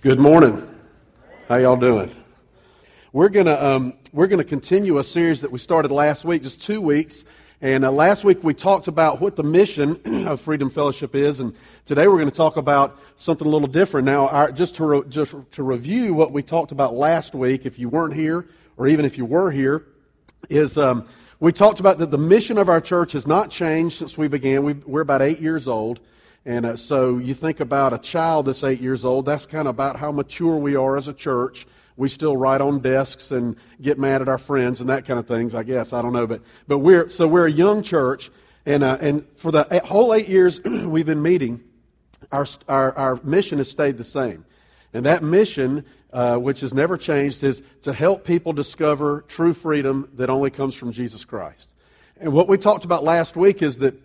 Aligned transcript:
Good 0.00 0.20
morning. 0.20 0.64
How 1.48 1.56
y'all 1.56 1.76
doing? 1.76 2.08
We're 3.12 3.30
gonna 3.30 3.56
um, 3.56 3.94
we're 4.12 4.28
gonna 4.28 4.44
continue 4.44 4.98
a 5.00 5.04
series 5.04 5.40
that 5.40 5.50
we 5.50 5.58
started 5.58 5.90
last 5.90 6.24
week, 6.24 6.44
just 6.44 6.62
two 6.62 6.80
weeks. 6.80 7.24
And 7.60 7.84
uh, 7.84 7.90
last 7.90 8.22
week 8.22 8.44
we 8.44 8.54
talked 8.54 8.86
about 8.86 9.20
what 9.20 9.34
the 9.34 9.42
mission 9.42 10.00
of 10.28 10.40
Freedom 10.40 10.70
Fellowship 10.70 11.16
is, 11.16 11.40
and 11.40 11.52
today 11.84 12.06
we're 12.06 12.18
going 12.18 12.30
to 12.30 12.36
talk 12.36 12.56
about 12.56 12.96
something 13.16 13.44
a 13.44 13.50
little 13.50 13.66
different. 13.66 14.04
Now, 14.06 14.28
our, 14.28 14.52
just 14.52 14.76
to 14.76 14.84
re- 14.84 15.02
just 15.08 15.34
to 15.50 15.64
review 15.64 16.14
what 16.14 16.30
we 16.30 16.44
talked 16.44 16.70
about 16.70 16.94
last 16.94 17.34
week, 17.34 17.66
if 17.66 17.76
you 17.76 17.88
weren't 17.88 18.14
here, 18.14 18.46
or 18.76 18.86
even 18.86 19.04
if 19.04 19.18
you 19.18 19.24
were 19.24 19.50
here, 19.50 19.84
is 20.48 20.78
um, 20.78 21.08
we 21.40 21.50
talked 21.50 21.80
about 21.80 21.98
that 21.98 22.12
the 22.12 22.18
mission 22.18 22.56
of 22.56 22.68
our 22.68 22.80
church 22.80 23.14
has 23.14 23.26
not 23.26 23.50
changed 23.50 23.98
since 23.98 24.16
we 24.16 24.28
began. 24.28 24.62
we 24.62 24.74
we're 24.74 25.00
about 25.00 25.22
eight 25.22 25.40
years 25.40 25.66
old. 25.66 25.98
And 26.48 26.64
uh, 26.64 26.76
so 26.76 27.18
you 27.18 27.34
think 27.34 27.60
about 27.60 27.92
a 27.92 27.98
child 27.98 28.46
that's 28.46 28.64
eight 28.64 28.80
years 28.80 29.04
old, 29.04 29.26
that's 29.26 29.44
kind 29.44 29.68
of 29.68 29.74
about 29.74 29.96
how 29.96 30.10
mature 30.10 30.56
we 30.56 30.76
are 30.76 30.96
as 30.96 31.06
a 31.06 31.12
church. 31.12 31.66
We 31.98 32.08
still 32.08 32.38
write 32.38 32.62
on 32.62 32.78
desks 32.78 33.30
and 33.32 33.54
get 33.82 33.98
mad 33.98 34.22
at 34.22 34.30
our 34.30 34.38
friends 34.38 34.80
and 34.80 34.88
that 34.88 35.04
kind 35.04 35.18
of 35.18 35.26
things, 35.26 35.54
I 35.54 35.62
guess. 35.62 35.92
I 35.92 36.00
don't 36.00 36.14
know. 36.14 36.26
But, 36.26 36.40
but 36.66 36.78
we're, 36.78 37.10
so 37.10 37.28
we're 37.28 37.46
a 37.46 37.52
young 37.52 37.82
church. 37.82 38.30
And, 38.64 38.82
uh, 38.82 38.96
and 38.98 39.26
for 39.36 39.52
the 39.52 39.82
whole 39.84 40.14
eight 40.14 40.26
years 40.26 40.58
we've 40.86 41.04
been 41.04 41.20
meeting, 41.20 41.62
our, 42.32 42.46
our, 42.66 42.96
our 42.96 43.20
mission 43.24 43.58
has 43.58 43.70
stayed 43.70 43.98
the 43.98 44.04
same. 44.04 44.46
And 44.94 45.04
that 45.04 45.22
mission, 45.22 45.84
uh, 46.14 46.38
which 46.38 46.60
has 46.60 46.72
never 46.72 46.96
changed, 46.96 47.44
is 47.44 47.62
to 47.82 47.92
help 47.92 48.24
people 48.24 48.54
discover 48.54 49.22
true 49.28 49.52
freedom 49.52 50.08
that 50.14 50.30
only 50.30 50.48
comes 50.48 50.74
from 50.74 50.92
Jesus 50.92 51.26
Christ. 51.26 51.68
And 52.18 52.32
what 52.32 52.48
we 52.48 52.56
talked 52.56 52.86
about 52.86 53.04
last 53.04 53.36
week 53.36 53.60
is 53.60 53.76
that 53.78 54.00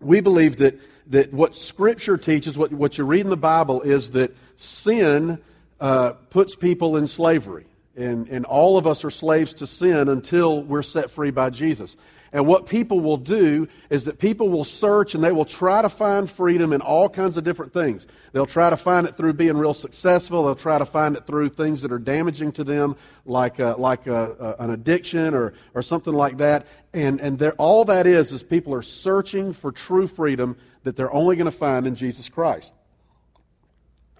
we 0.00 0.20
believe 0.20 0.56
that 0.56 0.76
that 1.08 1.32
what 1.32 1.54
Scripture 1.54 2.16
teaches, 2.16 2.56
what, 2.56 2.72
what 2.72 2.98
you 2.98 3.04
read 3.04 3.22
in 3.22 3.30
the 3.30 3.36
Bible, 3.36 3.82
is 3.82 4.10
that 4.10 4.34
sin 4.56 5.38
uh, 5.80 6.12
puts 6.30 6.56
people 6.56 6.96
in 6.96 7.06
slavery. 7.06 7.66
And, 7.96 8.28
and 8.28 8.44
all 8.44 8.76
of 8.76 8.86
us 8.86 9.04
are 9.04 9.10
slaves 9.10 9.54
to 9.54 9.66
sin 9.66 10.08
until 10.08 10.62
we're 10.62 10.82
set 10.82 11.10
free 11.10 11.30
by 11.30 11.50
Jesus. 11.50 11.96
And 12.34 12.48
what 12.48 12.66
people 12.66 12.98
will 12.98 13.16
do 13.16 13.68
is 13.90 14.06
that 14.06 14.18
people 14.18 14.48
will 14.48 14.64
search 14.64 15.14
and 15.14 15.22
they 15.22 15.30
will 15.30 15.44
try 15.44 15.82
to 15.82 15.88
find 15.88 16.28
freedom 16.28 16.72
in 16.72 16.80
all 16.80 17.08
kinds 17.08 17.36
of 17.36 17.44
different 17.44 17.72
things. 17.72 18.08
They'll 18.32 18.44
try 18.44 18.70
to 18.70 18.76
find 18.76 19.06
it 19.06 19.16
through 19.16 19.34
being 19.34 19.56
real 19.56 19.72
successful. 19.72 20.42
They'll 20.42 20.56
try 20.56 20.78
to 20.78 20.84
find 20.84 21.16
it 21.16 21.28
through 21.28 21.50
things 21.50 21.82
that 21.82 21.92
are 21.92 21.98
damaging 22.00 22.50
to 22.52 22.64
them, 22.64 22.96
like, 23.24 23.60
a, 23.60 23.76
like 23.78 24.08
a, 24.08 24.56
a, 24.58 24.64
an 24.64 24.70
addiction 24.70 25.32
or, 25.32 25.54
or 25.74 25.82
something 25.82 26.12
like 26.12 26.38
that. 26.38 26.66
And, 26.92 27.20
and 27.20 27.40
all 27.56 27.84
that 27.84 28.08
is, 28.08 28.32
is 28.32 28.42
people 28.42 28.74
are 28.74 28.82
searching 28.82 29.52
for 29.52 29.70
true 29.70 30.08
freedom 30.08 30.56
that 30.82 30.96
they're 30.96 31.14
only 31.14 31.36
going 31.36 31.44
to 31.44 31.56
find 31.56 31.86
in 31.86 31.94
Jesus 31.94 32.28
Christ. 32.28 32.74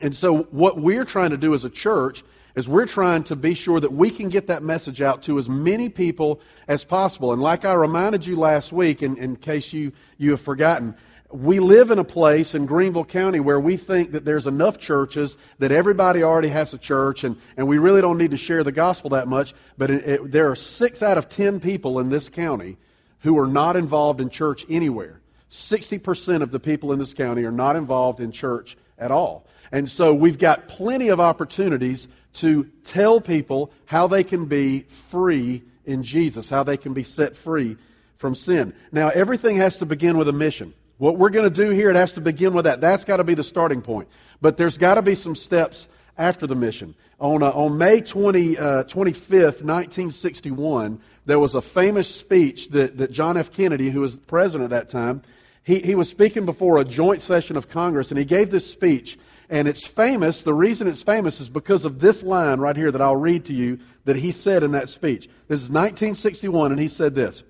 And 0.01 0.15
so, 0.15 0.43
what 0.45 0.79
we're 0.79 1.05
trying 1.05 1.31
to 1.31 1.37
do 1.37 1.53
as 1.55 1.65
a 1.65 1.71
church 1.71 2.23
is 2.55 2.69
we're 2.69 2.87
trying 2.87 3.25
to 3.25 3.37
be 3.37 3.55
sure 3.55 3.81
that 3.81 3.93
we 3.93 4.11
can 4.11 4.29
get 4.29 4.47
that 4.47 4.63
message 4.63 5.03
out 5.03 5.23
to 5.25 5.39
as 5.39 5.49
many 5.49 5.89
people 5.89 6.41
as 6.69 6.85
possible. 6.85 7.33
And 7.33 7.43
like 7.43 7.65
I 7.65 7.75
reminded 7.75 8.27
you 8.27 8.37
last 8.37 8.73
week, 8.73 9.03
in, 9.03 9.17
in 9.17 9.37
case 9.37 9.73
you, 9.73 9.93
you 10.19 10.31
have 10.31 10.41
forgotten, 10.41 10.95
we 11.31 11.59
live 11.59 11.91
in 11.91 11.99
a 11.99 12.05
place 12.05 12.55
in 12.55 12.65
Greenville 12.65 13.05
County 13.05 13.41
where 13.41 13.59
we 13.59 13.77
think 13.77 14.13
that 14.13 14.25
there's 14.25 14.47
enough 14.47 14.79
churches 14.79 15.37
that 15.59 15.73
everybody 15.73 16.23
already 16.23 16.49
has 16.49 16.73
a 16.73 16.79
church 16.79 17.25
and, 17.25 17.37
and 17.57 17.67
we 17.67 17.79
really 17.79 18.01
don't 18.01 18.19
need 18.19 18.31
to 18.31 18.37
share 18.37 18.63
the 18.63 18.73
gospel 18.73 19.11
that 19.11 19.27
much. 19.27 19.53
But 19.77 19.91
it, 19.91 20.09
it, 20.09 20.33
there 20.33 20.51
are 20.51 20.57
six 20.57 21.03
out 21.03 21.19
of 21.19 21.29
ten 21.29 21.59
people 21.59 21.99
in 21.99 22.09
this 22.09 22.29
county 22.29 22.77
who 23.21 23.37
are 23.39 23.49
not 23.49 23.75
involved 23.75 24.21
in 24.21 24.31
church 24.31 24.65
anywhere. 24.69 25.21
60% 25.51 26.43
of 26.43 26.51
the 26.51 26.61
people 26.61 26.93
in 26.93 26.99
this 26.99 27.15
county 27.15 27.45
are 27.45 27.51
not 27.51 27.75
involved 27.75 28.21
in 28.21 28.31
church 28.33 28.77
at 28.99 29.11
all. 29.11 29.47
And 29.73 29.89
so 29.89 30.15
we've 30.15 30.39
got 30.39 30.69
plenty 30.69 31.09
of 31.09 31.21
opportunities 31.21 32.07
to 32.35 32.65
tell 32.83 33.21
people 33.21 33.73
how 33.87 34.07
they 34.07 34.25
can 34.25 34.47
be 34.47 34.81
free 34.81 35.63
in 35.85 36.03
Jesus, 36.03 36.49
how 36.49 36.63
they 36.63 36.77
can 36.77 36.95
be 36.95 37.03
set 37.03 37.37
free 37.37 37.77
from 38.17 38.35
sin. 38.35 38.75
Now, 38.93 39.09
everything 39.09 39.57
has 39.57 39.79
to 39.79 39.87
begin 39.87 40.17
with 40.19 40.29
a 40.29 40.33
mission. 40.33 40.75
What 40.99 41.17
we're 41.17 41.31
going 41.31 41.49
to 41.49 41.55
do 41.55 41.71
here, 41.71 41.91
it 41.91 41.97
has 41.97 42.13
to 42.15 42.21
begin 42.21 42.55
with 42.55 42.65
that. 42.65 42.81
That's 42.81 43.05
got 43.05 43.17
to 43.17 43.25
be 43.25 43.35
the 43.35 43.45
starting 43.45 43.83
point. 43.83 44.09
But 44.41 44.57
there's 44.57 44.79
got 44.79 44.95
to 44.95 45.03
be 45.03 45.15
some 45.15 45.35
steps 45.35 45.89
after 46.17 46.47
the 46.47 46.55
mission. 46.55 46.95
On, 47.21 47.43
uh, 47.43 47.51
on 47.51 47.79
May 47.79 48.01
20, 48.01 48.59
uh, 48.59 48.85
25th, 48.85 49.63
1961, 49.63 51.01
there 51.27 51.39
was 51.39 51.55
a 51.55 51.63
famous 51.63 52.13
speech 52.13 52.69
that, 52.71 52.99
that 52.99 53.11
John 53.11 53.37
F. 53.37 53.53
Kennedy, 53.53 53.91
who 53.91 54.01
was 54.01 54.17
president 54.17 54.73
at 54.73 54.79
that 54.79 54.89
time, 54.89 55.23
he, 55.63 55.81
he 55.81 55.95
was 55.95 56.09
speaking 56.09 56.45
before 56.45 56.79
a 56.79 56.85
joint 56.85 57.23
session 57.23 57.57
of 57.57 57.69
Congress, 57.69 58.11
and 58.11 58.19
he 58.19 58.25
gave 58.25 58.51
this 58.51 58.71
speech. 58.71 59.19
And 59.51 59.69
it's 59.69 59.87
famous. 59.87 60.43
The 60.43 60.55
reason 60.55 60.87
it's 60.87 61.03
famous 61.03 61.41
is 61.41 61.49
because 61.49 61.85
of 61.85 62.01
this 62.01 62.23
line 62.23 62.61
right 62.61 62.77
here 62.77 62.91
that 62.91 63.01
I'll 63.01 63.17
read 63.17 63.45
to 63.47 63.53
you 63.53 63.79
that 64.05 64.17
he 64.17 64.33
said 64.33 64.63
in 64.63 64.73
that 64.73 64.89
speech. 64.89 65.29
This 65.49 65.61
is 65.61 65.71
1961, 65.71 66.73
and 66.73 66.81
he 66.81 66.89
said 66.89 67.15
this 67.15 67.43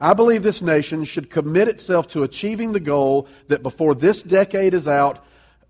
I 0.00 0.14
believe 0.14 0.42
this 0.42 0.62
nation 0.62 1.04
should 1.04 1.30
commit 1.30 1.68
itself 1.68 2.08
to 2.08 2.24
achieving 2.24 2.72
the 2.72 2.80
goal 2.80 3.28
that 3.48 3.62
before 3.62 3.94
this 3.94 4.22
decade 4.22 4.74
is 4.74 4.88
out, 4.88 5.24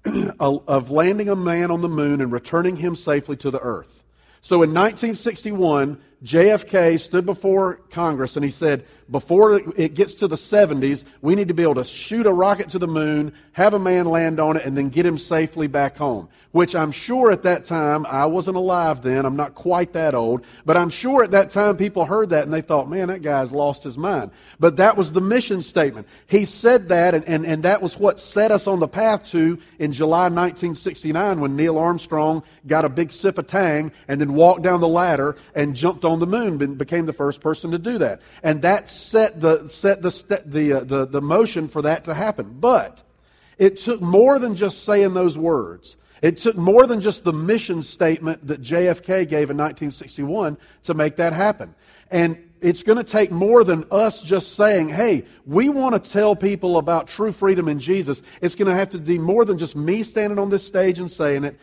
of 0.40 0.90
landing 0.90 1.28
a 1.28 1.36
man 1.36 1.70
on 1.70 1.82
the 1.82 1.88
moon 1.88 2.20
and 2.20 2.32
returning 2.32 2.76
him 2.76 2.96
safely 2.96 3.36
to 3.36 3.50
the 3.50 3.60
earth. 3.60 4.02
So 4.40 4.56
in 4.56 4.70
1961, 4.70 6.00
JFK 6.24 7.00
stood 7.00 7.26
before 7.26 7.80
Congress 7.90 8.36
and 8.36 8.44
he 8.44 8.50
said, 8.50 8.84
before 9.12 9.60
it 9.76 9.94
gets 9.94 10.14
to 10.14 10.28
the 10.28 10.36
70s, 10.36 11.04
we 11.20 11.34
need 11.34 11.48
to 11.48 11.54
be 11.54 11.62
able 11.62 11.74
to 11.74 11.84
shoot 11.84 12.26
a 12.26 12.32
rocket 12.32 12.70
to 12.70 12.78
the 12.78 12.86
moon, 12.86 13.34
have 13.52 13.74
a 13.74 13.78
man 13.78 14.06
land 14.06 14.40
on 14.40 14.56
it, 14.56 14.64
and 14.64 14.76
then 14.76 14.88
get 14.88 15.04
him 15.04 15.18
safely 15.18 15.66
back 15.66 15.98
home. 15.98 16.28
Which 16.52 16.74
I'm 16.74 16.92
sure 16.92 17.30
at 17.30 17.42
that 17.42 17.64
time, 17.64 18.06
I 18.06 18.26
wasn't 18.26 18.56
alive 18.56 19.02
then, 19.02 19.26
I'm 19.26 19.36
not 19.36 19.54
quite 19.54 19.92
that 19.92 20.14
old, 20.14 20.44
but 20.64 20.76
I'm 20.76 20.90
sure 20.90 21.22
at 21.22 21.32
that 21.32 21.50
time 21.50 21.76
people 21.76 22.04
heard 22.06 22.30
that 22.30 22.44
and 22.44 22.52
they 22.52 22.62
thought, 22.62 22.88
man, 22.88 23.08
that 23.08 23.22
guy's 23.22 23.52
lost 23.52 23.82
his 23.82 23.98
mind. 23.98 24.30
But 24.58 24.76
that 24.76 24.96
was 24.96 25.12
the 25.12 25.20
mission 25.20 25.62
statement. 25.62 26.08
He 26.26 26.44
said 26.46 26.88
that, 26.88 27.14
and, 27.14 27.26
and, 27.26 27.44
and 27.44 27.62
that 27.64 27.82
was 27.82 27.98
what 27.98 28.18
set 28.18 28.50
us 28.50 28.66
on 28.66 28.80
the 28.80 28.88
path 28.88 29.30
to 29.30 29.58
in 29.78 29.92
July 29.92 30.24
1969 30.24 31.40
when 31.40 31.56
Neil 31.56 31.78
Armstrong 31.78 32.42
got 32.66 32.84
a 32.84 32.88
big 32.88 33.12
sip 33.12 33.36
of 33.38 33.46
Tang 33.46 33.92
and 34.08 34.20
then 34.20 34.34
walked 34.34 34.62
down 34.62 34.80
the 34.80 34.88
ladder 34.88 35.36
and 35.54 35.76
jumped 35.76 36.04
on 36.04 36.11
the 36.20 36.26
moon, 36.26 36.74
became 36.74 37.06
the 37.06 37.12
first 37.12 37.40
person 37.40 37.70
to 37.72 37.78
do 37.78 37.98
that. 37.98 38.20
And 38.42 38.62
that 38.62 38.88
set 38.88 39.40
the, 39.40 39.68
set 39.68 40.02
the, 40.02 40.42
the, 40.44 40.72
uh, 40.72 40.80
the, 40.84 41.06
the 41.06 41.20
motion 41.20 41.68
for 41.68 41.82
that 41.82 42.04
to 42.04 42.14
happen. 42.14 42.56
But 42.60 43.02
it 43.58 43.76
took 43.78 44.00
more 44.00 44.38
than 44.38 44.56
just 44.56 44.84
saying 44.84 45.14
those 45.14 45.38
words. 45.38 45.96
It 46.22 46.38
took 46.38 46.56
more 46.56 46.86
than 46.86 47.00
just 47.00 47.24
the 47.24 47.32
mission 47.32 47.82
statement 47.82 48.46
that 48.46 48.62
JFK 48.62 49.28
gave 49.28 49.50
in 49.50 49.56
1961 49.56 50.56
to 50.84 50.94
make 50.94 51.16
that 51.16 51.32
happen. 51.32 51.74
And 52.10 52.38
it's 52.60 52.84
going 52.84 52.98
to 52.98 53.04
take 53.04 53.32
more 53.32 53.64
than 53.64 53.84
us 53.90 54.22
just 54.22 54.54
saying, 54.54 54.88
hey, 54.88 55.24
we 55.46 55.68
want 55.68 56.02
to 56.02 56.10
tell 56.10 56.36
people 56.36 56.78
about 56.78 57.08
true 57.08 57.32
freedom 57.32 57.66
in 57.66 57.80
Jesus. 57.80 58.22
It's 58.40 58.54
going 58.54 58.68
to 58.68 58.76
have 58.76 58.90
to 58.90 58.98
be 58.98 59.18
more 59.18 59.44
than 59.44 59.58
just 59.58 59.74
me 59.74 60.04
standing 60.04 60.38
on 60.38 60.48
this 60.48 60.64
stage 60.64 61.00
and 61.00 61.10
saying 61.10 61.42
it 61.42 61.58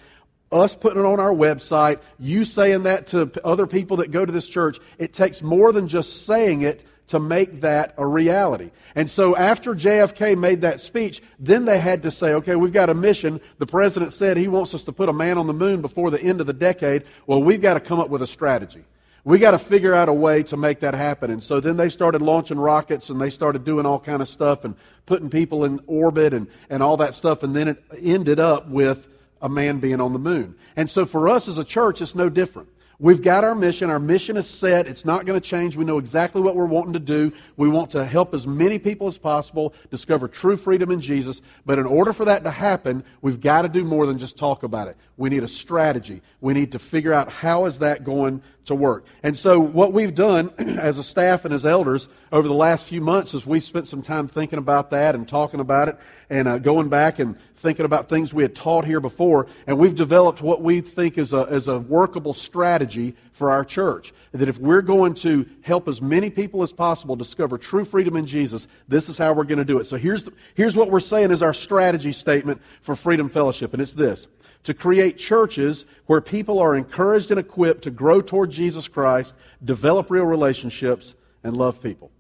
us 0.52 0.76
putting 0.76 1.00
it 1.00 1.06
on 1.06 1.20
our 1.20 1.34
website, 1.34 2.00
you 2.18 2.46
saying 2.46 2.84
that 2.84 3.08
to 3.08 3.32
other 3.44 3.68
people 3.68 3.98
that 3.98 4.12
go 4.12 4.26
to 4.26 4.32
this 4.32 4.48
church. 4.48 4.80
It 4.98 5.14
takes 5.14 5.42
more 5.42 5.72
than 5.72 5.88
just 5.88 6.26
saying 6.26 6.62
it 6.62 6.84
to 7.08 7.20
make 7.20 7.62
that 7.62 7.96
a 7.98 8.06
reality. 8.06 8.70
And 8.94 9.10
so 9.10 9.36
after 9.36 9.74
JFK 9.74 10.38
made 10.38 10.62
that 10.62 10.80
speech, 10.80 11.24
then 11.40 11.66
they 11.66 11.80
had 11.80 12.04
to 12.04 12.12
say, 12.12 12.34
okay, 12.36 12.56
we've 12.56 12.74
got 12.74 12.90
a 12.90 12.94
mission. 12.94 13.42
The 13.58 13.66
president 13.66 14.14
said 14.14 14.38
he 14.38 14.48
wants 14.48 14.76
us 14.76 14.84
to 14.84 14.92
put 14.92 15.10
a 15.10 15.14
man 15.14 15.40
on 15.40 15.48
the 15.48 15.54
moon 15.54 15.82
before 15.82 16.12
the 16.12 16.22
end 16.22 16.40
of 16.40 16.46
the 16.46 16.54
decade. 16.54 17.06
Well, 17.26 17.42
we've 17.42 17.62
got 17.62 17.74
to 17.74 17.80
come 17.80 18.00
up 18.00 18.10
with 18.10 18.22
a 18.22 18.28
strategy. 18.28 18.84
We 19.24 19.40
got 19.40 19.52
to 19.52 19.60
figure 19.60 19.94
out 19.94 20.08
a 20.08 20.14
way 20.14 20.44
to 20.44 20.58
make 20.58 20.82
that 20.82 20.94
happen. 20.94 21.32
And 21.32 21.44
so 21.44 21.60
then 21.60 21.78
they 21.78 21.90
started 21.90 22.22
launching 22.22 22.60
rockets 22.60 23.10
and 23.10 23.20
they 23.20 23.32
started 23.32 23.66
doing 23.66 23.88
all 23.88 24.00
kind 24.00 24.22
of 24.22 24.30
stuff 24.30 24.64
and 24.64 24.76
putting 25.08 25.30
people 25.32 25.66
in 25.66 25.80
orbit 25.88 26.34
and, 26.34 26.48
and 26.70 26.84
all 26.84 26.98
that 26.98 27.16
stuff. 27.16 27.42
And 27.42 27.56
then 27.56 27.68
it 27.70 27.84
ended 28.00 28.40
up 28.40 28.70
with 28.70 29.08
a 29.42 29.50
man 29.50 29.80
being 29.80 30.02
on 30.02 30.14
the 30.14 30.20
moon. 30.20 30.56
And 30.76 30.90
so 30.90 31.06
for 31.06 31.30
us 31.30 31.48
as 31.48 31.58
a 31.58 31.64
church, 31.64 32.02
it's 32.02 32.16
no 32.16 32.30
different. 32.30 32.70
We've 33.02 33.22
got 33.22 33.46
our 33.46 33.56
mission. 33.56 33.90
Our 33.90 34.00
mission 34.00 34.36
is 34.36 34.50
set. 34.50 34.86
It's 34.86 35.06
not 35.06 35.26
going 35.26 35.40
to 35.40 35.48
change. 35.48 35.78
We 35.78 35.86
know 35.86 36.00
exactly 36.00 36.42
what 36.42 36.58
we're 36.58 36.66
wanting 36.66 36.92
to 36.94 37.00
do. 37.00 37.32
We 37.56 37.70
want 37.70 37.92
to 37.92 38.04
help 38.04 38.34
as 38.34 38.46
many 38.46 38.78
people 38.78 39.08
as 39.08 39.18
possible 39.18 39.74
discover 39.90 40.28
true 40.28 40.58
freedom 40.58 40.92
in 40.92 41.00
Jesus. 41.00 41.42
But 41.66 41.80
in 41.80 41.86
order 41.86 42.12
for 42.12 42.26
that 42.26 42.44
to 42.44 42.52
happen, 42.52 43.06
we've 43.22 43.40
got 43.40 43.62
to 43.62 43.70
do 43.70 43.86
more 43.86 44.06
than 44.06 44.20
just 44.20 44.38
talk 44.38 44.64
about 44.64 44.90
it. 44.90 44.98
We 45.16 45.30
need 45.30 45.44
a 45.44 45.48
strategy. 45.48 46.22
We 46.42 46.54
need 46.54 46.74
to 46.74 46.80
figure 46.80 47.14
out 47.14 47.32
how 47.32 47.66
is 47.66 47.80
that 47.80 48.04
going 48.04 48.42
to 48.70 48.76
work. 48.76 49.06
And 49.22 49.38
so 49.38 49.60
what 49.60 49.94
we've 49.94 50.16
done 50.16 50.50
as 50.58 50.98
a 50.98 51.04
staff 51.04 51.46
and 51.46 51.54
as 51.54 51.66
elders 51.66 52.08
over 52.32 52.48
the 52.48 52.54
last 52.54 52.86
few 52.86 53.02
months 53.02 53.34
is 53.34 53.46
we 53.46 53.60
spent 53.60 53.88
some 53.88 54.02
time 54.02 54.28
thinking 54.28 54.58
about 54.58 54.92
that 54.92 55.14
and 55.14 55.28
talking 55.28 55.60
about 55.60 55.90
it 55.90 55.98
and 56.30 56.48
uh, 56.48 56.58
going 56.58 56.90
back 56.90 57.20
and 57.20 57.38
thinking 57.56 57.86
about 57.86 58.08
things 58.08 58.34
we 58.34 58.44
had 58.44 58.56
taught 58.56 58.86
here 58.86 59.00
before. 59.00 59.48
And 59.68 59.78
we've 59.78 59.96
developed 59.96 60.42
what 60.42 60.62
we 60.62 60.82
think 60.82 61.18
is 61.18 61.34
a, 61.34 61.42
is 61.42 61.68
a 61.68 61.78
workable 61.78 62.34
strategy 62.34 63.16
for 63.32 63.52
our 63.52 63.66
church. 63.66 64.14
That 64.32 64.48
if 64.48 64.58
we're 64.60 64.82
going 64.82 65.16
to 65.16 65.46
help 65.62 65.88
as 65.88 66.02
many 66.02 66.30
people 66.30 66.64
as 66.64 66.72
possible 66.72 67.16
discover 67.16 67.58
true 67.58 67.84
freedom 67.84 68.16
in 68.16 68.26
Jesus, 68.26 68.68
this 68.88 69.10
is 69.10 69.18
how 69.18 69.34
we're 69.34 69.44
going 69.44 69.58
to 69.60 69.66
do 69.66 69.80
it. 69.80 69.88
So 69.88 69.98
here's, 69.98 70.24
the, 70.24 70.34
here's 70.54 70.76
what 70.76 70.90
we're 70.90 71.00
saying 71.00 71.32
is 71.32 71.42
our 71.42 71.54
strategy 71.54 72.12
statement 72.12 72.62
for 72.82 72.96
Freedom 72.96 73.30
Fellowship. 73.30 73.74
And 73.74 73.82
it's 73.82 73.94
this. 73.94 74.28
To 74.70 74.76
create 74.76 75.18
churches 75.18 75.84
where 76.06 76.22
people 76.22 76.60
are 76.60 76.76
encouraged 76.76 77.32
and 77.32 77.40
equipped 77.40 77.86
to 77.86 77.90
grow 77.90 78.22
toward 78.22 78.52
Jesus 78.52 78.88
Christ, 78.88 79.34
develop 79.66 80.12
real 80.12 80.26
relationships, 80.26 81.16
and 81.44 81.58
love 81.58 81.82
people. 81.82 82.12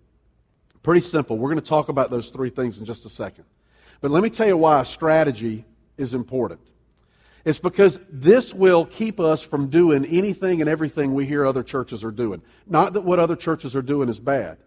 Pretty 0.81 1.01
simple. 1.01 1.37
We're 1.37 1.51
going 1.51 1.61
to 1.61 1.69
talk 1.69 1.89
about 1.89 2.09
those 2.09 2.31
three 2.31 2.49
things 2.49 2.79
in 2.79 2.85
just 2.85 3.05
a 3.05 3.09
second. 3.09 3.43
But 4.01 4.09
let 4.09 4.23
me 4.23 4.31
tell 4.31 4.47
you 4.47 4.57
why 4.57 4.81
strategy 4.81 5.63
is 5.95 6.15
important. 6.15 6.61
It's 7.45 7.59
because 7.59 7.99
this 8.09 8.51
will 8.51 8.83
keep 8.83 9.19
us 9.19 9.43
from 9.43 9.67
doing 9.69 10.03
anything 10.05 10.59
and 10.59 10.67
everything 10.67 11.13
we 11.13 11.27
hear 11.27 11.45
other 11.45 11.61
churches 11.61 12.03
are 12.03 12.09
doing. 12.09 12.41
Not 12.65 12.93
that 12.93 13.01
what 13.01 13.19
other 13.19 13.35
churches 13.35 13.75
are 13.75 13.83
doing 13.83 14.09
is 14.09 14.19
bad. 14.19 14.57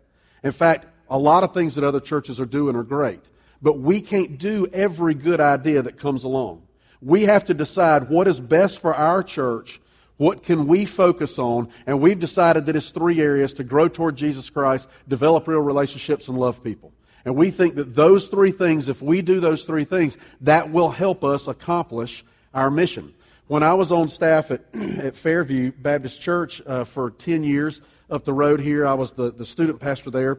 In 0.44 0.52
fact, 0.52 0.87
a 1.11 1.19
lot 1.19 1.43
of 1.43 1.52
things 1.52 1.75
that 1.75 1.82
other 1.82 1.99
churches 1.99 2.38
are 2.38 2.46
doing 2.46 2.76
are 2.76 2.84
great. 2.84 3.25
But 3.61 3.81
we 3.81 4.00
can't 4.00 4.38
do 4.38 4.69
every 4.73 5.14
good 5.14 5.40
idea 5.40 5.82
that 5.82 5.99
comes 5.99 6.23
along. 6.23 6.62
We 7.03 7.23
have 7.23 7.45
to 7.47 7.55
decide 7.55 8.09
what 8.09 8.29
is 8.29 8.41
best 8.41 8.81
for 8.81 8.95
our 8.95 9.23
church, 9.23 9.81
what 10.17 10.45
can 10.45 10.67
we 10.67 10.85
focus 10.85 11.39
on, 11.39 11.69
and 11.85 12.01
we've 12.01 12.19
decided 12.19 12.67
that 12.67 12.77
it's 12.77 12.91
three 12.91 13.21
areas 13.21 13.55
to 13.55 13.65
grow 13.65 13.89
toward 13.89 14.17
Jesus 14.17 14.49
Christ, 14.51 14.89
develop 15.09 15.49
real 15.49 15.61
relationships, 15.61 16.29
and 16.29 16.39
love 16.39 16.63
people. 16.63 16.93
And 17.25 17.37
we 17.37 17.51
think 17.51 17.75
that 17.75 17.95
those 17.95 18.29
three 18.29 18.53
things, 18.53 18.89
if 18.89 19.03
we 19.03 19.23
do 19.23 19.41
those 19.41 19.65
three 19.65 19.85
things, 19.85 20.17
that 20.41 20.71
will 20.71 20.91
help 20.91 21.25
us 21.25 21.49
accomplish 21.49 22.25
our 22.55 22.71
mission. 22.71 23.15
When 23.47 23.63
I 23.63 23.75
was 23.75 23.93
on 23.93 24.09
staff 24.09 24.51
at, 24.51 24.65
at 24.75 25.17
Fairview 25.17 25.73
Baptist 25.73 26.21
Church 26.21 26.63
uh, 26.67 26.85
for 26.85 27.11
10 27.11 27.45
years 27.45 27.81
up 28.11 28.25
the 28.25 28.33
road 28.33 28.61
here, 28.61 28.87
I 28.87 28.95
was 28.95 29.13
the, 29.13 29.33
the 29.33 29.47
student 29.47 29.81
pastor 29.81 30.11
there. 30.11 30.39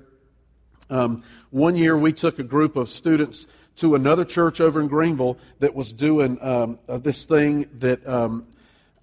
Um, 0.89 1.23
one 1.49 1.75
year 1.75 1.97
we 1.97 2.13
took 2.13 2.39
a 2.39 2.43
group 2.43 2.75
of 2.75 2.89
students 2.89 3.47
to 3.77 3.95
another 3.95 4.25
church 4.25 4.61
over 4.61 4.79
in 4.79 4.87
Greenville 4.87 5.37
that 5.59 5.73
was 5.73 5.93
doing 5.93 6.37
um, 6.41 6.79
uh, 6.87 6.97
this 6.97 7.23
thing 7.23 7.67
that 7.79 8.07
um, 8.07 8.45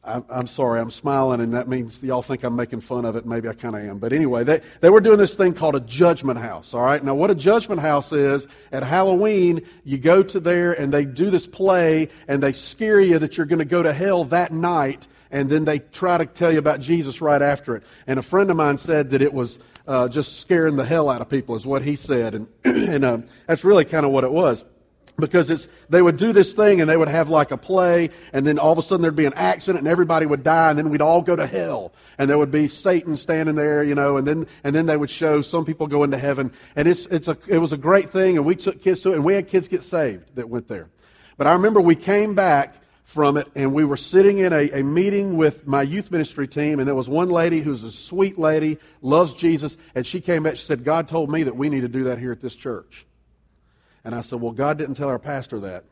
I'm, 0.02 0.24
I'm, 0.30 0.46
sorry, 0.46 0.80
I'm 0.80 0.90
smiling, 0.90 1.40
and 1.40 1.52
that 1.52 1.68
means 1.68 2.02
y'all 2.02 2.22
think 2.22 2.42
I'm 2.42 2.56
making 2.56 2.80
fun 2.80 3.04
of 3.04 3.16
it. 3.16 3.26
Maybe 3.26 3.48
I 3.48 3.52
kind 3.52 3.76
of 3.76 3.82
am. 3.82 3.98
But 3.98 4.14
anyway, 4.14 4.44
they, 4.44 4.62
they 4.80 4.88
were 4.88 5.00
doing 5.00 5.18
this 5.18 5.34
thing 5.34 5.52
called 5.52 5.76
a 5.76 5.80
judgment 5.80 6.38
house, 6.38 6.72
all 6.72 6.82
right? 6.82 7.02
Now, 7.04 7.14
what 7.14 7.30
a 7.30 7.34
judgment 7.34 7.82
house 7.82 8.10
is, 8.12 8.48
at 8.72 8.82
Halloween, 8.82 9.60
you 9.84 9.98
go 9.98 10.22
to 10.22 10.40
there 10.40 10.72
and 10.72 10.92
they 10.92 11.04
do 11.04 11.28
this 11.28 11.46
play, 11.46 12.08
and 12.26 12.42
they 12.42 12.52
scare 12.52 13.00
you 13.00 13.18
that 13.18 13.36
you're 13.36 13.46
going 13.46 13.58
to 13.58 13.66
go 13.66 13.82
to 13.82 13.92
hell 13.92 14.24
that 14.24 14.52
night, 14.52 15.06
and 15.30 15.48
then 15.48 15.64
they 15.64 15.78
try 15.78 16.18
to 16.18 16.26
tell 16.26 16.52
you 16.52 16.58
about 16.58 16.80
Jesus 16.80 17.20
right 17.20 17.42
after 17.42 17.76
it. 17.76 17.82
And 18.06 18.18
a 18.18 18.22
friend 18.22 18.50
of 18.50 18.56
mine 18.56 18.78
said 18.78 19.10
that 19.10 19.22
it 19.22 19.32
was 19.32 19.58
uh, 19.86 20.08
just 20.08 20.40
scaring 20.40 20.76
the 20.76 20.84
hell 20.84 21.08
out 21.08 21.20
of 21.20 21.28
people, 21.28 21.54
is 21.56 21.66
what 21.66 21.82
he 21.82 21.96
said. 21.96 22.34
And, 22.34 22.48
and 22.64 23.04
uh, 23.04 23.18
that's 23.46 23.64
really 23.64 23.84
kind 23.84 24.06
of 24.06 24.12
what 24.12 24.24
it 24.24 24.32
was 24.32 24.64
because 25.20 25.50
it's 25.50 25.68
they 25.88 26.02
would 26.02 26.16
do 26.16 26.32
this 26.32 26.52
thing 26.52 26.80
and 26.80 26.88
they 26.88 26.96
would 26.96 27.08
have 27.08 27.28
like 27.28 27.50
a 27.50 27.56
play 27.56 28.10
and 28.32 28.46
then 28.46 28.58
all 28.58 28.72
of 28.72 28.78
a 28.78 28.82
sudden 28.82 29.02
there'd 29.02 29.14
be 29.14 29.26
an 29.26 29.34
accident 29.34 29.80
and 29.80 29.88
everybody 29.88 30.26
would 30.26 30.42
die 30.42 30.70
and 30.70 30.78
then 30.78 30.90
we'd 30.90 31.02
all 31.02 31.22
go 31.22 31.36
to 31.36 31.46
hell 31.46 31.92
and 32.18 32.28
there 32.28 32.38
would 32.38 32.50
be 32.50 32.66
satan 32.66 33.16
standing 33.16 33.54
there 33.54 33.84
you 33.84 33.94
know 33.94 34.16
and 34.16 34.26
then 34.26 34.46
and 34.64 34.74
then 34.74 34.86
they 34.86 34.96
would 34.96 35.10
show 35.10 35.42
some 35.42 35.64
people 35.64 35.86
go 35.86 36.02
into 36.02 36.18
heaven 36.18 36.50
and 36.74 36.88
it's 36.88 37.06
it's 37.06 37.28
a 37.28 37.36
it 37.46 37.58
was 37.58 37.72
a 37.72 37.76
great 37.76 38.10
thing 38.10 38.36
and 38.36 38.46
we 38.46 38.56
took 38.56 38.80
kids 38.80 39.00
to 39.00 39.12
it 39.12 39.16
and 39.16 39.24
we 39.24 39.34
had 39.34 39.46
kids 39.46 39.68
get 39.68 39.82
saved 39.82 40.34
that 40.34 40.48
went 40.48 40.66
there 40.68 40.88
but 41.36 41.46
i 41.46 41.52
remember 41.52 41.80
we 41.80 41.94
came 41.94 42.34
back 42.34 42.79
from 43.10 43.36
it 43.36 43.48
and 43.54 43.74
we 43.74 43.84
were 43.84 43.96
sitting 43.96 44.38
in 44.38 44.52
a, 44.52 44.70
a 44.70 44.82
meeting 44.82 45.36
with 45.36 45.66
my 45.66 45.82
youth 45.82 46.10
ministry 46.10 46.46
team 46.46 46.78
and 46.78 46.86
there 46.86 46.94
was 46.94 47.08
one 47.08 47.28
lady 47.28 47.60
who's 47.60 47.82
a 47.82 47.90
sweet 47.90 48.38
lady 48.38 48.78
loves 49.02 49.34
jesus 49.34 49.76
and 49.96 50.06
she 50.06 50.20
came 50.20 50.44
back 50.44 50.56
she 50.56 50.64
said 50.64 50.84
god 50.84 51.08
told 51.08 51.28
me 51.28 51.42
that 51.42 51.56
we 51.56 51.68
need 51.68 51.80
to 51.80 51.88
do 51.88 52.04
that 52.04 52.18
here 52.18 52.30
at 52.30 52.40
this 52.40 52.54
church 52.54 53.04
and 54.04 54.14
I 54.14 54.20
said, 54.22 54.40
Well, 54.40 54.52
God 54.52 54.78
didn't 54.78 54.94
tell 54.94 55.08
our 55.08 55.18
pastor 55.18 55.60
that. 55.60 55.84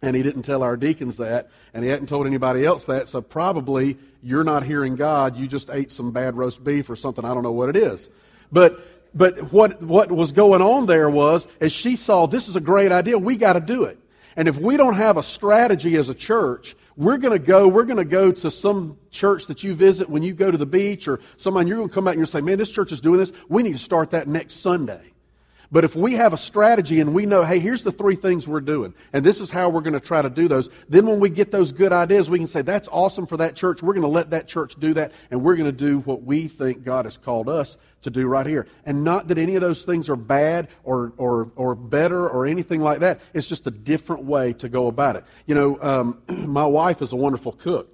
And 0.00 0.16
he 0.16 0.22
didn't 0.22 0.42
tell 0.42 0.62
our 0.62 0.76
deacons 0.76 1.18
that. 1.18 1.48
And 1.72 1.84
he 1.84 1.90
hadn't 1.90 2.08
told 2.08 2.26
anybody 2.26 2.66
else 2.66 2.86
that. 2.86 3.06
So 3.06 3.20
probably 3.20 3.98
you're 4.22 4.44
not 4.44 4.64
hearing 4.64 4.96
God. 4.96 5.36
You 5.36 5.46
just 5.46 5.70
ate 5.70 5.92
some 5.92 6.10
bad 6.10 6.36
roast 6.36 6.64
beef 6.64 6.90
or 6.90 6.96
something. 6.96 7.24
I 7.24 7.34
don't 7.34 7.42
know 7.42 7.52
what 7.52 7.68
it 7.68 7.76
is. 7.76 8.08
But 8.50 8.80
but 9.14 9.52
what, 9.52 9.82
what 9.82 10.10
was 10.10 10.32
going 10.32 10.62
on 10.62 10.86
there 10.86 11.10
was, 11.10 11.46
as 11.60 11.70
she 11.70 11.96
saw 11.96 12.26
this 12.26 12.48
is 12.48 12.56
a 12.56 12.60
great 12.60 12.92
idea, 12.92 13.18
we 13.18 13.36
got 13.36 13.52
to 13.52 13.60
do 13.60 13.84
it. 13.84 13.98
And 14.36 14.48
if 14.48 14.58
we 14.58 14.76
don't 14.76 14.96
have 14.96 15.16
a 15.16 15.22
strategy 15.22 15.96
as 15.96 16.08
a 16.08 16.14
church, 16.14 16.74
we're 16.96 17.18
going 17.18 17.38
to 17.38 17.44
go, 17.44 17.68
we're 17.68 17.84
going 17.84 17.98
to 17.98 18.04
go 18.04 18.32
to 18.32 18.50
some 18.50 18.98
church 19.10 19.46
that 19.46 19.62
you 19.62 19.74
visit 19.74 20.08
when 20.08 20.22
you 20.22 20.34
go 20.34 20.50
to 20.50 20.58
the 20.58 20.66
beach 20.66 21.08
or 21.08 21.20
someone, 21.36 21.66
you're 21.66 21.78
going 21.78 21.88
to 21.88 21.94
come 21.94 22.04
back 22.04 22.12
and 22.12 22.18
you're 22.18 22.26
going 22.26 22.32
to 22.32 22.38
say, 22.38 22.50
man, 22.50 22.58
this 22.58 22.70
church 22.70 22.92
is 22.92 23.00
doing 23.00 23.18
this. 23.18 23.32
We 23.48 23.62
need 23.62 23.72
to 23.72 23.78
start 23.78 24.10
that 24.10 24.28
next 24.28 24.56
Sunday. 24.56 25.11
But 25.72 25.84
if 25.84 25.96
we 25.96 26.12
have 26.12 26.34
a 26.34 26.38
strategy 26.38 27.00
and 27.00 27.14
we 27.14 27.24
know, 27.24 27.44
hey, 27.44 27.58
here's 27.58 27.82
the 27.82 27.90
three 27.90 28.14
things 28.14 28.46
we're 28.46 28.60
doing, 28.60 28.92
and 29.14 29.24
this 29.24 29.40
is 29.40 29.50
how 29.50 29.70
we're 29.70 29.80
going 29.80 29.94
to 29.94 30.00
try 30.00 30.20
to 30.20 30.28
do 30.28 30.46
those, 30.46 30.68
then 30.86 31.06
when 31.06 31.18
we 31.18 31.30
get 31.30 31.50
those 31.50 31.72
good 31.72 31.94
ideas, 31.94 32.28
we 32.28 32.38
can 32.38 32.46
say, 32.46 32.60
that's 32.60 32.88
awesome 32.92 33.26
for 33.26 33.38
that 33.38 33.56
church. 33.56 33.82
We're 33.82 33.94
going 33.94 34.02
to 34.02 34.08
let 34.08 34.30
that 34.30 34.46
church 34.46 34.74
do 34.78 34.92
that, 34.94 35.12
and 35.30 35.42
we're 35.42 35.56
going 35.56 35.70
to 35.70 35.72
do 35.72 36.00
what 36.00 36.24
we 36.24 36.46
think 36.46 36.84
God 36.84 37.06
has 37.06 37.16
called 37.16 37.48
us 37.48 37.78
to 38.02 38.10
do 38.10 38.26
right 38.26 38.46
here. 38.46 38.68
And 38.84 39.02
not 39.02 39.28
that 39.28 39.38
any 39.38 39.54
of 39.54 39.62
those 39.62 39.84
things 39.84 40.10
are 40.10 40.16
bad 40.16 40.68
or, 40.84 41.14
or, 41.16 41.50
or 41.56 41.74
better 41.74 42.28
or 42.28 42.44
anything 42.46 42.82
like 42.82 42.98
that. 42.98 43.22
It's 43.32 43.48
just 43.48 43.66
a 43.66 43.70
different 43.70 44.24
way 44.24 44.52
to 44.54 44.68
go 44.68 44.88
about 44.88 45.16
it. 45.16 45.24
You 45.46 45.54
know, 45.54 45.78
um, 45.80 46.22
my 46.28 46.66
wife 46.66 47.00
is 47.00 47.12
a 47.12 47.16
wonderful 47.16 47.52
cook 47.52 47.88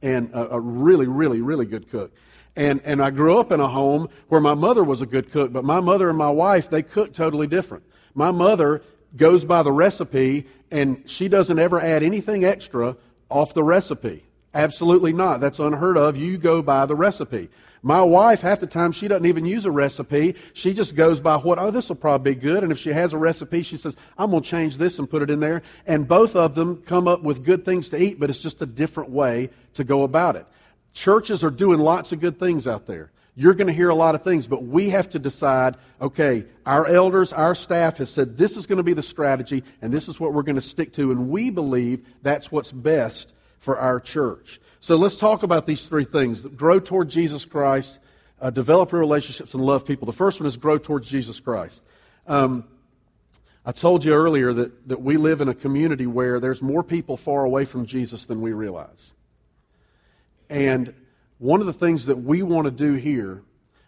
and 0.00 0.30
a, 0.32 0.54
a 0.54 0.60
really, 0.60 1.06
really, 1.06 1.42
really 1.42 1.66
good 1.66 1.90
cook. 1.90 2.14
And, 2.56 2.80
and 2.84 3.02
I 3.02 3.10
grew 3.10 3.38
up 3.38 3.52
in 3.52 3.60
a 3.60 3.68
home 3.68 4.08
where 4.28 4.40
my 4.40 4.54
mother 4.54 4.82
was 4.82 5.02
a 5.02 5.06
good 5.06 5.30
cook, 5.30 5.52
but 5.52 5.64
my 5.64 5.80
mother 5.80 6.08
and 6.08 6.16
my 6.16 6.30
wife, 6.30 6.70
they 6.70 6.82
cook 6.82 7.12
totally 7.12 7.46
different. 7.46 7.84
My 8.14 8.30
mother 8.30 8.82
goes 9.14 9.44
by 9.44 9.62
the 9.62 9.72
recipe 9.72 10.46
and 10.70 11.08
she 11.08 11.28
doesn't 11.28 11.58
ever 11.58 11.80
add 11.80 12.02
anything 12.02 12.44
extra 12.44 12.96
off 13.28 13.52
the 13.54 13.62
recipe. 13.62 14.24
Absolutely 14.54 15.12
not. 15.12 15.40
That's 15.40 15.58
unheard 15.58 15.98
of. 15.98 16.16
You 16.16 16.38
go 16.38 16.62
by 16.62 16.86
the 16.86 16.94
recipe. 16.94 17.50
My 17.82 18.00
wife, 18.00 18.40
half 18.40 18.58
the 18.58 18.66
time, 18.66 18.90
she 18.90 19.06
doesn't 19.06 19.26
even 19.26 19.44
use 19.44 19.66
a 19.66 19.70
recipe. 19.70 20.34
She 20.54 20.72
just 20.72 20.96
goes 20.96 21.20
by 21.20 21.36
what, 21.36 21.58
oh, 21.58 21.70
this 21.70 21.88
will 21.88 21.96
probably 21.96 22.34
be 22.34 22.40
good. 22.40 22.62
And 22.62 22.72
if 22.72 22.78
she 22.78 22.88
has 22.90 23.12
a 23.12 23.18
recipe, 23.18 23.62
she 23.62 23.76
says, 23.76 23.96
I'm 24.16 24.30
going 24.30 24.42
to 24.42 24.48
change 24.48 24.78
this 24.78 24.98
and 24.98 25.08
put 25.08 25.22
it 25.22 25.30
in 25.30 25.40
there. 25.40 25.62
And 25.86 26.08
both 26.08 26.34
of 26.34 26.54
them 26.54 26.82
come 26.82 27.06
up 27.06 27.22
with 27.22 27.44
good 27.44 27.64
things 27.64 27.90
to 27.90 28.02
eat, 28.02 28.18
but 28.18 28.30
it's 28.30 28.40
just 28.40 28.62
a 28.62 28.66
different 28.66 29.10
way 29.10 29.50
to 29.74 29.84
go 29.84 30.02
about 30.02 30.36
it. 30.36 30.46
Churches 30.96 31.44
are 31.44 31.50
doing 31.50 31.78
lots 31.78 32.12
of 32.12 32.20
good 32.20 32.38
things 32.38 32.66
out 32.66 32.86
there. 32.86 33.10
You're 33.34 33.52
going 33.52 33.66
to 33.66 33.72
hear 33.74 33.90
a 33.90 33.94
lot 33.94 34.14
of 34.14 34.22
things, 34.22 34.46
but 34.46 34.62
we 34.62 34.88
have 34.88 35.10
to 35.10 35.18
decide 35.18 35.76
okay, 36.00 36.46
our 36.64 36.86
elders, 36.86 37.34
our 37.34 37.54
staff 37.54 37.98
has 37.98 38.08
said 38.08 38.38
this 38.38 38.56
is 38.56 38.66
going 38.66 38.78
to 38.78 38.82
be 38.82 38.94
the 38.94 39.02
strategy, 39.02 39.62
and 39.82 39.92
this 39.92 40.08
is 40.08 40.18
what 40.18 40.32
we're 40.32 40.42
going 40.42 40.56
to 40.56 40.62
stick 40.62 40.94
to, 40.94 41.10
and 41.10 41.28
we 41.28 41.50
believe 41.50 42.06
that's 42.22 42.50
what's 42.50 42.72
best 42.72 43.34
for 43.58 43.78
our 43.78 44.00
church. 44.00 44.58
So 44.80 44.96
let's 44.96 45.18
talk 45.18 45.42
about 45.42 45.66
these 45.66 45.86
three 45.86 46.04
things 46.04 46.40
grow 46.40 46.80
toward 46.80 47.10
Jesus 47.10 47.44
Christ, 47.44 47.98
uh, 48.40 48.48
develop 48.48 48.90
relationships, 48.94 49.52
and 49.52 49.62
love 49.62 49.84
people. 49.84 50.06
The 50.06 50.14
first 50.14 50.40
one 50.40 50.46
is 50.46 50.56
grow 50.56 50.78
towards 50.78 51.10
Jesus 51.10 51.40
Christ. 51.40 51.82
Um, 52.26 52.64
I 53.66 53.72
told 53.72 54.02
you 54.02 54.14
earlier 54.14 54.54
that, 54.54 54.88
that 54.88 55.02
we 55.02 55.18
live 55.18 55.42
in 55.42 55.50
a 55.50 55.54
community 55.54 56.06
where 56.06 56.40
there's 56.40 56.62
more 56.62 56.82
people 56.82 57.18
far 57.18 57.44
away 57.44 57.66
from 57.66 57.84
Jesus 57.84 58.24
than 58.24 58.40
we 58.40 58.54
realize. 58.54 59.12
And 60.48 60.94
one 61.38 61.60
of 61.60 61.66
the 61.66 61.72
things 61.72 62.06
that 62.06 62.16
we 62.16 62.42
want 62.42 62.66
to 62.66 62.70
do 62.70 62.94
here 62.94 63.42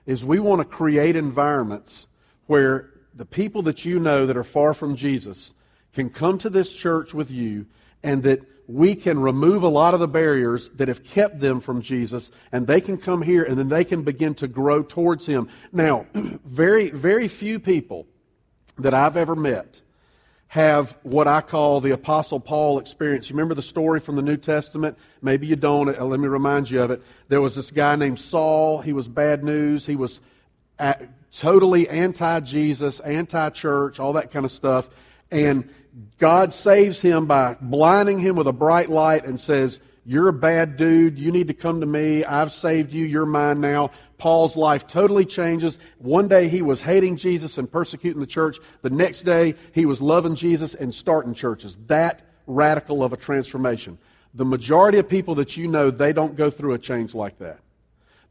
is 0.06 0.24
we 0.24 0.38
want 0.38 0.60
to 0.60 0.64
create 0.64 1.16
environments 1.16 2.06
where 2.46 2.90
the 3.14 3.26
people 3.26 3.62
that 3.62 3.84
you 3.84 3.98
know 3.98 4.26
that 4.26 4.36
are 4.36 4.44
far 4.44 4.74
from 4.74 4.96
Jesus 4.96 5.52
can 5.92 6.10
come 6.10 6.38
to 6.38 6.50
this 6.50 6.72
church 6.72 7.14
with 7.14 7.30
you 7.30 7.66
and 8.02 8.22
that 8.22 8.40
we 8.66 8.94
can 8.94 9.18
remove 9.18 9.62
a 9.62 9.68
lot 9.68 9.94
of 9.94 10.00
the 10.00 10.08
barriers 10.08 10.68
that 10.70 10.88
have 10.88 11.02
kept 11.02 11.40
them 11.40 11.60
from 11.60 11.80
Jesus 11.80 12.30
and 12.52 12.66
they 12.66 12.80
can 12.80 12.98
come 12.98 13.22
here 13.22 13.42
and 13.42 13.58
then 13.58 13.68
they 13.68 13.84
can 13.84 14.02
begin 14.02 14.34
to 14.34 14.46
grow 14.46 14.82
towards 14.82 15.26
him. 15.26 15.48
Now, 15.72 16.06
very 16.14 16.90
very 16.90 17.28
few 17.28 17.58
people 17.58 18.06
that 18.76 18.94
I've 18.94 19.16
ever 19.16 19.34
met 19.34 19.80
have 20.48 20.96
what 21.02 21.28
I 21.28 21.42
call 21.42 21.80
the 21.80 21.90
Apostle 21.90 22.40
Paul 22.40 22.78
experience. 22.78 23.28
You 23.28 23.34
remember 23.34 23.54
the 23.54 23.62
story 23.62 24.00
from 24.00 24.16
the 24.16 24.22
New 24.22 24.38
Testament? 24.38 24.96
Maybe 25.20 25.46
you 25.46 25.56
don't. 25.56 25.96
Uh, 25.96 26.04
let 26.04 26.18
me 26.20 26.28
remind 26.28 26.70
you 26.70 26.82
of 26.82 26.90
it. 26.90 27.02
There 27.28 27.40
was 27.40 27.54
this 27.54 27.70
guy 27.70 27.96
named 27.96 28.18
Saul. 28.18 28.80
He 28.80 28.94
was 28.94 29.08
bad 29.08 29.44
news. 29.44 29.84
He 29.84 29.94
was 29.94 30.20
totally 31.32 31.88
anti 31.88 32.40
Jesus, 32.40 33.00
anti 33.00 33.50
church, 33.50 34.00
all 34.00 34.14
that 34.14 34.32
kind 34.32 34.46
of 34.46 34.52
stuff. 34.52 34.88
And 35.30 35.68
God 36.18 36.54
saves 36.54 37.00
him 37.00 37.26
by 37.26 37.56
blinding 37.60 38.18
him 38.18 38.36
with 38.36 38.46
a 38.46 38.52
bright 38.52 38.88
light 38.88 39.26
and 39.26 39.38
says, 39.38 39.80
You're 40.10 40.28
a 40.28 40.32
bad 40.32 40.78
dude. 40.78 41.18
You 41.18 41.30
need 41.30 41.48
to 41.48 41.54
come 41.54 41.80
to 41.80 41.86
me. 41.86 42.24
I've 42.24 42.50
saved 42.50 42.94
you. 42.94 43.04
You're 43.04 43.26
mine 43.26 43.60
now. 43.60 43.90
Paul's 44.16 44.56
life 44.56 44.86
totally 44.86 45.26
changes. 45.26 45.76
One 45.98 46.28
day 46.28 46.48
he 46.48 46.62
was 46.62 46.80
hating 46.80 47.18
Jesus 47.18 47.58
and 47.58 47.70
persecuting 47.70 48.20
the 48.20 48.26
church. 48.26 48.56
The 48.80 48.88
next 48.88 49.24
day 49.24 49.54
he 49.74 49.84
was 49.84 50.00
loving 50.00 50.34
Jesus 50.34 50.74
and 50.74 50.94
starting 50.94 51.34
churches. 51.34 51.76
That 51.88 52.22
radical 52.46 53.04
of 53.04 53.12
a 53.12 53.18
transformation. 53.18 53.98
The 54.32 54.46
majority 54.46 54.96
of 54.96 55.10
people 55.10 55.34
that 55.34 55.58
you 55.58 55.68
know, 55.68 55.90
they 55.90 56.14
don't 56.14 56.36
go 56.36 56.48
through 56.48 56.72
a 56.72 56.78
change 56.78 57.14
like 57.14 57.36
that. 57.40 57.60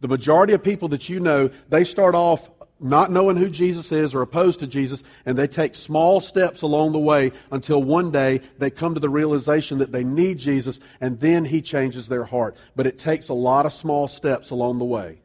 The 0.01 0.07
majority 0.07 0.53
of 0.53 0.63
people 0.63 0.87
that 0.87 1.09
you 1.09 1.19
know, 1.19 1.51
they 1.69 1.83
start 1.83 2.15
off 2.15 2.49
not 2.79 3.11
knowing 3.11 3.37
who 3.37 3.49
Jesus 3.49 3.91
is 3.91 4.13
or 4.13 4.21
opposed 4.21 4.59
to 4.59 4.67
Jesus, 4.67 5.03
and 5.25 5.37
they 5.37 5.47
take 5.47 5.75
small 5.75 6.21
steps 6.21 6.61
along 6.61 6.91
the 6.91 6.99
way 6.99 7.31
until 7.51 7.81
one 7.81 8.11
day 8.11 8.41
they 8.57 8.69
come 8.69 8.93
to 8.93 8.99
the 8.99 9.09
realization 9.09 9.79
that 9.79 9.91
they 9.91 10.03
need 10.03 10.37
Jesus, 10.37 10.79
and 11.01 11.19
then 11.19 11.45
He 11.45 11.61
changes 11.61 12.07
their 12.07 12.25
heart. 12.25 12.55
But 12.75 12.87
it 12.87 12.99
takes 12.99 13.29
a 13.29 13.33
lot 13.33 13.65
of 13.65 13.73
small 13.73 14.07
steps 14.07 14.51
along 14.51 14.77
the 14.77 14.85
way. 14.85 15.19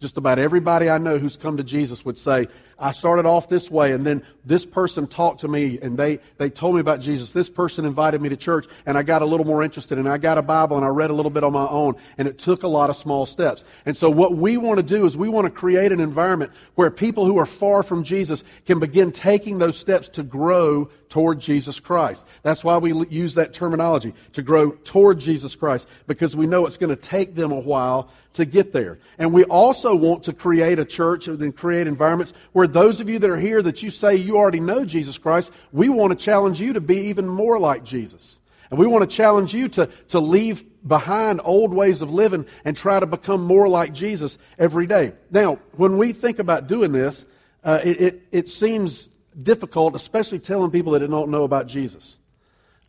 Just 0.00 0.16
about 0.16 0.38
everybody 0.38 0.90
I 0.90 0.98
know 0.98 1.18
who's 1.18 1.36
come 1.36 1.56
to 1.56 1.64
Jesus 1.64 2.04
would 2.04 2.18
say, 2.18 2.48
I 2.84 2.92
started 2.92 3.24
off 3.24 3.48
this 3.48 3.70
way, 3.70 3.92
and 3.92 4.04
then 4.04 4.22
this 4.44 4.66
person 4.66 5.06
talked 5.06 5.40
to 5.40 5.48
me, 5.48 5.78
and 5.80 5.96
they, 5.96 6.18
they 6.36 6.50
told 6.50 6.74
me 6.74 6.82
about 6.82 7.00
Jesus. 7.00 7.32
This 7.32 7.48
person 7.48 7.86
invited 7.86 8.20
me 8.20 8.28
to 8.28 8.36
church, 8.36 8.66
and 8.84 8.98
I 8.98 9.02
got 9.02 9.22
a 9.22 9.24
little 9.24 9.46
more 9.46 9.62
interested, 9.62 9.96
and 9.96 10.06
I 10.06 10.18
got 10.18 10.36
a 10.36 10.42
Bible, 10.42 10.76
and 10.76 10.84
I 10.84 10.88
read 10.88 11.08
a 11.08 11.14
little 11.14 11.30
bit 11.30 11.44
on 11.44 11.54
my 11.54 11.66
own, 11.66 11.94
and 12.18 12.28
it 12.28 12.36
took 12.38 12.62
a 12.62 12.68
lot 12.68 12.90
of 12.90 12.96
small 12.96 13.24
steps. 13.24 13.64
And 13.86 13.96
so 13.96 14.10
what 14.10 14.36
we 14.36 14.58
want 14.58 14.76
to 14.76 14.82
do 14.82 15.06
is 15.06 15.16
we 15.16 15.30
want 15.30 15.46
to 15.46 15.50
create 15.50 15.92
an 15.92 16.00
environment 16.00 16.52
where 16.74 16.90
people 16.90 17.24
who 17.24 17.38
are 17.38 17.46
far 17.46 17.82
from 17.82 18.04
Jesus 18.04 18.44
can 18.66 18.80
begin 18.80 19.12
taking 19.12 19.58
those 19.58 19.78
steps 19.78 20.08
to 20.08 20.22
grow 20.22 20.90
toward 21.08 21.40
Jesus 21.40 21.80
Christ. 21.80 22.26
That's 22.42 22.64
why 22.64 22.76
we 22.76 23.06
use 23.06 23.34
that 23.36 23.54
terminology, 23.54 24.12
to 24.34 24.42
grow 24.42 24.72
toward 24.72 25.20
Jesus 25.20 25.54
Christ, 25.54 25.88
because 26.06 26.36
we 26.36 26.46
know 26.46 26.66
it's 26.66 26.76
going 26.76 26.94
to 26.94 27.00
take 27.00 27.34
them 27.34 27.50
a 27.50 27.60
while 27.60 28.10
to 28.34 28.44
get 28.44 28.72
there. 28.72 28.98
And 29.16 29.32
we 29.32 29.44
also 29.44 29.94
want 29.94 30.24
to 30.24 30.32
create 30.32 30.80
a 30.80 30.84
church 30.84 31.28
and 31.28 31.56
create 31.56 31.86
environments 31.86 32.32
where 32.50 32.64
where 32.64 32.72
those 32.74 33.00
of 33.00 33.08
you 33.08 33.20
that 33.20 33.30
are 33.30 33.38
here 33.38 33.62
that 33.62 33.84
you 33.84 33.90
say 33.90 34.16
you 34.16 34.36
already 34.36 34.58
know 34.58 34.84
Jesus 34.84 35.16
Christ, 35.16 35.52
we 35.70 35.88
want 35.88 36.10
to 36.10 36.22
challenge 36.22 36.60
you 36.60 36.72
to 36.72 36.80
be 36.80 37.02
even 37.06 37.28
more 37.28 37.56
like 37.58 37.84
Jesus. 37.84 38.40
And 38.68 38.80
we 38.80 38.86
want 38.88 39.08
to 39.08 39.16
challenge 39.16 39.54
you 39.54 39.68
to, 39.68 39.86
to 40.08 40.18
leave 40.18 40.64
behind 40.86 41.40
old 41.44 41.72
ways 41.72 42.02
of 42.02 42.10
living 42.10 42.46
and 42.64 42.76
try 42.76 42.98
to 42.98 43.06
become 43.06 43.44
more 43.44 43.68
like 43.68 43.94
Jesus 43.94 44.38
every 44.58 44.88
day. 44.88 45.12
Now, 45.30 45.60
when 45.76 45.98
we 45.98 46.12
think 46.12 46.40
about 46.40 46.66
doing 46.66 46.90
this, 46.90 47.24
uh, 47.62 47.78
it, 47.84 48.00
it, 48.00 48.22
it 48.32 48.48
seems 48.48 49.08
difficult, 49.40 49.94
especially 49.94 50.40
telling 50.40 50.72
people 50.72 50.92
that 50.92 51.08
don't 51.08 51.30
know 51.30 51.44
about 51.44 51.68
Jesus. 51.68 52.18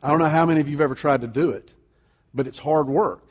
I 0.01 0.09
don't 0.09 0.19
know 0.19 0.29
how 0.29 0.47
many 0.47 0.61
of 0.61 0.67
you 0.67 0.77
have 0.77 0.81
ever 0.81 0.95
tried 0.95 1.21
to 1.21 1.27
do 1.27 1.51
it, 1.51 1.71
but 2.33 2.47
it's 2.47 2.57
hard 2.57 2.87
work 2.87 3.24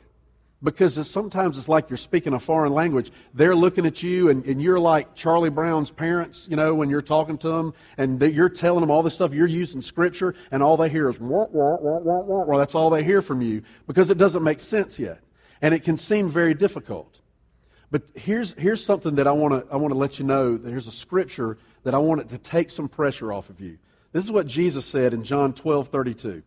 because 0.65 0.97
it's, 0.97 1.09
sometimes 1.09 1.57
it's 1.57 1.69
like 1.69 1.89
you're 1.89 1.95
speaking 1.95 2.33
a 2.33 2.39
foreign 2.39 2.73
language. 2.73 3.11
They're 3.33 3.55
looking 3.55 3.85
at 3.85 4.03
you, 4.03 4.29
and, 4.29 4.43
and, 4.45 4.61
you're 4.61 4.79
like 4.79 5.15
Charlie 5.15 5.49
Brown's 5.49 5.91
parents, 5.91 6.47
you 6.49 6.57
know, 6.57 6.73
when 6.73 6.89
you're 6.89 7.01
talking 7.01 7.37
to 7.37 7.49
them, 7.49 7.73
and 7.97 8.19
they, 8.19 8.31
you're 8.31 8.49
telling 8.49 8.81
them 8.81 8.91
all 8.91 9.03
this 9.03 9.13
stuff. 9.13 9.33
You're 9.33 9.47
using 9.47 9.81
scripture, 9.81 10.35
and 10.51 10.61
all 10.61 10.75
they 10.75 10.89
hear 10.89 11.09
is 11.09 11.19
wah, 11.19 11.47
wah, 11.51 11.77
wah, 11.79 11.99
wah, 11.99 12.23
wah. 12.25 12.45
Well, 12.45 12.59
that's 12.59 12.75
all 12.75 12.89
they 12.89 13.03
hear 13.03 13.21
from 13.21 13.41
you 13.41 13.61
because 13.87 14.09
it 14.09 14.17
doesn't 14.17 14.43
make 14.43 14.59
sense 14.59 14.99
yet, 14.99 15.21
and 15.61 15.73
it 15.73 15.83
can 15.83 15.97
seem 15.97 16.29
very 16.29 16.53
difficult. 16.53 17.19
But 17.91 18.03
here's 18.15 18.53
here's 18.53 18.83
something 18.83 19.15
that 19.15 19.27
I 19.27 19.31
want 19.31 19.53
to 19.53 19.73
I 19.73 19.77
want 19.77 19.93
to 19.93 19.97
let 19.97 20.19
you 20.19 20.25
know. 20.25 20.57
There's 20.57 20.87
a 20.87 20.91
scripture 20.91 21.57
that 21.83 21.93
I 21.93 21.99
want 21.99 22.27
to 22.27 22.37
take 22.37 22.69
some 22.71 22.89
pressure 22.89 23.31
off 23.31 23.49
of 23.49 23.61
you. 23.61 23.77
This 24.11 24.23
is 24.23 24.31
what 24.31 24.47
Jesus 24.47 24.85
said 24.85 25.13
in 25.13 25.23
John 25.23 25.53
12, 25.53 25.89
32. 25.89 26.41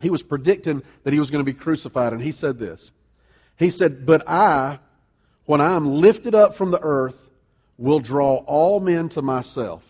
He 0.00 0.10
was 0.10 0.22
predicting 0.22 0.82
that 1.04 1.12
he 1.12 1.18
was 1.18 1.30
going 1.30 1.44
to 1.44 1.50
be 1.50 1.58
crucified, 1.58 2.12
and 2.12 2.22
he 2.22 2.32
said 2.32 2.58
this. 2.58 2.92
He 3.58 3.70
said, 3.70 4.06
But 4.06 4.28
I, 4.28 4.78
when 5.44 5.60
I 5.60 5.74
am 5.74 5.90
lifted 5.90 6.34
up 6.34 6.54
from 6.54 6.70
the 6.70 6.80
earth, 6.80 7.30
will 7.76 8.00
draw 8.00 8.36
all 8.46 8.80
men 8.80 9.08
to 9.10 9.22
myself. 9.22 9.82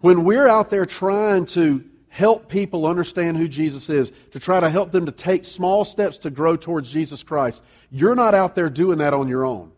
When 0.00 0.24
we're 0.24 0.46
out 0.46 0.70
there 0.70 0.86
trying 0.86 1.46
to 1.46 1.84
help 2.08 2.48
people 2.48 2.86
understand 2.86 3.36
who 3.36 3.48
Jesus 3.48 3.88
is, 3.88 4.12
to 4.32 4.38
try 4.38 4.60
to 4.60 4.70
help 4.70 4.92
them 4.92 5.06
to 5.06 5.12
take 5.12 5.44
small 5.44 5.84
steps 5.84 6.18
to 6.18 6.30
grow 6.30 6.56
towards 6.56 6.90
Jesus 6.90 7.22
Christ, 7.22 7.62
you're 7.90 8.14
not 8.14 8.34
out 8.34 8.54
there 8.54 8.70
doing 8.70 8.98
that 8.98 9.14
on 9.14 9.28
your 9.28 9.44
own. 9.44 9.72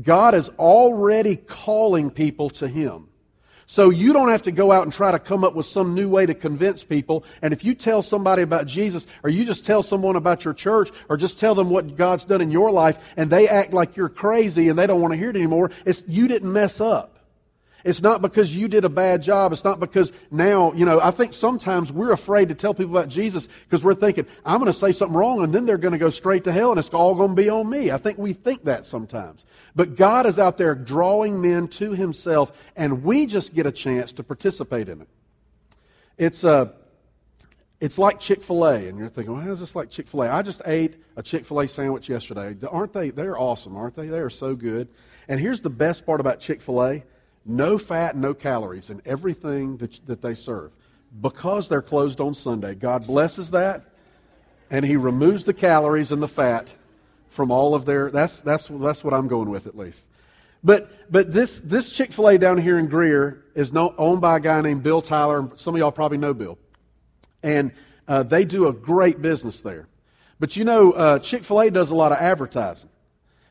God 0.00 0.34
is 0.34 0.48
already 0.50 1.36
calling 1.36 2.10
people 2.10 2.50
to 2.50 2.68
Him. 2.68 3.08
So 3.66 3.90
you 3.90 4.12
don't 4.12 4.28
have 4.28 4.42
to 4.42 4.52
go 4.52 4.72
out 4.72 4.84
and 4.84 4.92
try 4.92 5.10
to 5.12 5.18
come 5.18 5.44
up 5.44 5.54
with 5.54 5.66
some 5.66 5.94
new 5.94 6.08
way 6.08 6.26
to 6.26 6.34
convince 6.34 6.84
people. 6.84 7.24
And 7.42 7.52
if 7.52 7.64
you 7.64 7.74
tell 7.74 8.02
somebody 8.02 8.42
about 8.42 8.66
Jesus, 8.66 9.06
or 9.22 9.30
you 9.30 9.44
just 9.44 9.64
tell 9.64 9.82
someone 9.82 10.16
about 10.16 10.44
your 10.44 10.54
church, 10.54 10.90
or 11.08 11.16
just 11.16 11.38
tell 11.38 11.54
them 11.54 11.70
what 11.70 11.96
God's 11.96 12.24
done 12.24 12.40
in 12.40 12.50
your 12.50 12.70
life, 12.70 13.14
and 13.16 13.30
they 13.30 13.48
act 13.48 13.72
like 13.72 13.96
you're 13.96 14.08
crazy 14.08 14.68
and 14.68 14.78
they 14.78 14.86
don't 14.86 15.00
want 15.00 15.12
to 15.12 15.18
hear 15.18 15.30
it 15.30 15.36
anymore, 15.36 15.70
it's, 15.86 16.04
you 16.06 16.28
didn't 16.28 16.52
mess 16.52 16.80
up. 16.80 17.13
It's 17.84 18.00
not 18.00 18.22
because 18.22 18.56
you 18.56 18.66
did 18.66 18.86
a 18.86 18.88
bad 18.88 19.22
job. 19.22 19.52
It's 19.52 19.62
not 19.62 19.78
because 19.78 20.10
now, 20.30 20.72
you 20.72 20.86
know, 20.86 21.00
I 21.00 21.10
think 21.10 21.34
sometimes 21.34 21.92
we're 21.92 22.12
afraid 22.12 22.48
to 22.48 22.54
tell 22.54 22.72
people 22.72 22.96
about 22.96 23.10
Jesus 23.10 23.46
because 23.46 23.84
we're 23.84 23.94
thinking, 23.94 24.26
I'm 24.44 24.58
going 24.58 24.72
to 24.72 24.78
say 24.78 24.90
something 24.90 25.16
wrong 25.16 25.44
and 25.44 25.52
then 25.52 25.66
they're 25.66 25.76
going 25.76 25.92
to 25.92 25.98
go 25.98 26.08
straight 26.08 26.44
to 26.44 26.52
hell 26.52 26.70
and 26.70 26.78
it's 26.78 26.88
all 26.88 27.14
going 27.14 27.36
to 27.36 27.42
be 27.42 27.50
on 27.50 27.68
me. 27.68 27.90
I 27.90 27.98
think 27.98 28.16
we 28.16 28.32
think 28.32 28.64
that 28.64 28.86
sometimes. 28.86 29.44
But 29.76 29.96
God 29.96 30.24
is 30.24 30.38
out 30.38 30.56
there 30.56 30.74
drawing 30.74 31.42
men 31.42 31.68
to 31.68 31.92
himself 31.92 32.52
and 32.74 33.04
we 33.04 33.26
just 33.26 33.54
get 33.54 33.66
a 33.66 33.72
chance 33.72 34.12
to 34.12 34.22
participate 34.22 34.88
in 34.88 35.02
it. 35.02 35.08
It's, 36.16 36.42
uh, 36.42 36.72
it's 37.80 37.98
like 37.98 38.18
Chick 38.18 38.42
fil 38.42 38.64
A. 38.64 38.88
And 38.88 38.98
you're 38.98 39.10
thinking, 39.10 39.34
well, 39.34 39.42
how 39.42 39.50
is 39.50 39.60
this 39.60 39.76
like 39.76 39.90
Chick 39.90 40.08
fil 40.08 40.22
A? 40.22 40.30
I 40.30 40.40
just 40.40 40.62
ate 40.64 40.96
a 41.16 41.22
Chick 41.22 41.44
fil 41.44 41.60
A 41.60 41.68
sandwich 41.68 42.08
yesterday. 42.08 42.56
Aren't 42.66 42.94
they? 42.94 43.10
They're 43.10 43.38
awesome, 43.38 43.76
aren't 43.76 43.94
they? 43.94 44.06
They 44.06 44.20
are 44.20 44.30
so 44.30 44.54
good. 44.54 44.88
And 45.28 45.38
here's 45.38 45.60
the 45.60 45.70
best 45.70 46.06
part 46.06 46.20
about 46.20 46.40
Chick 46.40 46.62
fil 46.62 46.82
A 46.82 47.04
no 47.44 47.78
fat, 47.78 48.16
no 48.16 48.34
calories 48.34 48.90
in 48.90 49.02
everything 49.04 49.76
that, 49.78 50.06
that 50.06 50.22
they 50.22 50.34
serve 50.34 50.72
because 51.20 51.68
they're 51.68 51.82
closed 51.82 52.20
on 52.20 52.34
Sunday. 52.34 52.74
God 52.74 53.06
blesses 53.06 53.50
that, 53.50 53.84
and 54.70 54.84
He 54.84 54.96
removes 54.96 55.44
the 55.44 55.54
calories 55.54 56.12
and 56.12 56.22
the 56.22 56.28
fat 56.28 56.72
from 57.28 57.50
all 57.50 57.74
of 57.74 57.84
their. 57.84 58.10
That's, 58.10 58.40
that's, 58.40 58.68
that's 58.68 59.04
what 59.04 59.14
I'm 59.14 59.28
going 59.28 59.50
with, 59.50 59.66
at 59.66 59.76
least. 59.76 60.06
But, 60.62 61.12
but 61.12 61.30
this, 61.30 61.58
this 61.58 61.92
Chick 61.92 62.12
fil 62.12 62.28
A 62.30 62.38
down 62.38 62.56
here 62.56 62.78
in 62.78 62.86
Greer 62.88 63.44
is 63.54 63.72
no, 63.72 63.94
owned 63.98 64.22
by 64.22 64.38
a 64.38 64.40
guy 64.40 64.62
named 64.62 64.82
Bill 64.82 65.02
Tyler. 65.02 65.50
Some 65.56 65.74
of 65.74 65.78
y'all 65.78 65.92
probably 65.92 66.16
know 66.16 66.32
Bill. 66.32 66.58
And 67.42 67.72
uh, 68.08 68.22
they 68.22 68.46
do 68.46 68.66
a 68.68 68.72
great 68.72 69.20
business 69.20 69.60
there. 69.60 69.86
But 70.40 70.56
you 70.56 70.64
know, 70.64 70.92
uh, 70.92 71.18
Chick 71.18 71.44
fil 71.44 71.60
A 71.60 71.70
does 71.70 71.90
a 71.90 71.94
lot 71.94 72.12
of 72.12 72.18
advertising. 72.18 72.88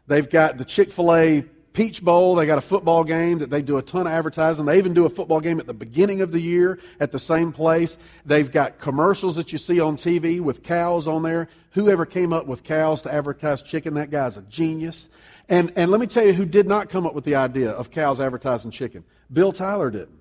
They've 0.08 0.30
got 0.30 0.58
the 0.58 0.66
Chick 0.66 0.92
fil 0.92 1.14
A 1.14 1.46
Peach 1.74 2.04
Bowl, 2.04 2.36
they 2.36 2.46
got 2.46 2.60
a 2.60 2.62
football 2.62 3.04
game 3.04 3.40
that 3.40 3.50
they 3.50 3.64
do 3.64 3.78
a 3.78 3.82
ton 3.82 4.06
of 4.06 4.14
advertising. 4.14 4.66
They 4.66 4.78
even 4.78 4.94
do 4.94 5.06
a 5.06 5.10
football 5.10 5.40
game 5.40 5.60
at 5.60 5.66
the 5.66 5.74
beginning 5.74 6.22
of 6.22 6.32
the 6.32 6.40
year 6.40 6.80
at 7.00 7.12
the 7.12 7.18
same 7.18 7.52
place. 7.52 7.98
They've 8.26 8.50
got 8.50 8.78
commercials 8.78 9.38
that 9.38 9.52
you 9.52 9.58
see 9.58 9.80
on 9.80 9.98
TV 9.98 10.40
with 10.40 10.62
cows 10.62 11.08
on 11.08 11.24
there. 11.24 11.50
Whoever 11.72 12.06
came 12.06 12.32
up 12.32 12.46
with 12.46 12.64
cows 12.64 13.02
to 13.02 13.14
advertise 13.14 13.64
chicken, 13.64 13.96
that 13.96 14.12
guy's 14.12 14.38
a 14.38 14.44
genius. 14.44 15.10
And, 15.50 15.74
and 15.76 15.90
let 15.90 16.00
me 16.00 16.06
tell 16.06 16.24
you 16.24 16.34
who 16.34 16.46
did 16.46 16.68
not 16.68 16.90
come 16.90 17.08
up 17.08 17.16
with 17.16 17.24
the 17.24 17.36
idea 17.36 17.72
of 17.72 17.90
cows 17.90 18.20
advertising 18.20 18.70
chicken. 18.70 19.04
Bill 19.32 19.52
Tyler 19.52 19.90
didn't. 19.90 20.20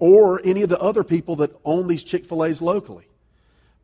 Or 0.00 0.40
any 0.44 0.62
of 0.62 0.70
the 0.70 0.80
other 0.80 1.04
people 1.04 1.36
that 1.36 1.54
own 1.64 1.86
these 1.86 2.02
Chick 2.02 2.24
fil 2.24 2.44
A's 2.44 2.60
locally. 2.60 3.06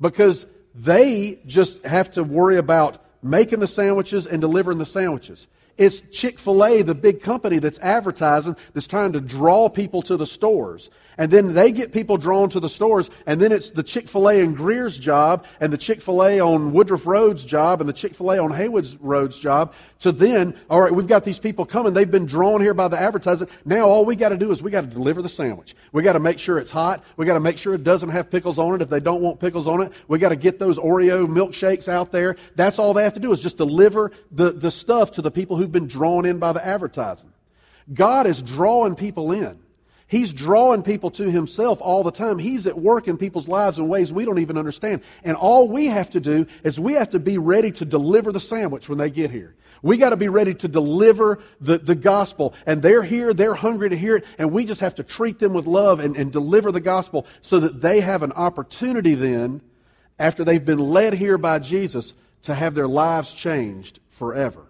Because 0.01 0.45
they 0.75 1.41
just 1.47 1.85
have 1.85 2.11
to 2.13 2.25
worry 2.25 2.59
about 2.59 2.99
making 3.23 3.61
the 3.61 3.67
sandwiches 3.67 4.27
and 4.27 4.41
delivering 4.41 4.79
the 4.79 4.87
sandwiches. 4.87 5.47
It's 5.79 6.01
Chick 6.01 6.39
fil 6.39 6.65
A, 6.65 6.83
the 6.83 6.95
big 6.95 7.21
company 7.21 7.59
that's 7.59 7.79
advertising, 7.81 8.57
that's 8.73 8.87
trying 8.87 9.13
to 9.13 9.21
draw 9.21 9.69
people 9.69 10.03
to 10.03 10.17
the 10.17 10.27
stores. 10.27 10.91
And 11.19 11.31
then 11.31 11.55
they 11.55 11.73
get 11.73 11.93
people 11.93 12.19
drawn 12.19 12.51
to 12.51 12.61
the 12.61 12.69
stores, 12.69 13.09
and 13.27 13.41
then 13.41 13.51
it's 13.51 13.71
the 13.71 13.83
Chick 13.83 14.07
fil 14.07 14.29
A 14.29 14.39
in 14.39 14.55
Greer's 14.55 14.99
job, 14.99 15.47
and 15.61 15.73
the 15.73 15.79
Chick 15.79 16.03
fil 16.03 16.23
A 16.23 16.41
on 16.41 16.73
Woodruff 16.73 17.07
Road's 17.07 17.45
job, 17.45 17.81
and 17.81 17.89
the 17.89 17.95
Chick 17.95 18.15
fil 18.15 18.33
A 18.33 18.39
on 18.39 18.53
Haywood's 18.53 18.97
Road's 18.97 19.39
job 19.39 19.73
to 20.01 20.13
then, 20.13 20.55
all 20.69 20.81
right, 20.81 20.93
we've 20.93 21.07
got 21.07 21.25
these 21.25 21.39
people 21.39 21.65
coming. 21.65 21.95
They've 21.95 22.11
been 22.11 22.27
drawn 22.27 22.61
here 22.61 22.75
by 22.75 22.89
the 22.89 23.01
advertising. 23.01 23.49
Now 23.65 23.89
all 23.89 24.05
we 24.05 24.15
got 24.15 24.29
to 24.29 24.37
do 24.37 24.53
is 24.53 24.63
we 24.63 24.71
got 24.71 24.83
to 24.83 24.87
deliver 24.87 25.23
the 25.23 25.29
sandwich. 25.29 25.75
We 25.93 26.03
got 26.03 26.13
to 26.13 26.21
make 26.21 26.39
sure 26.39 26.59
it's 26.59 26.71
hot. 26.71 27.03
We 27.17 27.25
got 27.25 27.35
to 27.35 27.41
make 27.41 27.57
sure 27.57 27.73
it 27.73 27.85
doesn't 27.85 28.11
have 28.11 28.31
pickles 28.31 28.59
on 28.59 28.75
it. 28.75 28.83
If 28.83 28.91
they 28.91 29.01
don't 29.01 29.23
want 29.23 29.41
pickles 29.41 29.67
on 29.67 29.81
it, 29.81 29.93
we 30.09 30.19
got 30.19 30.31
to 30.31 30.37
get 30.37 30.59
those 30.59 30.79
Oreo 30.79 31.27
milkshakes 31.27 31.89
out 31.89 32.13
there. 32.13 32.37
That's 32.57 32.79
all 32.79 32.93
they 32.93 33.05
have 33.05 33.15
to 33.15 33.21
do 33.21 33.33
is 33.33 33.41
just 33.41 33.57
deliver 33.57 34.13
the, 34.31 34.53
the 34.53 34.71
stuff 34.71 35.13
to 35.13 35.23
the 35.23 35.31
people 35.31 35.57
who've 35.57 35.73
been 35.73 35.89
drawn 35.89 36.27
in 36.27 36.39
by 36.39 36.53
the 36.53 36.65
advertising. 36.65 37.33
God 37.93 38.27
is 38.27 38.43
drawing 38.43 38.97
people 38.97 39.33
in. 39.33 39.59
He's 40.09 40.33
drawing 40.33 40.83
people 40.83 41.11
to 41.13 41.31
himself 41.31 41.81
all 41.81 42.05
the 42.05 42.13
time. 42.13 42.39
He's 42.39 42.69
at 42.69 42.79
work 42.79 43.09
in 43.09 43.17
people's 43.17 43.49
lives 43.49 43.79
in 43.79 43.89
ways 43.89 44.13
we 44.13 44.25
don't 44.25 44.39
even 44.39 44.57
understand. 44.57 45.03
And 45.25 45.37
all 45.37 45.69
we 45.69 45.87
have 45.87 46.11
to 46.11 46.21
do 46.21 46.47
is 46.63 46.79
we 46.79 46.93
have 46.93 47.11
to 47.11 47.19
be 47.19 47.39
ready 47.39 47.73
to 47.73 47.85
deliver 47.85 48.31
the 48.31 48.39
sandwich 48.39 48.89
when 48.89 48.99
they 48.99 49.11
get 49.11 49.33
here. 49.33 49.57
We 49.83 49.97
got 49.97 50.11
to 50.11 50.17
be 50.17 50.29
ready 50.29 50.55
to 50.55 50.69
deliver 50.69 51.41
the, 51.61 51.79
the 51.79 51.97
gospel. 51.97 52.55
And 52.67 52.83
they're 52.83 53.03
here, 53.03 53.35
they're 53.35 53.55
hungry 53.55 53.91
to 53.91 53.97
hear 53.97 54.17
it, 54.17 54.25
and 54.39 54.53
we 54.53 54.65
just 54.65 54.81
have 54.81 54.95
to 54.97 55.03
treat 55.03 55.41
them 55.41 55.55
with 55.55 55.67
love 55.67 55.99
and, 55.99 56.17
and 56.17 56.33
deliver 56.33 56.71
the 56.71 56.81
gospel 56.81 57.27
so 57.41 57.59
that 57.61 57.81
they 57.81 58.01
have 58.01 58.23
an 58.23 58.33
opportunity 58.33 59.15
then, 59.15 59.61
after 60.19 60.45
they've 60.45 60.65
been 60.65 60.79
led 60.79 61.15
here 61.15 61.37
by 61.37 61.59
Jesus, 61.59 62.15
to 62.43 62.55
have 62.55 62.75
their 62.75 62.89
lives 62.89 63.33
changed 63.33 63.99
forever. 64.09 64.67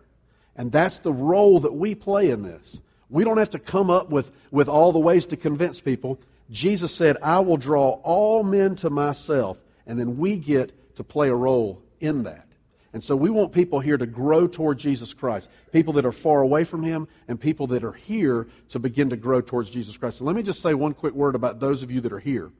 And 0.57 0.73
that's 0.73 0.99
the 1.01 1.13
role 1.13 1.61
that 1.61 1.75
we 1.75 1.95
play 1.95 2.31
in 2.31 2.43
this. 2.43 2.81
We 3.09 3.25
don't 3.25 3.39
have 3.39 3.51
to 3.51 3.59
come 3.59 3.91
up 3.91 4.11
with, 4.11 4.33
with 4.51 4.69
all 4.69 4.93
the 4.93 4.99
ways 4.99 5.27
to 5.29 5.37
convince 5.37 5.81
people. 5.81 6.19
Jesus 6.51 6.95
said, 6.95 7.17
I 7.23 7.41
will 7.41 7.57
draw 7.57 8.01
all 8.03 8.43
men 8.43 8.77
to 8.77 8.91
myself, 8.91 9.59
and 9.87 9.99
then 9.99 10.17
we 10.17 10.37
get 10.37 10.97
to 10.97 11.05
play 11.05 11.29
a 11.29 11.35
role 11.35 11.83
in 12.01 12.25
that. 12.25 12.47
And 12.93 13.05
so 13.05 13.15
we 13.15 13.29
want 13.29 13.53
people 13.53 13.81
here 13.81 13.99
to 13.99 14.07
grow 14.07 14.47
toward 14.47 14.79
Jesus 14.79 15.13
Christ. 15.13 15.51
People 15.71 15.93
that 15.95 16.07
are 16.07 16.13
far 16.13 16.41
away 16.41 16.65
from 16.65 16.83
Him 16.83 17.09
and 17.29 17.39
people 17.39 17.67
that 17.69 17.85
are 17.85 17.93
here 17.93 18.49
to 18.71 18.79
begin 18.79 19.11
to 19.11 19.17
grow 19.17 19.43
towards 19.43 19.69
Jesus 19.69 19.99
Christ. 19.99 20.19
So 20.19 20.25
let 20.25 20.35
me 20.35 20.43
just 20.43 20.63
say 20.63 20.73
one 20.73 20.95
quick 20.95 21.13
word 21.13 21.35
about 21.35 21.61
those 21.61 21.83
of 21.83 21.91
you 21.91 22.01
that 22.01 22.13
are 22.13 22.19
here. 22.19 22.51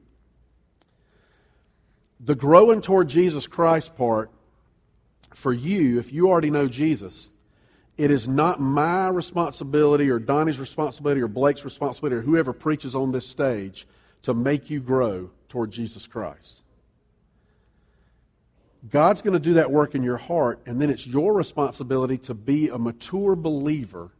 The 2.19 2.35
growing 2.35 2.81
toward 2.81 3.07
Jesus 3.07 3.47
Christ 3.47 3.95
part, 3.95 4.29
for 5.33 5.51
you, 5.53 5.97
if 5.97 6.13
you 6.13 6.29
already 6.29 6.51
know 6.51 6.67
Jesus, 6.67 7.31
it 7.97 8.11
is 8.11 8.27
not 8.27 8.59
my 8.59 9.07
responsibility 9.07 10.09
or 10.09 10.19
Donnie's 10.19 10.59
responsibility 10.59 11.21
or 11.21 11.27
Blake's 11.27 11.65
responsibility 11.65 12.17
or 12.17 12.21
whoever 12.21 12.53
preaches 12.53 12.95
on 12.95 13.11
this 13.11 13.27
stage 13.27 13.87
to 14.23 14.33
make 14.33 14.69
you 14.69 14.79
grow 14.79 15.31
toward 15.49 15.71
Jesus 15.71 16.05
Christ. 16.05 16.61
God's 18.89 19.21
going 19.21 19.33
to 19.33 19.39
do 19.39 19.55
that 19.55 19.71
work 19.71 19.95
in 19.95 20.03
your 20.03 20.17
heart, 20.17 20.61
and 20.65 20.79
then 20.79 20.89
it's 20.89 21.05
your 21.05 21.33
responsibility 21.33 22.17
to 22.19 22.33
be 22.33 22.69
a 22.69 22.77
mature 22.77 23.35
believer 23.35 24.11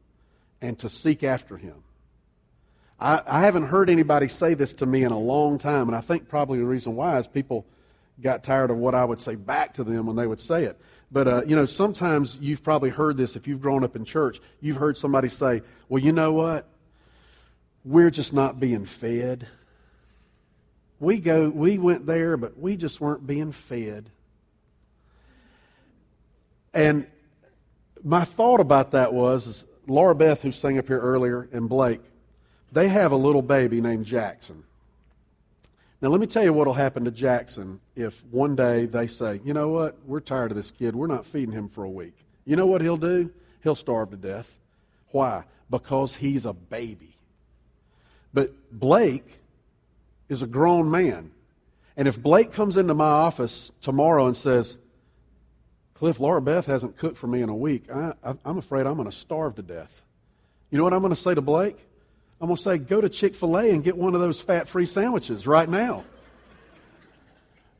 and 0.62 0.78
to 0.80 0.90
seek 0.90 1.24
after 1.24 1.58
Him. 1.58 1.84
I, 3.00 3.22
I, 3.28 3.42
haven't 3.42 3.68
heard 3.68 3.90
anybody 3.90 4.28
say 4.28 4.56
this 4.56 4.74
to 4.76 4.86
me 4.86 5.04
in 5.04 5.12
a 5.12 5.20
long 5.20 5.60
time, 5.60 5.88
and 5.88 5.96
I 5.96 6.02
think 6.02 6.28
probably 6.28 6.58
the 6.58 6.66
reason 6.66 6.96
why 6.96 7.20
is 7.20 7.28
people 7.28 7.66
got 8.20 8.44
tired 8.44 8.72
of 8.72 8.78
what 8.78 8.96
I 8.96 9.06
would 9.06 9.22
say 9.22 9.36
back 9.36 9.76
to 9.76 9.84
them 9.84 10.08
when 10.08 10.16
they 10.16 10.26
would 10.26 10.42
say 10.42 10.64
it. 10.64 10.82
But, 11.12 11.28
uh, 11.28 11.42
you 11.46 11.56
know, 11.56 11.66
sometimes 11.66 12.38
you've 12.42 12.64
probably 12.64 12.90
heard 12.90 13.18
this 13.18 13.36
if 13.36 13.48
you've 13.48 13.62
grown 13.62 13.84
up 13.84 13.96
in 13.96 14.04
church. 14.04 14.40
You've 14.60 14.78
heard 14.78 14.98
somebody 14.98 15.30
say, 15.30 15.62
well, 15.88 16.04
you 16.04 16.12
know 16.12 16.34
what? 16.34 16.68
We're 17.86 18.10
just 18.10 18.34
not 18.34 18.60
being 18.60 18.86
fed. 18.86 19.48
We 21.00 21.20
go, 21.20 21.50
we 21.50 21.78
went 21.78 22.06
there, 22.06 22.36
but 22.36 22.60
we 22.60 22.76
just 22.76 23.00
weren't 23.00 23.26
being 23.26 23.52
fed. 23.52 24.10
And 26.74 27.08
my 28.04 28.24
thought 28.24 28.60
about 28.60 28.92
that 28.92 29.14
was 29.14 29.48
is 29.48 29.66
Laura 29.88 30.14
Beth, 30.14 30.42
who 30.42 30.52
sang 30.52 30.78
up 30.78 30.88
here 30.88 31.00
earlier, 31.00 31.48
and 31.52 31.70
Blake, 31.70 32.02
they 32.72 32.90
have 32.90 33.14
a 33.14 33.16
little 33.18 33.42
baby 33.42 33.80
named 33.80 34.06
Jackson. 34.06 34.64
Now, 36.00 36.10
let 36.10 36.22
me 36.22 36.28
tell 36.28 36.44
you 36.44 36.54
what 36.54 36.68
will 36.68 36.76
happen 36.76 37.06
to 37.06 37.12
Jackson 37.12 37.80
if 37.96 38.24
one 38.26 38.56
day 38.56 38.86
they 38.86 39.08
say, 39.08 39.42
you 39.44 39.54
know 39.54 39.70
what, 39.70 39.98
we're 40.06 40.20
tired 40.20 40.52
of 40.52 40.58
this 40.58 40.70
kid. 40.70 40.96
We're 40.96 41.08
not 41.08 41.26
feeding 41.26 41.54
him 41.54 41.70
for 41.70 41.84
a 41.84 41.90
week. 41.90 42.14
You 42.46 42.56
know 42.56 42.68
what 42.68 42.82
he'll 42.82 42.98
do? 42.98 43.32
He'll 43.64 43.76
starve 43.76 44.12
to 44.12 44.18
death. 44.18 44.60
Why? 45.10 45.44
Because 45.70 46.16
he's 46.16 46.46
a 46.46 46.54
baby. 46.54 47.18
But 48.32 48.54
Blake 48.72 49.40
is 50.30 50.44
a 50.44 50.48
grown 50.48 50.92
man. 50.92 51.32
And 51.96 52.08
if 52.08 52.22
Blake 52.22 52.52
comes 52.52 52.78
into 52.78 52.94
my 52.94 53.06
office 53.06 53.72
tomorrow 53.82 54.28
and 54.28 54.38
says, 54.38 54.78
Cliff, 55.96 56.20
Laura 56.20 56.42
Beth 56.42 56.68
hasn't 56.68 56.96
cooked 56.96 57.18
for 57.18 57.26
me 57.26 57.42
in 57.42 57.50
a 57.50 57.56
week. 57.56 57.90
I, 57.92 58.14
am 58.24 58.60
afraid 58.60 58.86
I'm 58.86 58.98
going 58.98 59.10
to 59.10 59.18
starve 59.18 59.56
to 59.56 59.64
death. 59.64 60.04
You 60.70 60.78
know 60.78 60.84
what 60.84 60.94
I'm 60.94 61.02
going 61.02 61.14
to 61.14 61.20
say 61.20 61.34
to 61.34 61.42
Blake? 61.42 61.88
I'm 62.40 62.48
going 62.48 62.58
to 62.58 62.62
say, 62.62 62.78
go 62.78 63.02
to 63.02 63.10
Chick 63.10 63.34
fil 63.34 63.58
A 63.58 63.72
and 63.72 63.84
get 63.84 63.98
one 63.98 64.14
of 64.14 64.22
those 64.22 64.42
fat 64.42 64.68
free 64.68 64.86
sandwiches 64.86 65.48
right 65.48 65.68
now. 65.68 66.04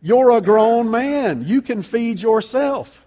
You're 0.02 0.32
a 0.32 0.42
grown 0.42 0.90
man. 0.90 1.48
You 1.48 1.62
can 1.62 1.84
feed 1.84 2.22
yourself. 2.22 3.06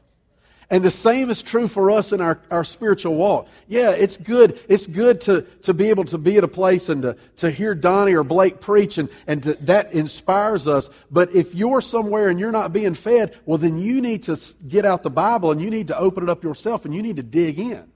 And 0.72 0.84
the 0.84 0.90
same 0.90 1.30
is 1.30 1.42
true 1.42 1.66
for 1.66 1.90
us 1.90 2.12
in 2.12 2.20
our, 2.20 2.40
our 2.48 2.62
spiritual 2.62 3.16
walk. 3.16 3.48
Yeah, 3.66 3.90
it's 3.90 4.16
good. 4.16 4.60
It's 4.68 4.86
good 4.86 5.20
to, 5.22 5.42
to 5.62 5.74
be 5.74 5.90
able 5.90 6.04
to 6.04 6.18
be 6.18 6.36
at 6.36 6.44
a 6.44 6.48
place 6.48 6.88
and 6.88 7.02
to, 7.02 7.16
to 7.38 7.50
hear 7.50 7.74
Donnie 7.74 8.14
or 8.14 8.22
Blake 8.22 8.60
preach 8.60 8.96
and, 8.96 9.08
and 9.26 9.42
to, 9.42 9.54
that 9.64 9.92
inspires 9.92 10.68
us. 10.68 10.88
But 11.10 11.34
if 11.34 11.56
you're 11.56 11.80
somewhere 11.80 12.28
and 12.28 12.38
you're 12.38 12.52
not 12.52 12.72
being 12.72 12.94
fed, 12.94 13.36
well, 13.46 13.58
then 13.58 13.78
you 13.78 14.00
need 14.00 14.22
to 14.24 14.38
get 14.68 14.84
out 14.84 15.02
the 15.02 15.10
Bible 15.10 15.50
and 15.50 15.60
you 15.60 15.70
need 15.70 15.88
to 15.88 15.98
open 15.98 16.22
it 16.22 16.28
up 16.28 16.44
yourself 16.44 16.84
and 16.84 16.94
you 16.94 17.02
need 17.02 17.16
to 17.16 17.24
dig 17.24 17.58
in. 17.58 17.89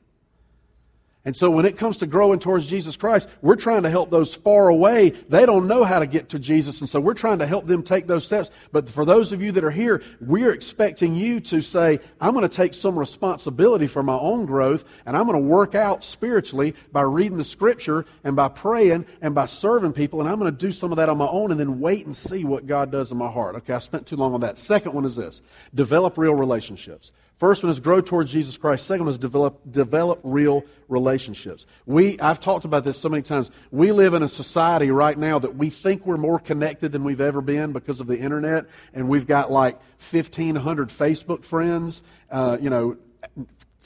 And 1.26 1.34
so 1.34 1.50
when 1.50 1.64
it 1.64 1.78
comes 1.78 1.96
to 1.98 2.06
growing 2.06 2.38
towards 2.38 2.66
Jesus 2.66 2.96
Christ, 2.96 3.30
we're 3.40 3.56
trying 3.56 3.84
to 3.84 3.90
help 3.90 4.10
those 4.10 4.34
far 4.34 4.68
away. 4.68 5.10
They 5.10 5.46
don't 5.46 5.66
know 5.66 5.82
how 5.84 6.00
to 6.00 6.06
get 6.06 6.28
to 6.30 6.38
Jesus. 6.38 6.80
And 6.80 6.88
so 6.88 7.00
we're 7.00 7.14
trying 7.14 7.38
to 7.38 7.46
help 7.46 7.66
them 7.66 7.82
take 7.82 8.06
those 8.06 8.26
steps. 8.26 8.50
But 8.72 8.90
for 8.90 9.06
those 9.06 9.32
of 9.32 9.42
you 9.42 9.50
that 9.52 9.64
are 9.64 9.70
here, 9.70 10.02
we're 10.20 10.52
expecting 10.52 11.14
you 11.14 11.40
to 11.40 11.62
say, 11.62 11.98
I'm 12.20 12.34
going 12.34 12.46
to 12.46 12.54
take 12.54 12.74
some 12.74 12.98
responsibility 12.98 13.86
for 13.86 14.02
my 14.02 14.18
own 14.18 14.44
growth 14.44 14.84
and 15.06 15.16
I'm 15.16 15.24
going 15.26 15.40
to 15.40 15.48
work 15.48 15.74
out 15.74 16.04
spiritually 16.04 16.74
by 16.92 17.02
reading 17.02 17.38
the 17.38 17.44
scripture 17.44 18.04
and 18.22 18.36
by 18.36 18.48
praying 18.48 19.06
and 19.22 19.34
by 19.34 19.46
serving 19.46 19.94
people. 19.94 20.20
And 20.20 20.28
I'm 20.28 20.38
going 20.38 20.54
to 20.54 20.66
do 20.66 20.72
some 20.72 20.92
of 20.92 20.96
that 20.96 21.08
on 21.08 21.16
my 21.16 21.26
own 21.26 21.50
and 21.50 21.58
then 21.58 21.80
wait 21.80 22.04
and 22.04 22.14
see 22.14 22.44
what 22.44 22.66
God 22.66 22.92
does 22.92 23.12
in 23.12 23.16
my 23.16 23.30
heart. 23.30 23.56
Okay, 23.56 23.72
I 23.72 23.78
spent 23.78 24.06
too 24.06 24.16
long 24.16 24.34
on 24.34 24.40
that. 24.42 24.58
Second 24.58 24.92
one 24.92 25.06
is 25.06 25.16
this. 25.16 25.40
Develop 25.74 26.18
real 26.18 26.34
relationships. 26.34 27.12
First 27.38 27.64
one 27.64 27.72
is 27.72 27.80
grow 27.80 28.00
towards 28.00 28.30
Jesus 28.30 28.56
Christ. 28.56 28.86
Second 28.86 29.06
one 29.06 29.12
is 29.12 29.18
develop, 29.18 29.60
develop 29.68 30.20
real 30.22 30.64
relationships. 30.88 31.66
We, 31.84 32.18
I've 32.20 32.38
talked 32.38 32.64
about 32.64 32.84
this 32.84 32.98
so 32.98 33.08
many 33.08 33.22
times. 33.22 33.50
We 33.72 33.90
live 33.90 34.14
in 34.14 34.22
a 34.22 34.28
society 34.28 34.90
right 34.90 35.18
now 35.18 35.40
that 35.40 35.56
we 35.56 35.68
think 35.70 36.06
we're 36.06 36.16
more 36.16 36.38
connected 36.38 36.92
than 36.92 37.02
we've 37.02 37.20
ever 37.20 37.40
been 37.40 37.72
because 37.72 38.00
of 38.00 38.06
the 38.06 38.18
internet, 38.18 38.66
and 38.92 39.08
we've 39.08 39.26
got 39.26 39.50
like 39.50 39.80
1,500 40.10 40.88
Facebook 40.90 41.44
friends, 41.44 42.02
uh, 42.30 42.56
you 42.60 42.70
know, 42.70 42.96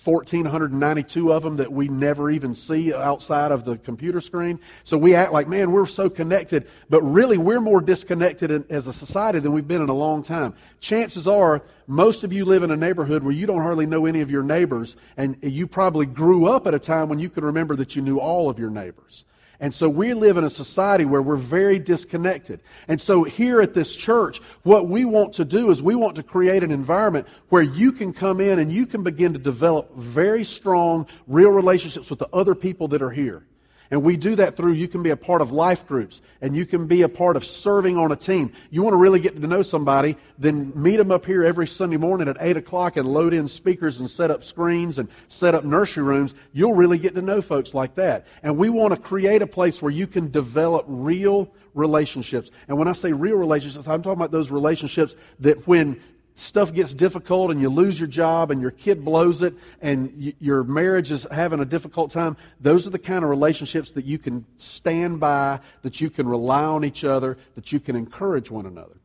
1,492 0.05 1.33
of 1.33 1.43
them 1.43 1.57
that 1.57 1.73
we 1.73 1.89
never 1.89 2.31
even 2.31 2.55
see 2.55 2.95
outside 2.95 3.51
of 3.51 3.65
the 3.65 3.77
computer 3.77 4.21
screen. 4.21 4.61
So 4.85 4.97
we 4.97 5.15
act 5.15 5.33
like, 5.33 5.49
man, 5.49 5.73
we're 5.73 5.87
so 5.87 6.09
connected, 6.09 6.69
but 6.89 7.03
really 7.03 7.37
we're 7.37 7.61
more 7.61 7.81
disconnected 7.81 8.51
in, 8.51 8.65
as 8.71 8.87
a 8.87 8.93
society 8.93 9.41
than 9.41 9.53
we've 9.53 9.67
been 9.67 9.83
in 9.83 9.89
a 9.89 9.95
long 9.95 10.23
time. 10.23 10.55
Chances 10.81 11.27
are, 11.27 11.63
most 11.87 12.23
of 12.23 12.33
you 12.33 12.45
live 12.45 12.63
in 12.63 12.71
a 12.71 12.77
neighborhood 12.77 13.23
where 13.23 13.33
you 13.33 13.47
don't 13.47 13.63
hardly 13.63 13.87
know 13.87 14.07
any 14.07 14.21
of 14.21 14.31
your 14.31 14.43
neighbors, 14.43 14.97
and 15.17 15.37
you 15.43 15.67
probably 15.67 16.07
grew 16.07 16.47
up 16.47 16.67
at 16.67 16.75
a 16.75 16.79
time 16.79 17.09
when 17.09 17.19
you 17.19 17.29
could 17.29 17.45
remember 17.45 17.75
that 17.77 17.97
you 17.97 18.03
knew 18.03 18.19
all 18.19 18.49
of 18.49 18.59
your 18.59 18.71
neighbors. 18.71 19.25
And 19.61 19.75
so 19.75 19.89
we 19.89 20.15
live 20.15 20.37
in 20.37 20.45
a 20.45 20.51
society 20.51 21.05
where 21.05 21.21
we're 21.21 21.37
very 21.37 21.81
disconnected. 21.81 22.61
And 22.87 23.01
so 23.01 23.25
here 23.25 23.61
at 23.61 23.75
this 23.75 23.97
church, 23.97 24.41
what 24.63 24.87
we 24.87 25.05
want 25.05 25.35
to 25.35 25.45
do 25.45 25.73
is 25.73 25.83
we 25.83 25.97
want 25.97 26.15
to 26.17 26.23
create 26.23 26.63
an 26.63 26.71
environment 26.71 27.27
where 27.49 27.63
you 27.63 27.91
can 27.91 28.13
come 28.13 28.41
in 28.41 28.61
and 28.61 28.71
you 28.71 28.87
can 28.87 29.03
begin 29.03 29.33
to 29.33 29.39
develop 29.39 29.97
very 29.97 30.45
strong, 30.45 31.09
real 31.27 31.51
relationships 31.51 32.09
with 32.09 32.21
the 32.21 32.29
other 32.33 32.55
people 32.55 32.87
that 32.89 33.03
are 33.03 33.11
here. 33.11 33.48
And 33.91 34.03
we 34.03 34.17
do 34.17 34.35
that 34.37 34.57
through 34.57 34.73
you 34.73 34.87
can 34.87 35.03
be 35.03 35.11
a 35.11 35.17
part 35.17 35.41
of 35.41 35.51
life 35.51 35.87
groups 35.87 36.21
and 36.43 36.55
you 36.55 36.67
can 36.67 36.87
be 36.87 37.03
a 37.03 37.09
part 37.09 37.37
of 37.37 37.45
serving 37.45 37.97
on 37.97 38.13
a 38.13 38.17
team. 38.17 38.53
You 38.71 38.83
want 38.83 38.93
to 38.93 38.99
really 38.99 39.21
get 39.21 39.41
to 39.41 39.47
know 39.47 39.63
somebody, 39.63 40.17
then 40.39 40.73
meet 40.75 40.97
them 40.97 41.11
up 41.11 41.25
here 41.25 41.43
every 41.43 41.67
Sunday 41.67 41.97
morning 41.97 42.29
at 42.29 42.37
8 42.39 42.59
o'clock 42.59 42.97
and 42.97 43.09
load 43.09 43.33
in 43.33 43.49
speakers 43.49 43.99
and 43.99 44.09
set 44.09 44.31
up 44.31 44.45
screens 44.45 44.99
and 44.99 45.09
set 45.29 45.55
up 45.55 45.65
nursery 45.65 46.03
rooms. 46.03 46.35
You'll 46.53 46.75
really 46.75 46.99
get 46.99 47.15
to 47.15 47.23
know 47.23 47.41
folks 47.41 47.73
like 47.73 47.95
that. 47.95 48.27
And 48.43 48.59
we 48.59 48.69
want 48.69 48.95
to 48.95 49.01
create 49.01 49.41
a 49.41 49.47
place 49.47 49.81
where 49.81 49.93
you 49.93 50.07
can 50.07 50.31
develop 50.31 50.85
real 50.87 51.51
relationships. 51.75 52.51
And 52.67 52.79
when 52.79 52.89
I 52.89 52.93
say 52.93 53.13
real 53.13 53.37
relationships, 53.37 53.89
I'm 53.89 54.03
talking 54.03 54.19
about 54.19 54.33
those 54.33 54.51
relationships 54.51 55.15
that 55.41 55.67
when 55.67 56.01
stuff 56.39 56.73
gets 56.73 56.95
difficult 56.95 57.51
and 57.51 57.61
you 57.61 57.69
lose 57.69 57.99
your 57.99 58.09
job 58.09 58.51
and 58.51 58.61
your 58.61 58.71
kid 58.71 59.05
blows 59.05 59.43
it 59.43 59.55
and 59.81 60.13
y- 60.17 60.35
your 60.39 60.65
marriage 60.65 61.11
is 61.11 61.27
having 61.31 61.61
a 61.61 61.65
difficult 61.65 62.11
time, 62.11 62.37
those 62.61 62.87
are 62.87 62.91
the 62.91 62.99
kind 62.99 63.25
of 63.25 63.31
relationships 63.31 63.91
that 63.91 64.05
you 64.05 64.19
can 64.19 64.45
stand 64.57 65.21
by, 65.21 65.61
that 65.83 66.01
you 66.01 66.11
can 66.11 66.29
rely 66.29 66.65
on 66.65 66.85
each 66.85 67.05
other, 67.05 67.39
that 67.55 67.73
you 67.73 67.81
can 67.81 67.97
encourage 67.97 68.51
one 68.51 68.67
another. 68.67 68.97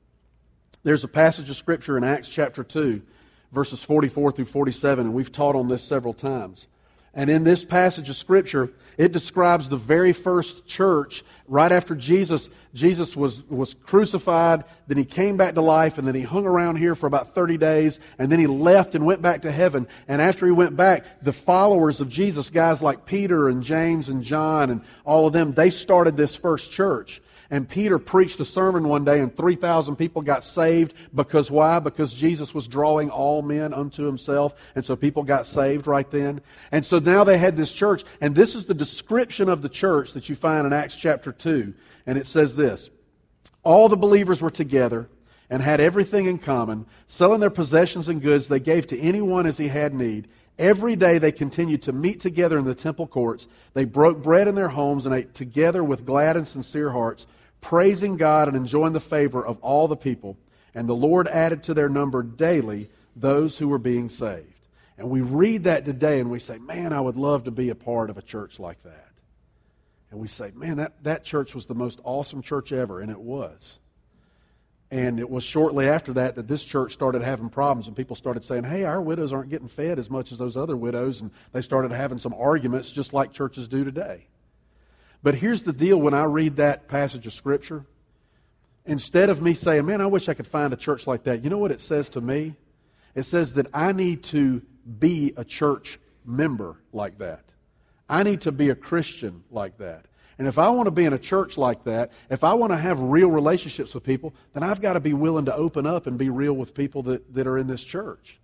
There's 0.83 1.03
a 1.03 1.07
passage 1.07 1.49
of 1.49 1.55
Scripture 1.55 1.97
in 1.97 2.03
Acts 2.03 2.29
chapter 2.29 2.63
2, 2.63 3.01
verses 3.51 3.83
44 3.83 4.33
through 4.33 4.45
47, 4.45 5.05
and 5.05 5.15
we've 5.15 5.31
taught 5.31 5.55
on 5.55 5.69
this 5.69 5.83
several 5.83 6.13
times. 6.13 6.67
And 7.13 7.29
in 7.29 7.43
this 7.43 7.63
passage 7.63 8.09
of 8.09 8.15
Scripture, 8.15 8.71
it 8.97 9.11
describes 9.11 9.69
the 9.69 9.77
very 9.77 10.13
first 10.13 10.65
church 10.65 11.23
right 11.47 11.71
after 11.71 11.95
Jesus, 11.95 12.49
Jesus 12.73 13.15
was, 13.15 13.43
was 13.49 13.75
crucified, 13.75 14.63
then 14.87 14.97
he 14.97 15.05
came 15.05 15.37
back 15.37 15.53
to 15.55 15.61
life, 15.61 15.97
and 15.99 16.07
then 16.07 16.15
he 16.15 16.23
hung 16.23 16.47
around 16.47 16.77
here 16.77 16.95
for 16.95 17.05
about 17.05 17.33
30 17.35 17.57
days, 17.57 17.99
and 18.17 18.31
then 18.31 18.39
he 18.39 18.47
left 18.47 18.95
and 18.95 19.05
went 19.05 19.21
back 19.21 19.43
to 19.43 19.51
heaven. 19.51 19.87
And 20.07 20.21
after 20.21 20.45
he 20.47 20.51
went 20.51 20.75
back, 20.75 21.05
the 21.21 21.33
followers 21.33 22.01
of 22.01 22.09
Jesus, 22.09 22.49
guys 22.49 22.81
like 22.81 23.05
Peter 23.05 23.47
and 23.47 23.63
James 23.63 24.09
and 24.09 24.23
John 24.23 24.71
and 24.71 24.81
all 25.05 25.27
of 25.27 25.33
them, 25.33 25.53
they 25.53 25.69
started 25.69 26.17
this 26.17 26.35
first 26.35 26.71
church. 26.71 27.21
And 27.53 27.69
Peter 27.69 27.99
preached 27.99 28.39
a 28.39 28.45
sermon 28.45 28.89
one 28.89 29.05
day, 29.05 29.19
and 29.19 29.37
3,000 29.37 29.95
people 29.95 30.23
got 30.23 30.43
saved. 30.43 30.95
Because 31.13 31.51
why? 31.51 31.77
Because 31.77 32.11
Jesus 32.11 32.51
was 32.51 32.67
drawing 32.67 33.11
all 33.11 33.43
men 33.43 33.75
unto 33.75 34.05
himself. 34.05 34.55
And 34.73 34.83
so 34.83 34.95
people 34.95 35.21
got 35.21 35.45
saved 35.45 35.85
right 35.85 36.09
then. 36.09 36.41
And 36.71 36.83
so 36.83 36.97
now 36.97 37.23
they 37.23 37.37
had 37.37 37.55
this 37.55 37.71
church. 37.71 38.05
And 38.19 38.33
this 38.33 38.55
is 38.55 38.65
the 38.65 38.73
description 38.73 39.49
of 39.49 39.61
the 39.61 39.69
church 39.69 40.13
that 40.13 40.29
you 40.29 40.33
find 40.33 40.65
in 40.65 40.73
Acts 40.73 40.95
chapter 40.95 41.31
2. 41.31 41.75
And 42.07 42.17
it 42.17 42.25
says 42.25 42.55
this 42.55 42.89
All 43.61 43.87
the 43.87 43.97
believers 43.97 44.41
were 44.41 44.49
together 44.49 45.07
and 45.47 45.61
had 45.61 45.79
everything 45.79 46.25
in 46.25 46.39
common, 46.39 46.87
selling 47.05 47.39
their 47.39 47.51
possessions 47.51 48.09
and 48.09 48.19
goods 48.19 48.47
they 48.47 48.59
gave 48.59 48.87
to 48.87 48.99
anyone 48.99 49.45
as 49.45 49.59
he 49.59 49.67
had 49.67 49.93
need. 49.93 50.27
Every 50.57 50.95
day 50.95 51.19
they 51.19 51.31
continued 51.31 51.83
to 51.83 51.93
meet 51.93 52.19
together 52.19 52.57
in 52.57 52.65
the 52.65 52.73
temple 52.73 53.05
courts. 53.05 53.47
They 53.75 53.85
broke 53.85 54.23
bread 54.23 54.47
in 54.47 54.55
their 54.55 54.69
homes 54.69 55.05
and 55.05 55.13
ate 55.13 55.35
together 55.35 55.83
with 55.83 56.03
glad 56.03 56.35
and 56.35 56.47
sincere 56.47 56.89
hearts 56.89 57.27
praising 57.63 58.17
God 58.17 58.47
and 58.47 58.55
enjoying 58.55 58.93
the 58.93 58.99
favor 58.99 59.43
of 59.43 59.57
all 59.61 59.87
the 59.87 59.97
people. 59.97 60.37
And 60.75 60.87
the 60.87 60.93
Lord 60.93 61.27
added 61.27 61.63
to 61.63 61.73
their 61.73 61.89
number 61.89 62.21
daily 62.21 62.89
those 63.15 63.57
who 63.57 63.67
were 63.67 63.79
being 63.79 64.09
saved. 64.09 64.67
And 64.97 65.09
we 65.09 65.21
read 65.21 65.63
that 65.63 65.85
today 65.85 66.19
and 66.19 66.29
we 66.29 66.39
say, 66.39 66.59
man, 66.59 66.93
I 66.93 67.01
would 67.01 67.17
love 67.17 67.45
to 67.45 67.51
be 67.51 67.69
a 67.69 67.75
part 67.75 68.11
of 68.11 68.17
a 68.17 68.21
church 68.21 68.59
like 68.59 68.83
that. 68.83 69.09
And 70.11 70.19
we 70.19 70.27
say, 70.27 70.51
man, 70.53 70.77
that, 70.77 71.03
that 71.03 71.23
church 71.23 71.55
was 71.55 71.65
the 71.65 71.73
most 71.73 71.99
awesome 72.03 72.43
church 72.43 72.71
ever, 72.71 72.99
and 72.99 73.09
it 73.09 73.19
was. 73.19 73.79
And 74.91 75.19
it 75.19 75.27
was 75.27 75.43
shortly 75.43 75.89
after 75.89 76.13
that 76.13 76.35
that 76.35 76.47
this 76.47 76.63
church 76.63 76.93
started 76.93 77.23
having 77.23 77.49
problems, 77.49 77.87
and 77.87 77.97
people 77.97 78.15
started 78.15 78.45
saying, 78.45 78.65
hey, 78.65 78.83
our 78.83 79.01
widows 79.01 79.33
aren't 79.33 79.49
getting 79.49 79.67
fed 79.67 79.97
as 79.97 80.11
much 80.11 80.31
as 80.31 80.37
those 80.37 80.55
other 80.55 80.77
widows, 80.77 81.21
and 81.21 81.31
they 81.51 81.63
started 81.63 81.91
having 81.91 82.19
some 82.19 82.35
arguments 82.35 82.91
just 82.91 83.11
like 83.11 83.33
churches 83.33 83.67
do 83.67 83.83
today. 83.83 84.27
But 85.23 85.35
here's 85.35 85.63
the 85.63 85.73
deal 85.73 85.99
when 85.99 86.13
I 86.13 86.25
read 86.25 86.57
that 86.57 86.89
passage 86.89 87.25
of 87.25 87.33
Scripture, 87.33 87.85
instead 88.85 89.29
of 89.29 89.41
me 89.41 89.53
saying, 89.53 89.85
man, 89.85 90.01
I 90.01 90.05
wish 90.05 90.27
I 90.27 90.33
could 90.33 90.45
find 90.45 90.73
a 90.73 90.77
church 90.77 91.07
like 91.07 91.23
that, 91.23 91.43
you 91.43 91.49
know 91.49 91.57
what 91.57 91.71
it 91.71 91.79
says 91.79 92.09
to 92.09 92.21
me? 92.21 92.55
It 93.15 93.23
says 93.23 93.53
that 93.53 93.67
I 93.73 93.93
need 93.93 94.23
to 94.25 94.61
be 94.99 95.33
a 95.37 95.45
church 95.45 95.99
member 96.25 96.75
like 96.91 97.19
that. 97.19 97.45
I 98.09 98.23
need 98.23 98.41
to 98.41 98.51
be 98.51 98.69
a 98.69 98.75
Christian 98.75 99.43
like 99.49 99.77
that. 99.77 100.05
And 100.37 100.47
if 100.47 100.57
I 100.57 100.69
want 100.71 100.87
to 100.87 100.91
be 100.91 101.05
in 101.05 101.13
a 101.13 101.19
church 101.19 101.57
like 101.57 101.83
that, 101.85 102.11
if 102.29 102.43
I 102.43 102.53
want 102.55 102.71
to 102.73 102.77
have 102.77 102.99
real 102.99 103.29
relationships 103.29 103.93
with 103.93 104.03
people, 104.03 104.33
then 104.53 104.63
I've 104.63 104.81
got 104.81 104.93
to 104.93 104.99
be 104.99 105.13
willing 105.13 105.45
to 105.45 105.55
open 105.55 105.85
up 105.85 106.05
and 106.07 106.17
be 106.17 106.29
real 106.29 106.53
with 106.53 106.73
people 106.73 107.03
that, 107.03 107.33
that 107.33 107.47
are 107.47 107.57
in 107.57 107.67
this 107.67 107.83
church. 107.83 108.39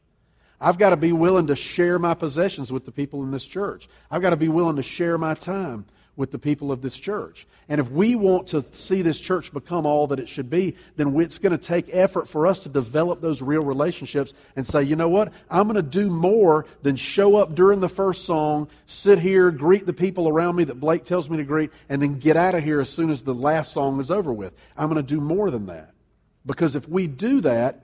I've 0.62 0.78
got 0.78 0.92
to 0.92 0.98
be 0.98 1.12
willing 1.12 1.48
to 1.48 1.56
share 1.56 2.00
my 2.00 2.14
possessions 2.14 2.72
with 2.72 2.86
the 2.86 2.92
people 2.92 3.24
in 3.24 3.32
this 3.32 3.46
church. 3.46 3.90
I've 4.12 4.22
got 4.22 4.32
to 4.32 4.38
be 4.38 4.50
willing 4.50 4.76
to 4.76 4.84
share 4.84 5.18
my 5.18 5.34
time 5.34 5.86
with 6.20 6.32
the 6.32 6.38
people 6.38 6.70
of 6.70 6.82
this 6.82 6.98
church. 7.00 7.48
And 7.70 7.80
if 7.80 7.90
we 7.90 8.14
want 8.14 8.48
to 8.48 8.62
see 8.74 9.02
this 9.02 9.22
church 9.22 9.54
become 9.54 9.86
all 9.86 10.08
that 10.08 10.20
it 10.20 10.28
should 10.28 10.50
be, 10.50 10.76
then 10.98 11.18
it's 11.18 11.40
going 11.40 11.58
to 11.58 11.58
take 11.58 11.88
effort 11.94 12.28
for 12.28 12.46
us 12.46 12.60
to 12.64 12.70
develop 12.70 13.22
those 13.22 13.42
real 13.42 13.64
relationships 13.64 14.34
and 14.58 14.68
say, 14.68 14.84
you 14.84 14.98
know 14.98 15.08
what? 15.08 15.32
I'm 15.50 15.64
going 15.64 15.78
to 15.78 15.82
do 15.82 16.10
more 16.10 16.66
than 16.82 16.98
show 16.98 17.38
up 17.38 17.56
during 17.56 17.80
the 17.80 17.88
first 17.88 18.26
song, 18.26 18.68
sit 18.86 19.20
here, 19.20 19.50
greet 19.50 19.86
the 19.86 19.94
people 19.94 20.28
around 20.28 20.58
me 20.58 20.66
that 20.66 20.82
Blake 20.82 21.06
tells 21.06 21.30
me 21.30 21.38
to 21.38 21.46
greet, 21.46 21.72
and 21.88 22.02
then 22.02 22.20
get 22.20 22.36
out 22.36 22.54
of 22.54 22.66
here 22.66 22.82
as 22.82 22.90
soon 22.90 23.12
as 23.12 23.24
the 23.24 23.34
last 23.34 23.72
song 23.72 24.02
is 24.02 24.12
over 24.12 24.34
with. 24.34 24.54
I'm 24.76 24.90
going 24.90 25.02
to 25.02 25.16
do 25.16 25.22
more 25.22 25.50
than 25.50 25.68
that. 25.68 25.92
Because 26.46 26.76
if 26.76 26.90
we 26.90 27.08
do 27.08 27.40
that, 27.42 27.82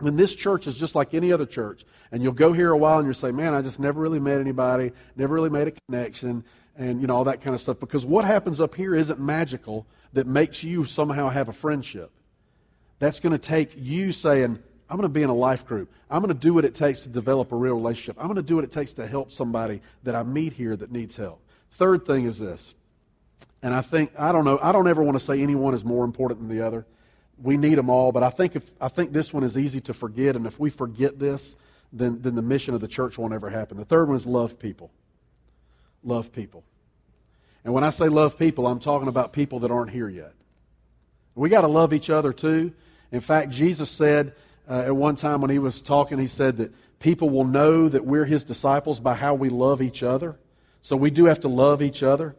then 0.00 0.16
this 0.16 0.34
church 0.34 0.66
is 0.66 0.78
just 0.78 0.94
like 0.94 1.12
any 1.12 1.30
other 1.30 1.44
church. 1.44 1.84
And 2.10 2.22
you'll 2.22 2.32
go 2.32 2.54
here 2.54 2.70
a 2.70 2.78
while 2.78 2.96
and 2.98 3.06
you'll 3.06 3.12
say, 3.12 3.32
man, 3.32 3.52
I 3.52 3.60
just 3.60 3.78
never 3.78 4.00
really 4.00 4.20
met 4.20 4.40
anybody, 4.40 4.92
never 5.14 5.34
really 5.34 5.50
made 5.50 5.68
a 5.68 5.72
connection 5.86 6.42
and 6.76 7.00
you 7.00 7.06
know 7.06 7.16
all 7.16 7.24
that 7.24 7.40
kind 7.40 7.54
of 7.54 7.60
stuff 7.60 7.78
because 7.78 8.04
what 8.04 8.24
happens 8.24 8.60
up 8.60 8.74
here 8.74 8.94
isn't 8.94 9.18
magical 9.18 9.86
that 10.12 10.26
makes 10.26 10.62
you 10.62 10.84
somehow 10.84 11.28
have 11.28 11.48
a 11.48 11.52
friendship. 11.52 12.10
That's 12.98 13.20
going 13.20 13.32
to 13.32 13.38
take 13.38 13.72
you 13.76 14.12
saying 14.12 14.58
i'm 14.88 14.96
going 14.96 15.08
to 15.08 15.12
be 15.12 15.22
in 15.22 15.30
a 15.30 15.34
life 15.34 15.66
group. 15.66 15.90
I'm 16.10 16.22
going 16.22 16.32
to 16.32 16.40
do 16.40 16.54
what 16.54 16.64
it 16.64 16.74
takes 16.74 17.02
to 17.02 17.08
develop 17.08 17.52
a 17.52 17.56
real 17.56 17.74
relationship. 17.74 18.16
I'm 18.18 18.26
going 18.26 18.36
to 18.36 18.42
do 18.42 18.54
what 18.54 18.64
it 18.64 18.70
takes 18.70 18.92
to 18.94 19.06
help 19.06 19.30
somebody 19.32 19.80
that 20.04 20.14
i 20.14 20.22
meet 20.22 20.52
here 20.52 20.76
that 20.76 20.90
needs 20.90 21.16
help. 21.16 21.40
Third 21.70 22.06
thing 22.06 22.24
is 22.24 22.38
this 22.38 22.74
and 23.62 23.74
i 23.74 23.80
think 23.80 24.10
i 24.18 24.32
don't 24.32 24.44
know 24.44 24.58
i 24.62 24.72
don't 24.72 24.88
ever 24.88 25.02
want 25.02 25.16
to 25.16 25.24
say 25.24 25.42
anyone 25.42 25.74
is 25.74 25.84
more 25.84 26.04
important 26.04 26.40
than 26.40 26.48
the 26.48 26.64
other. 26.64 26.86
We 27.42 27.56
need 27.56 27.76
them 27.76 27.90
all 27.90 28.12
but 28.12 28.22
i 28.22 28.30
think 28.30 28.56
if 28.56 28.72
i 28.80 28.88
think 28.88 29.12
this 29.12 29.32
one 29.32 29.44
is 29.44 29.58
easy 29.58 29.80
to 29.82 29.94
forget 29.94 30.36
and 30.36 30.46
if 30.46 30.58
we 30.58 30.70
forget 30.70 31.18
this 31.18 31.56
then, 31.92 32.20
then 32.20 32.34
the 32.34 32.42
mission 32.42 32.74
of 32.74 32.80
the 32.80 32.88
church 32.88 33.16
won't 33.16 33.32
ever 33.32 33.48
happen. 33.48 33.76
The 33.76 33.84
third 33.84 34.08
one 34.08 34.16
is 34.16 34.26
love 34.26 34.58
people 34.58 34.90
love 36.06 36.32
people. 36.32 36.64
And 37.64 37.74
when 37.74 37.84
I 37.84 37.90
say 37.90 38.08
love 38.08 38.38
people, 38.38 38.66
I'm 38.66 38.78
talking 38.78 39.08
about 39.08 39.32
people 39.32 39.58
that 39.60 39.70
aren't 39.70 39.90
here 39.90 40.08
yet. 40.08 40.32
We 41.34 41.50
got 41.50 41.62
to 41.62 41.68
love 41.68 41.92
each 41.92 42.08
other 42.08 42.32
too. 42.32 42.72
In 43.12 43.20
fact, 43.20 43.50
Jesus 43.50 43.90
said 43.90 44.34
uh, 44.68 44.84
at 44.86 44.96
one 44.96 45.16
time 45.16 45.40
when 45.40 45.50
he 45.50 45.58
was 45.58 45.82
talking, 45.82 46.18
he 46.18 46.28
said 46.28 46.56
that 46.58 46.72
people 46.98 47.28
will 47.28 47.44
know 47.44 47.88
that 47.88 48.06
we're 48.06 48.24
his 48.24 48.44
disciples 48.44 49.00
by 49.00 49.14
how 49.14 49.34
we 49.34 49.48
love 49.48 49.82
each 49.82 50.02
other. 50.02 50.38
So 50.80 50.96
we 50.96 51.10
do 51.10 51.26
have 51.26 51.40
to 51.40 51.48
love 51.48 51.82
each 51.82 52.02
other. 52.02 52.36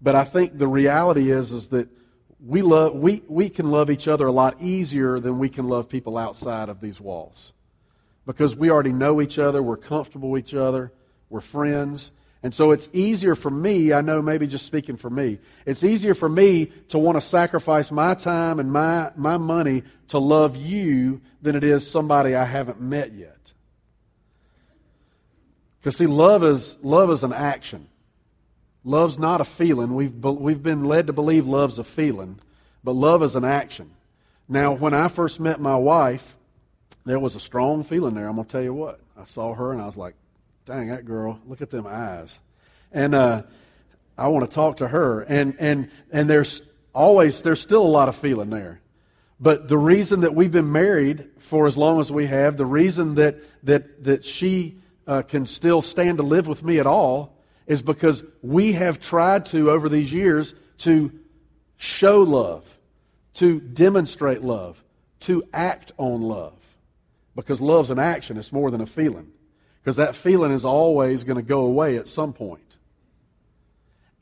But 0.00 0.14
I 0.14 0.24
think 0.24 0.58
the 0.58 0.66
reality 0.66 1.30
is, 1.30 1.52
is 1.52 1.68
that 1.68 1.88
we, 2.44 2.62
love, 2.62 2.94
we, 2.94 3.22
we 3.28 3.48
can 3.48 3.70
love 3.70 3.90
each 3.90 4.08
other 4.08 4.26
a 4.26 4.32
lot 4.32 4.56
easier 4.60 5.20
than 5.20 5.38
we 5.38 5.48
can 5.48 5.68
love 5.68 5.88
people 5.88 6.18
outside 6.18 6.68
of 6.68 6.80
these 6.80 7.00
walls. 7.00 7.52
Because 8.26 8.56
we 8.56 8.70
already 8.70 8.92
know 8.92 9.20
each 9.20 9.38
other, 9.38 9.62
we're 9.62 9.76
comfortable 9.76 10.30
with 10.30 10.46
each 10.46 10.54
other, 10.54 10.92
we're 11.28 11.40
friends. 11.40 12.12
And 12.42 12.52
so 12.52 12.72
it's 12.72 12.88
easier 12.92 13.36
for 13.36 13.50
me, 13.50 13.92
I 13.92 14.00
know 14.00 14.20
maybe 14.20 14.48
just 14.48 14.66
speaking 14.66 14.96
for 14.96 15.08
me, 15.08 15.38
it's 15.64 15.84
easier 15.84 16.14
for 16.14 16.28
me 16.28 16.66
to 16.88 16.98
want 16.98 17.16
to 17.16 17.20
sacrifice 17.20 17.92
my 17.92 18.14
time 18.14 18.58
and 18.58 18.72
my, 18.72 19.12
my 19.14 19.36
money 19.36 19.84
to 20.08 20.18
love 20.18 20.56
you 20.56 21.20
than 21.40 21.54
it 21.54 21.62
is 21.62 21.88
somebody 21.88 22.34
I 22.34 22.44
haven't 22.44 22.80
met 22.80 23.12
yet. 23.12 23.52
Because 25.78 25.96
see, 25.96 26.06
love 26.06 26.42
is, 26.42 26.76
love 26.82 27.10
is 27.10 27.22
an 27.22 27.32
action. 27.32 27.88
Love's 28.84 29.18
not 29.18 29.40
a 29.40 29.44
feeling. 29.44 29.94
We've, 29.94 30.12
we've 30.12 30.62
been 30.62 30.84
led 30.84 31.06
to 31.06 31.12
believe 31.12 31.46
love's 31.46 31.78
a 31.78 31.84
feeling, 31.84 32.40
but 32.82 32.92
love 32.92 33.22
is 33.22 33.36
an 33.36 33.44
action. 33.44 33.90
Now, 34.48 34.72
when 34.72 34.94
I 34.94 35.06
first 35.06 35.38
met 35.38 35.60
my 35.60 35.76
wife, 35.76 36.36
there 37.04 37.18
was 37.18 37.36
a 37.36 37.40
strong 37.40 37.84
feeling 37.84 38.14
there. 38.14 38.26
I'm 38.26 38.34
going 38.34 38.46
to 38.46 38.52
tell 38.52 38.62
you 38.62 38.74
what. 38.74 39.00
I 39.16 39.24
saw 39.24 39.54
her 39.54 39.72
and 39.72 39.80
I 39.80 39.86
was 39.86 39.96
like, 39.96 40.14
dang, 40.64 40.88
that 40.88 41.04
girl, 41.04 41.40
look 41.46 41.60
at 41.60 41.70
them 41.70 41.86
eyes. 41.86 42.40
And 42.92 43.14
uh, 43.14 43.42
I 44.16 44.28
want 44.28 44.48
to 44.48 44.54
talk 44.54 44.78
to 44.78 44.88
her. 44.88 45.20
And, 45.22 45.56
and, 45.58 45.90
and 46.10 46.28
there's 46.28 46.62
always, 46.94 47.42
there's 47.42 47.60
still 47.60 47.82
a 47.82 47.88
lot 47.88 48.08
of 48.08 48.16
feeling 48.16 48.50
there. 48.50 48.80
But 49.40 49.68
the 49.68 49.78
reason 49.78 50.20
that 50.20 50.34
we've 50.34 50.52
been 50.52 50.70
married 50.70 51.28
for 51.38 51.66
as 51.66 51.76
long 51.76 52.00
as 52.00 52.12
we 52.12 52.26
have, 52.26 52.56
the 52.56 52.66
reason 52.66 53.16
that, 53.16 53.38
that, 53.64 54.04
that 54.04 54.24
she 54.24 54.76
uh, 55.06 55.22
can 55.22 55.46
still 55.46 55.82
stand 55.82 56.18
to 56.18 56.24
live 56.24 56.46
with 56.46 56.62
me 56.62 56.78
at 56.78 56.86
all, 56.86 57.36
is 57.66 57.82
because 57.82 58.22
we 58.40 58.72
have 58.72 59.00
tried 59.00 59.46
to, 59.46 59.70
over 59.70 59.88
these 59.88 60.12
years, 60.12 60.54
to 60.78 61.10
show 61.76 62.22
love, 62.22 62.78
to 63.34 63.58
demonstrate 63.58 64.42
love, 64.42 64.84
to 65.20 65.42
act 65.52 65.90
on 65.96 66.22
love. 66.22 66.54
Because 67.34 67.60
love's 67.60 67.90
an 67.90 67.98
action, 67.98 68.36
it's 68.36 68.52
more 68.52 68.70
than 68.70 68.80
a 68.80 68.86
feeling 68.86 69.31
because 69.82 69.96
that 69.96 70.14
feeling 70.14 70.52
is 70.52 70.64
always 70.64 71.24
going 71.24 71.36
to 71.36 71.42
go 71.42 71.62
away 71.62 71.96
at 71.96 72.06
some 72.06 72.32
point. 72.32 72.62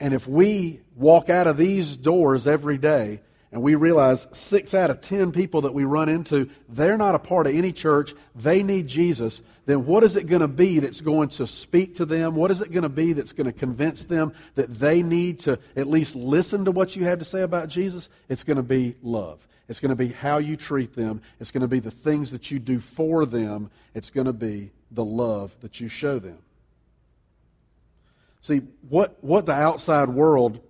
And 0.01 0.15
if 0.15 0.27
we 0.27 0.81
walk 0.97 1.29
out 1.29 1.47
of 1.47 1.59
these 1.59 1.97
doors 1.97 2.47
every 2.47 2.79
day 2.79 3.21
and 3.53 3.63
we 3.63 3.75
realize 3.75 4.27
six 4.33 4.73
out 4.73 4.89
of 4.89 5.03
ten 5.03 5.33
people 5.33 5.63
that 5.63 5.75
we 5.75 5.85
run 5.85 6.09
into, 6.09 6.49
they're 6.69 6.97
not 6.97 7.15
a 7.15 7.19
part 7.19 7.47
of 7.47 7.55
any 7.55 7.73
church, 7.73 8.15
they 8.35 8.63
need 8.63 8.87
Jesus, 8.89 9.43
then 9.67 9.85
what 9.85 10.03
is 10.03 10.17
it 10.17 10.27
going 10.27 10.41
to 10.41 10.49
be 10.49 10.79
that's 10.79 11.03
going 11.03 11.29
to 11.29 11.47
speak 11.47 11.97
to 11.97 12.07
them? 12.07 12.35
What 12.35 12.51
is 12.51 12.63
it 12.63 12.73
going 12.73 12.85
to 12.85 12.89
be 12.89 13.13
that's 13.13 13.33
going 13.33 13.47
to 13.47 13.53
convince 13.53 14.07
them 14.07 14.33
that 14.55 14.73
they 14.73 15.03
need 15.03 15.41
to 15.41 15.59
at 15.77 15.87
least 15.87 16.17
listen 16.17 16.65
to 16.65 16.71
what 16.71 16.97
you 16.97 17.05
have 17.05 17.19
to 17.19 17.25
say 17.27 17.43
about 17.43 17.69
Jesus? 17.69 18.09
It's 18.31 18.45
going 18.45 18.57
to 18.57 18.63
be 18.63 18.97
love. 19.03 19.47
It's 19.69 19.81
going 19.81 19.91
to 19.91 19.97
be 19.97 20.09
how 20.09 20.39
you 20.39 20.57
treat 20.57 20.95
them. 20.95 21.21
It's 21.39 21.51
going 21.51 21.61
to 21.61 21.69
be 21.69 21.79
the 21.79 21.91
things 21.91 22.31
that 22.31 22.51
you 22.51 22.59
do 22.59 22.81
for 22.81 23.27
them. 23.27 23.71
It's 23.95 24.11
going 24.11 24.27
to 24.27 24.33
be 24.33 24.71
the 24.91 25.05
love 25.05 25.57
that 25.61 25.81
you 25.81 25.89
show 25.89 26.19
them. 26.19 26.39
See, 28.41 28.63
what, 28.89 29.23
what 29.23 29.47
the 29.47 29.53
outside 29.53 30.09
world 30.09 30.61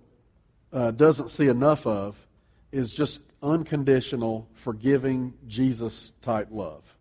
uh, 0.73 0.91
doesn't 0.91 1.29
see 1.29 1.47
enough 1.47 1.87
of 1.87 2.25
is 2.71 2.91
just 2.91 3.21
unconditional, 3.41 4.47
forgiving, 4.53 5.33
Jesus 5.47 6.13
type 6.21 6.49
love. 6.51 6.95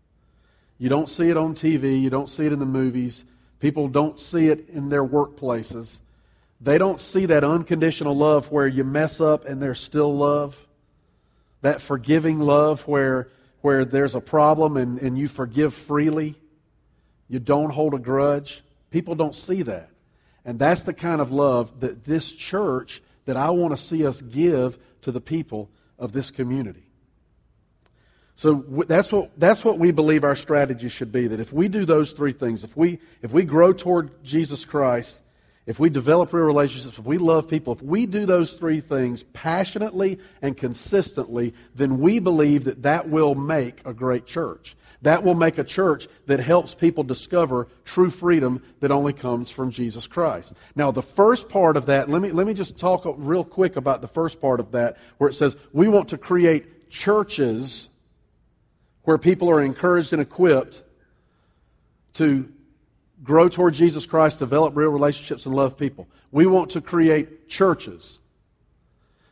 You 0.78 0.88
don't 0.88 1.08
see 1.08 1.28
it 1.28 1.36
on 1.36 1.54
TV, 1.54 2.00
you 2.00 2.08
don't 2.08 2.30
see 2.30 2.46
it 2.46 2.52
in 2.52 2.58
the 2.58 2.66
movies, 2.66 3.24
people 3.58 3.88
don't 3.88 4.18
see 4.18 4.48
it 4.48 4.68
in 4.70 4.88
their 4.88 5.04
workplaces. 5.04 6.00
They 6.60 6.78
don't 6.78 7.00
see 7.00 7.26
that 7.26 7.42
unconditional 7.42 8.14
love 8.14 8.50
where 8.50 8.66
you 8.66 8.84
mess 8.84 9.20
up 9.20 9.44
and 9.46 9.62
there's 9.62 9.80
still 9.80 10.14
love 10.14 10.66
that 11.62 11.80
forgiving 11.80 12.38
love 12.38 12.86
where, 12.86 13.28
where 13.60 13.84
there's 13.84 14.14
a 14.14 14.20
problem 14.20 14.76
and, 14.76 14.98
and 14.98 15.18
you 15.18 15.28
forgive 15.28 15.74
freely. 15.74 16.34
You 17.30 17.38
don't 17.38 17.70
hold 17.70 17.94
a 17.94 17.98
grudge. 17.98 18.62
People 18.90 19.14
don't 19.14 19.36
see 19.36 19.62
that. 19.62 19.88
And 20.44 20.58
that's 20.58 20.82
the 20.82 20.92
kind 20.92 21.20
of 21.20 21.30
love 21.30 21.78
that 21.78 22.04
this 22.04 22.32
church, 22.32 23.00
that 23.24 23.36
I 23.36 23.50
want 23.50 23.74
to 23.74 23.82
see 23.82 24.04
us 24.04 24.20
give 24.20 24.78
to 25.02 25.12
the 25.12 25.20
people 25.20 25.70
of 25.96 26.10
this 26.10 26.32
community. 26.32 26.82
So 28.34 28.64
that's 28.88 29.12
what, 29.12 29.30
that's 29.38 29.64
what 29.64 29.78
we 29.78 29.92
believe 29.92 30.24
our 30.24 30.34
strategy 30.34 30.88
should 30.88 31.12
be. 31.12 31.28
That 31.28 31.38
if 31.38 31.52
we 31.52 31.68
do 31.68 31.84
those 31.84 32.14
three 32.14 32.32
things, 32.32 32.64
if 32.64 32.76
we, 32.76 32.98
if 33.22 33.32
we 33.32 33.44
grow 33.44 33.72
toward 33.72 34.24
Jesus 34.24 34.64
Christ, 34.64 35.20
if 35.66 35.78
we 35.78 35.90
develop 35.90 36.32
real 36.32 36.44
relationships, 36.44 36.98
if 36.98 37.04
we 37.04 37.18
love 37.18 37.46
people, 37.46 37.74
if 37.74 37.82
we 37.82 38.06
do 38.06 38.26
those 38.26 38.54
three 38.54 38.80
things 38.80 39.22
passionately 39.22 40.18
and 40.40 40.56
consistently, 40.56 41.54
then 41.74 41.98
we 41.98 42.18
believe 42.18 42.64
that 42.64 42.82
that 42.82 43.08
will 43.08 43.34
make 43.34 43.84
a 43.84 43.92
great 43.92 44.26
church. 44.26 44.74
That 45.02 45.22
will 45.22 45.34
make 45.34 45.58
a 45.58 45.64
church 45.64 46.08
that 46.26 46.40
helps 46.40 46.74
people 46.74 47.04
discover 47.04 47.68
true 47.84 48.10
freedom 48.10 48.62
that 48.80 48.90
only 48.90 49.12
comes 49.12 49.50
from 49.50 49.70
Jesus 49.70 50.06
Christ. 50.06 50.54
Now, 50.74 50.90
the 50.90 51.02
first 51.02 51.48
part 51.48 51.76
of 51.76 51.86
that, 51.86 52.08
let 52.08 52.20
me, 52.20 52.32
let 52.32 52.46
me 52.46 52.54
just 52.54 52.78
talk 52.78 53.04
real 53.16 53.44
quick 53.44 53.76
about 53.76 54.00
the 54.00 54.08
first 54.08 54.40
part 54.40 54.60
of 54.60 54.72
that, 54.72 54.98
where 55.18 55.30
it 55.30 55.34
says 55.34 55.56
we 55.72 55.88
want 55.88 56.08
to 56.08 56.18
create 56.18 56.90
churches 56.90 57.88
where 59.04 59.18
people 59.18 59.50
are 59.50 59.62
encouraged 59.62 60.12
and 60.12 60.20
equipped 60.20 60.82
to 62.14 62.50
grow 63.22 63.48
toward 63.48 63.74
Jesus 63.74 64.06
Christ, 64.06 64.38
develop 64.38 64.76
real 64.76 64.90
relationships, 64.90 65.46
and 65.46 65.54
love 65.54 65.76
people. 65.76 66.08
We 66.30 66.46
want 66.46 66.70
to 66.70 66.80
create 66.80 67.48
churches. 67.48 68.18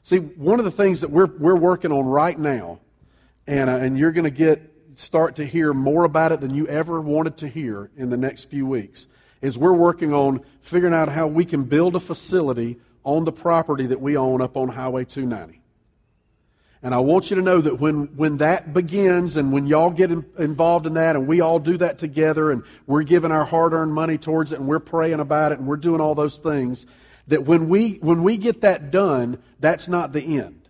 See, 0.02 0.18
one 0.18 0.58
of 0.58 0.64
the 0.64 0.70
things 0.70 1.00
that 1.00 1.10
we're, 1.10 1.26
we're 1.26 1.56
working 1.56 1.92
on 1.92 2.06
right 2.06 2.38
now, 2.38 2.80
and, 3.46 3.68
uh, 3.68 3.76
and 3.76 3.98
you're 3.98 4.12
going 4.12 4.24
to 4.24 4.30
get 4.30 4.74
start 4.94 5.36
to 5.36 5.46
hear 5.46 5.72
more 5.72 6.04
about 6.04 6.32
it 6.32 6.40
than 6.40 6.54
you 6.54 6.66
ever 6.66 7.00
wanted 7.00 7.36
to 7.36 7.48
hear 7.48 7.90
in 7.96 8.10
the 8.10 8.16
next 8.16 8.44
few 8.50 8.66
weeks, 8.66 9.06
is 9.40 9.56
we're 9.56 9.72
working 9.72 10.12
on 10.12 10.40
figuring 10.60 10.92
out 10.94 11.08
how 11.08 11.26
we 11.26 11.44
can 11.44 11.64
build 11.64 11.94
a 11.94 12.00
facility 12.00 12.78
on 13.04 13.24
the 13.24 13.32
property 13.32 13.86
that 13.86 14.00
we 14.00 14.16
own 14.16 14.42
up 14.42 14.56
on 14.56 14.68
Highway 14.68 15.04
290. 15.04 15.60
And 16.82 16.94
I 16.94 16.98
want 16.98 17.30
you 17.30 17.36
to 17.36 17.42
know 17.42 17.60
that 17.60 17.80
when, 17.80 18.04
when 18.16 18.36
that 18.36 18.72
begins 18.72 19.36
and 19.36 19.52
when 19.52 19.66
y'all 19.66 19.90
get 19.90 20.12
in, 20.12 20.24
involved 20.38 20.86
in 20.86 20.94
that 20.94 21.16
and 21.16 21.26
we 21.26 21.40
all 21.40 21.58
do 21.58 21.76
that 21.78 21.98
together 21.98 22.52
and 22.52 22.62
we're 22.86 23.02
giving 23.02 23.32
our 23.32 23.44
hard 23.44 23.72
earned 23.72 23.92
money 23.92 24.16
towards 24.16 24.52
it 24.52 24.60
and 24.60 24.68
we're 24.68 24.78
praying 24.78 25.18
about 25.18 25.50
it 25.50 25.58
and 25.58 25.66
we're 25.66 25.76
doing 25.76 26.00
all 26.00 26.14
those 26.14 26.38
things, 26.38 26.86
that 27.26 27.44
when 27.44 27.68
we, 27.68 27.94
when 27.94 28.22
we 28.22 28.36
get 28.36 28.60
that 28.60 28.92
done, 28.92 29.42
that's 29.58 29.88
not 29.88 30.12
the 30.12 30.38
end. 30.38 30.68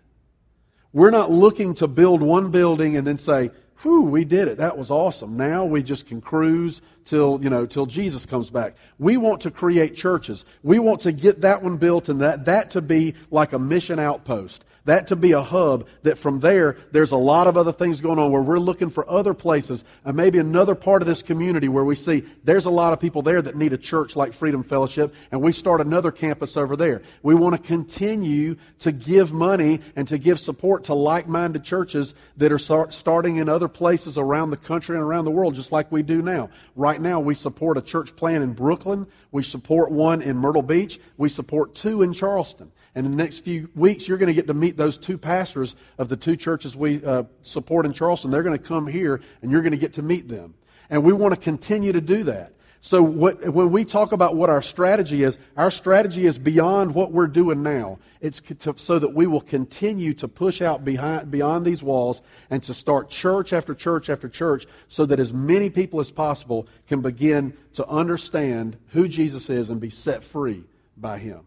We're 0.95 1.11
not 1.11 1.31
looking 1.31 1.75
to 1.75 1.87
build 1.87 2.23
one 2.23 2.51
building 2.51 2.97
and 2.97 3.07
then 3.07 3.19
say, 3.19 3.51
whew, 3.83 4.03
we 4.03 4.25
did 4.25 4.49
it. 4.49 4.57
That 4.57 4.79
was 4.79 4.91
awesome. 4.91 5.37
Now 5.37 5.67
we 5.67 5.83
just 5.83 6.07
can 6.07 6.23
cruise 6.23 6.81
till, 7.05 7.39
you 7.43 7.51
know, 7.51 7.67
till 7.67 7.85
Jesus 7.85 8.25
comes 8.25 8.49
back. 8.49 8.77
We 8.99 9.19
want 9.19 9.43
to 9.43 9.51
create 9.51 9.95
churches. 9.95 10.47
We 10.63 10.79
want 10.79 11.03
to 11.03 11.13
get 11.13 11.43
that 11.43 11.63
one 11.63 11.77
built 11.77 12.09
and 12.09 12.23
that, 12.23 12.47
that 12.47 12.71
to 12.71 12.81
be 12.81 13.15
like 13.31 13.53
a 13.53 13.59
mission 13.59 13.99
outpost 13.99 14.65
that 14.89 15.09
to 15.09 15.17
be 15.17 15.33
a 15.33 15.43
hub 15.43 15.87
that 16.03 16.17
from 16.17 16.41
there 16.41 16.77
there's 16.93 17.13
a 17.13 17.17
lot 17.17 17.47
of 17.47 17.57
other 17.57 17.73
things 17.73 18.01
going 18.01 18.19
on 18.19 18.33
where 18.33 18.41
we're 18.41 18.59
looking 18.59 18.89
for 18.89 19.09
other 19.09 19.35
places 19.35 19.85
and 20.05 20.17
maybe 20.17 20.39
another 20.39 20.75
part 20.75 21.03
of 21.03 21.07
this 21.07 21.23
community 21.23 21.69
where 21.69 21.85
we 21.85 21.95
see 21.95 22.25
there's 22.45 22.65
a 22.65 22.71
lot 22.71 22.93
of 22.95 22.99
people 22.99 23.21
there 23.21 23.43
that 23.43 23.55
need 23.55 23.73
a 23.75 23.79
church 23.79 24.17
like 24.17 24.33
freedom 24.33 24.63
fellowship 24.63 25.15
and 25.31 25.43
we 25.43 25.53
start 25.53 25.83
another 25.83 26.11
campus 26.11 26.57
over 26.57 26.75
there. 26.75 27.03
We 27.23 27.35
want 27.35 27.55
to 27.55 27.63
continue 27.63 28.57
to 28.79 28.91
give 28.91 29.31
money 29.31 29.81
and 29.95 30.09
to 30.09 30.17
give 30.17 30.41
support 30.41 30.85
to 30.85 30.95
like-minded 30.95 31.65
churches 31.65 32.15
that 32.39 32.51
are 32.51 32.59
start, 32.59 32.95
starting 32.95 33.37
in 33.37 33.49
other 33.49 33.69
places 33.69 34.17
around 34.17 34.51
the 34.51 34.57
country 34.57 34.97
and 34.97 35.05
around 35.05 35.27
the 35.27 35.31
world 35.31 35.55
just 35.55 35.71
like 35.71 35.93
we 35.93 36.03
do 36.03 36.23
now. 36.23 36.49
Right 36.75 37.01
now 37.01 37.21
we 37.21 37.35
support 37.35 37.77
a 37.77 37.83
church 37.83 38.17
plan 38.17 38.41
in 38.41 38.55
brooklyn. 38.55 39.07
We 39.33 39.43
support 39.43 39.91
one 39.91 40.23
in 40.23 40.39
myrtle 40.39 40.63
beach. 40.63 40.99
We 41.19 41.29
support 41.29 41.75
two 41.75 42.01
in 42.01 42.15
charleston 42.15 42.73
and 42.95 43.07
in 43.07 43.13
the 43.13 43.19
next 43.19 43.41
few 43.41 43.71
weeks, 43.75 44.09
you're 44.09 44.19
going 44.19 44.29
to 44.29 44.35
get 44.35 44.47
to 44.47 44.55
meet 44.55 44.77
those 44.77 44.99
two 44.99 45.19
pastors 45.19 45.77
of 45.99 46.09
the 46.09 46.17
two 46.17 46.37
churches 46.37 46.75
we 46.75 47.05
uh, 47.05 47.25
support 47.43 47.87
in 47.87 47.93
Charleston. 47.93 48.31
They're 48.31 48.43
going 48.43 48.59
to 48.59 48.65
come 48.65 48.87
here, 48.87 49.21
and 49.43 49.51
you're 49.51 49.63
going 49.63 49.73
to 49.73 49.79
get 49.79 49.95
to 49.95 50.03
meet 50.03 50.29
them. 50.29 50.55
And 50.91 51.05
we 51.05 51.13
want 51.13 51.35
to 51.35 51.41
continue 51.41 51.93
to 51.93 52.01
do 52.01 52.25
that. 52.25 52.55
So 52.81 53.03
what, 53.03 53.49
when 53.49 53.73
we 53.73 53.85
talk 53.85 54.13
about 54.13 54.37
what 54.37 54.51
our 54.51 54.63
strategy 54.63 55.25
is, 55.25 55.37
our 55.57 55.71
strategy 55.71 56.27
is 56.27 56.39
beyond 56.39 56.95
what 56.95 57.11
we're 57.11 57.27
doing 57.27 57.63
now. 57.63 57.99
It's 58.21 58.41
to, 58.41 58.75
so 58.77 58.99
that 58.99 59.15
we 59.15 59.27
will 59.27 59.41
continue 59.41 60.15
to 60.15 60.29
push 60.29 60.63
out 60.63 60.85
behind, 60.85 61.31
beyond 61.31 61.65
these 61.65 61.83
walls 61.83 62.23
and 62.51 62.63
to 62.65 62.75
start 62.75 63.11
church 63.11 63.53
after 63.53 63.75
church 63.75 64.09
after 64.09 64.29
church 64.29 64.67
so 64.87 65.07
that 65.07 65.19
as 65.19 65.33
many 65.33 65.71
people 65.71 65.99
as 65.99 66.11
possible 66.13 66.69
can 66.87 67.03
begin 67.03 67.57
to 67.75 67.87
understand 67.87 68.77
who 68.89 69.09
Jesus 69.09 69.51
is 69.51 69.71
and 69.71 69.81
be 69.81 69.91
set 69.91 70.23
free 70.23 70.65
by 70.97 71.19
him. 71.19 71.47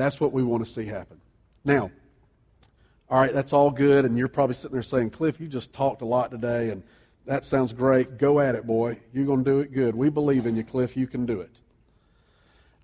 That's 0.00 0.20
what 0.20 0.32
we 0.32 0.42
want 0.42 0.64
to 0.64 0.70
see 0.70 0.86
happen. 0.86 1.20
Now, 1.64 1.90
all 3.08 3.20
right, 3.20 3.32
that's 3.32 3.52
all 3.52 3.70
good, 3.70 4.04
and 4.04 4.16
you're 4.16 4.28
probably 4.28 4.54
sitting 4.54 4.74
there 4.74 4.82
saying, 4.82 5.10
Cliff, 5.10 5.40
you 5.40 5.48
just 5.48 5.72
talked 5.72 6.00
a 6.00 6.04
lot 6.04 6.30
today, 6.30 6.70
and 6.70 6.82
that 7.26 7.44
sounds 7.44 7.72
great. 7.72 8.18
Go 8.18 8.40
at 8.40 8.54
it, 8.54 8.66
boy. 8.66 8.98
You're 9.12 9.26
going 9.26 9.44
to 9.44 9.50
do 9.50 9.58
it 9.60 9.72
good. 9.72 9.94
We 9.94 10.08
believe 10.08 10.46
in 10.46 10.56
you, 10.56 10.64
Cliff. 10.64 10.96
You 10.96 11.06
can 11.06 11.26
do 11.26 11.40
it. 11.40 11.50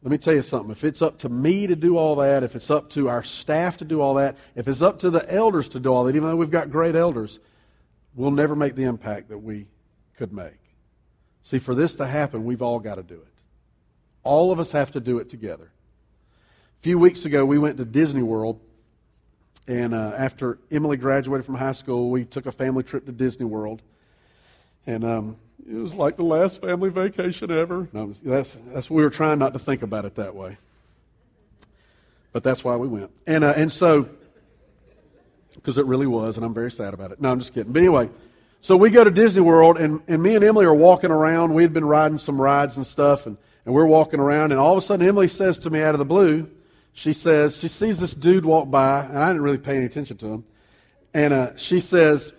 Let 0.03 0.11
me 0.11 0.19
tell 0.19 0.35
you 0.35 0.43
something. 0.43 0.71
If 0.71 0.85
it's 0.85 1.01
up 1.01 1.19
to 1.21 1.29
me 1.29 1.67
to 1.67 1.75
do 1.75 1.97
all 1.97 2.17
that, 2.17 2.43
if 2.43 2.55
it's 2.55 2.71
up 2.71 2.91
to 2.91 3.09
our 3.09 3.23
staff 3.25 3.79
to 3.79 3.85
do 3.85 4.01
all 4.01 4.15
that, 4.15 4.37
if 4.55 4.69
it's 4.69 4.83
up 4.83 4.99
to 5.01 5.11
the 5.11 5.33
elders 5.33 5.69
to 5.71 5.81
do 5.81 5.93
all 5.93 6.05
that, 6.05 6.15
even 6.15 6.29
though 6.29 6.37
we've 6.37 6.51
got 6.51 6.71
great 6.71 6.95
elders, 6.95 7.41
we'll 8.15 8.31
never 8.31 8.55
make 8.55 8.75
the 8.75 8.85
impact 8.85 9.31
that 9.31 9.39
we 9.39 9.67
could 10.17 10.33
make. 10.33 10.61
See, 11.43 11.59
for 11.59 11.75
this 11.75 11.95
to 11.97 12.07
happen, 12.07 12.45
we've 12.45 12.63
all 12.63 12.79
got 12.79 12.97
to 12.97 13.03
do 13.03 13.15
it. 13.15 13.33
All 14.23 14.53
of 14.53 14.61
us 14.61 14.73
have 14.73 14.91
to 14.93 15.01
do 15.01 15.19
it 15.19 15.29
together. 15.29 15.71
A 16.81 16.83
few 16.83 16.99
weeks 16.99 17.25
ago, 17.25 17.45
we 17.45 17.59
went 17.59 17.79
to 17.79 17.85
Disney 17.85 18.23
World. 18.23 18.61
And 19.69 19.95
uh, 19.95 20.13
after 20.17 20.59
Emily 20.71 20.97
graduated 20.97 21.45
from 21.45 21.57
high 21.57 21.73
school, 21.73 22.11
we 22.11 22.25
took 22.25 22.47
a 22.47 22.53
family 22.53 22.85
trip 22.85 23.07
to 23.07 23.13
Disney 23.13 23.47
World. 23.47 23.83
And 24.87 25.05
um, 25.05 25.37
it 25.69 25.75
was 25.75 25.95
like 25.95 26.17
the 26.17 26.25
last 26.25 26.61
family 26.61 26.91
vacation 26.91 27.51
ever. 27.51 27.89
No, 27.93 28.15
that's, 28.23 28.57
that's 28.69 28.89
we 28.89 29.03
were 29.03 29.11
trying 29.11 29.41
not 29.41 29.55
to 29.55 29.59
think 29.59 29.83
about 29.83 30.05
it 30.05 30.15
that 30.17 30.37
way. 30.37 30.57
But 32.33 32.45
that's 32.45 32.63
why 32.63 32.77
we 32.77 32.87
went. 32.87 33.11
And, 33.27 33.43
uh, 33.43 33.55
and 33.57 33.73
so, 33.73 34.09
because 35.55 35.79
it 35.79 35.87
really 35.87 36.07
was, 36.07 36.37
and 36.37 36.47
I'm 36.47 36.55
very 36.55 36.71
sad 36.71 36.95
about 36.95 37.11
it. 37.11 37.21
No, 37.21 37.33
I'm 37.33 37.41
just 37.41 37.53
kidding. 37.53 37.73
But 37.73 37.81
anyway, 37.81 38.11
so 38.61 38.77
we 38.77 38.91
go 38.91 39.03
to 39.03 39.11
Disney 39.11 39.43
World, 39.43 39.79
and, 39.79 40.01
and 40.07 40.23
me 40.23 40.37
and 40.37 40.45
Emily 40.45 40.67
are 40.67 40.75
walking 40.75 41.11
around. 41.11 41.55
We 41.55 41.63
had 41.65 41.73
been 41.73 41.85
riding 41.85 42.19
some 42.19 42.41
rides 42.41 42.77
and 42.77 42.87
stuff, 42.87 43.27
and, 43.27 43.37
and 43.65 43.75
we're 43.75 43.87
walking 43.87 44.21
around, 44.21 44.53
and 44.53 44.61
all 44.61 44.77
of 44.77 44.79
a 44.79 44.87
sudden 44.87 45.05
Emily 45.05 45.27
says 45.27 45.59
to 45.61 45.71
me 45.71 45.83
out 45.83 45.95
of 45.95 45.99
the 45.99 46.05
blue, 46.05 46.49
she 46.97 47.13
says, 47.13 47.59
she 47.59 47.69
sees 47.69 47.99
this 47.99 48.15
dude 48.15 48.47
walk 48.47 48.71
by, 48.71 49.05
and 49.05 49.19
I 49.19 49.27
didn't 49.27 49.43
really 49.43 49.59
pay 49.59 49.77
any 49.77 49.85
attention 49.85 50.17
to 50.17 50.29
him. 50.29 50.45
And 51.13 51.35
uh, 51.35 51.57
she 51.57 51.79
says, 51.79 52.33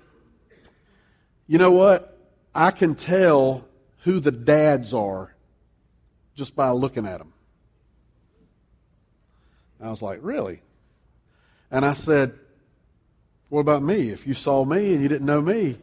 You 1.45 1.59
know 1.59 1.69
what? 1.69 2.17
I 2.55 2.71
can 2.71 2.95
tell 2.95 3.65
who 3.99 4.19
the 4.19 4.31
dads 4.31 4.95
are 4.95 5.35
just 6.33 6.55
by 6.55 6.71
looking 6.71 7.05
at 7.05 7.19
them. 7.19 7.33
I 9.79 9.91
was 9.91 10.01
like, 10.01 10.21
Really? 10.23 10.63
And 11.69 11.85
I 11.85 11.93
said, 11.93 12.33
What 13.49 13.59
about 13.59 13.83
me? 13.83 14.09
If 14.09 14.25
you 14.25 14.33
saw 14.33 14.65
me 14.65 14.91
and 14.91 15.03
you 15.03 15.07
didn't 15.07 15.27
know 15.27 15.41
me, 15.41 15.77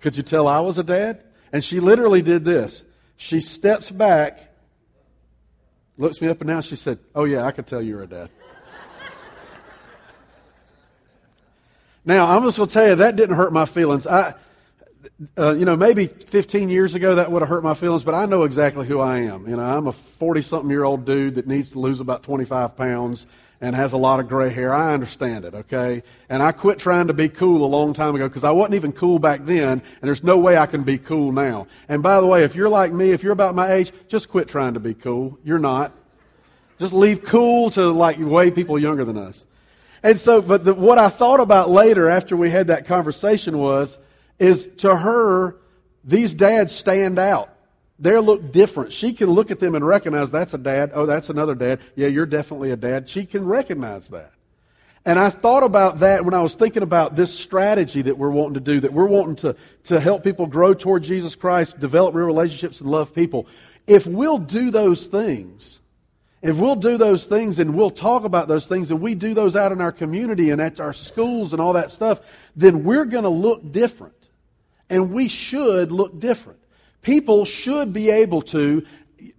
could 0.00 0.18
you 0.18 0.22
tell 0.22 0.46
I 0.46 0.60
was 0.60 0.76
a 0.76 0.84
dad? 0.84 1.24
And 1.50 1.64
she 1.64 1.80
literally 1.80 2.20
did 2.20 2.44
this. 2.44 2.84
She 3.16 3.40
steps 3.40 3.90
back 3.90 4.47
looks 5.98 6.20
me 6.20 6.28
up 6.28 6.40
and 6.40 6.48
down. 6.48 6.62
She 6.62 6.76
said, 6.76 6.98
Oh, 7.14 7.24
yeah, 7.24 7.44
I 7.44 7.50
can 7.50 7.64
tell 7.64 7.82
you're 7.82 8.02
a 8.02 8.06
dad. 8.06 8.30
now, 12.04 12.26
I'm 12.26 12.42
just 12.44 12.56
going 12.56 12.68
to 12.68 12.72
tell 12.72 12.88
you, 12.88 12.94
that 12.96 13.16
didn't 13.16 13.36
hurt 13.36 13.52
my 13.52 13.66
feelings. 13.66 14.06
I, 14.06 14.34
uh, 15.36 15.54
you 15.54 15.64
know, 15.64 15.76
maybe 15.76 16.06
15 16.06 16.68
years 16.68 16.94
ago 16.94 17.16
that 17.16 17.30
would 17.30 17.42
have 17.42 17.48
hurt 17.48 17.64
my 17.64 17.74
feelings, 17.74 18.04
but 18.04 18.14
I 18.14 18.26
know 18.26 18.44
exactly 18.44 18.86
who 18.86 19.00
I 19.00 19.18
am. 19.18 19.48
You 19.48 19.56
know, 19.56 19.64
I'm 19.64 19.86
a 19.86 19.92
40 19.92 20.42
something 20.42 20.70
year 20.70 20.84
old 20.84 21.04
dude 21.04 21.34
that 21.34 21.46
needs 21.46 21.70
to 21.70 21.80
lose 21.80 22.00
about 22.00 22.22
25 22.22 22.76
pounds 22.76 23.26
and 23.60 23.74
has 23.74 23.92
a 23.92 23.96
lot 23.96 24.20
of 24.20 24.28
gray 24.28 24.50
hair. 24.50 24.72
I 24.72 24.94
understand 24.94 25.44
it, 25.44 25.54
okay? 25.54 26.02
And 26.28 26.42
I 26.42 26.52
quit 26.52 26.78
trying 26.78 27.08
to 27.08 27.12
be 27.12 27.28
cool 27.28 27.64
a 27.64 27.66
long 27.66 27.92
time 27.92 28.14
ago 28.14 28.28
because 28.28 28.44
I 28.44 28.50
wasn't 28.52 28.74
even 28.74 28.92
cool 28.92 29.18
back 29.18 29.44
then, 29.44 29.68
and 29.68 29.82
there's 30.00 30.22
no 30.22 30.38
way 30.38 30.56
I 30.56 30.66
can 30.66 30.84
be 30.84 30.98
cool 30.98 31.32
now. 31.32 31.66
And 31.88 32.02
by 32.02 32.20
the 32.20 32.26
way, 32.26 32.44
if 32.44 32.54
you're 32.54 32.68
like 32.68 32.92
me, 32.92 33.10
if 33.10 33.22
you're 33.22 33.32
about 33.32 33.54
my 33.54 33.72
age, 33.72 33.92
just 34.06 34.28
quit 34.28 34.48
trying 34.48 34.74
to 34.74 34.80
be 34.80 34.94
cool. 34.94 35.38
You're 35.44 35.58
not. 35.58 35.92
Just 36.78 36.92
leave 36.92 37.24
cool 37.24 37.70
to 37.70 37.90
like 37.90 38.18
way 38.20 38.50
people 38.50 38.78
younger 38.78 39.04
than 39.04 39.18
us. 39.18 39.44
And 40.02 40.18
so, 40.18 40.40
but 40.40 40.62
the, 40.62 40.74
what 40.74 40.98
I 40.98 41.08
thought 41.08 41.40
about 41.40 41.70
later 41.70 42.08
after 42.08 42.36
we 42.36 42.50
had 42.50 42.68
that 42.68 42.86
conversation 42.86 43.58
was, 43.58 43.98
is 44.38 44.68
to 44.78 44.94
her, 44.94 45.56
these 46.04 46.34
dads 46.34 46.72
stand 46.72 47.18
out 47.18 47.52
they 47.98 48.16
look 48.18 48.52
different. 48.52 48.92
She 48.92 49.12
can 49.12 49.28
look 49.28 49.50
at 49.50 49.58
them 49.58 49.74
and 49.74 49.86
recognize 49.86 50.30
that's 50.30 50.54
a 50.54 50.58
dad. 50.58 50.92
Oh, 50.94 51.06
that's 51.06 51.30
another 51.30 51.54
dad. 51.54 51.80
Yeah, 51.96 52.08
you're 52.08 52.26
definitely 52.26 52.70
a 52.70 52.76
dad. 52.76 53.08
She 53.08 53.26
can 53.26 53.44
recognize 53.44 54.08
that. 54.10 54.32
And 55.04 55.18
I 55.18 55.30
thought 55.30 55.62
about 55.62 56.00
that 56.00 56.24
when 56.24 56.34
I 56.34 56.40
was 56.40 56.54
thinking 56.54 56.82
about 56.82 57.16
this 57.16 57.36
strategy 57.36 58.02
that 58.02 58.18
we're 58.18 58.30
wanting 58.30 58.54
to 58.54 58.60
do, 58.60 58.80
that 58.80 58.92
we're 58.92 59.06
wanting 59.06 59.36
to, 59.36 59.56
to 59.84 60.00
help 60.00 60.22
people 60.22 60.46
grow 60.46 60.74
toward 60.74 61.02
Jesus 61.02 61.34
Christ, 61.34 61.78
develop 61.78 62.14
real 62.14 62.26
relationships, 62.26 62.80
and 62.80 62.90
love 62.90 63.14
people. 63.14 63.46
If 63.86 64.06
we'll 64.06 64.38
do 64.38 64.70
those 64.70 65.06
things, 65.06 65.80
if 66.42 66.58
we'll 66.58 66.76
do 66.76 66.98
those 66.98 67.26
things 67.26 67.58
and 67.58 67.74
we'll 67.74 67.90
talk 67.90 68.24
about 68.24 68.48
those 68.48 68.66
things 68.66 68.90
and 68.90 69.00
we 69.00 69.14
do 69.14 69.34
those 69.34 69.56
out 69.56 69.72
in 69.72 69.80
our 69.80 69.92
community 69.92 70.50
and 70.50 70.60
at 70.60 70.78
our 70.78 70.92
schools 70.92 71.52
and 71.52 71.62
all 71.62 71.72
that 71.72 71.90
stuff, 71.90 72.20
then 72.54 72.84
we're 72.84 73.06
going 73.06 73.24
to 73.24 73.30
look 73.30 73.72
different. 73.72 74.14
And 74.90 75.12
we 75.12 75.28
should 75.28 75.90
look 75.90 76.18
different. 76.18 76.60
People 77.02 77.44
should 77.44 77.92
be 77.92 78.10
able 78.10 78.42
to, 78.42 78.84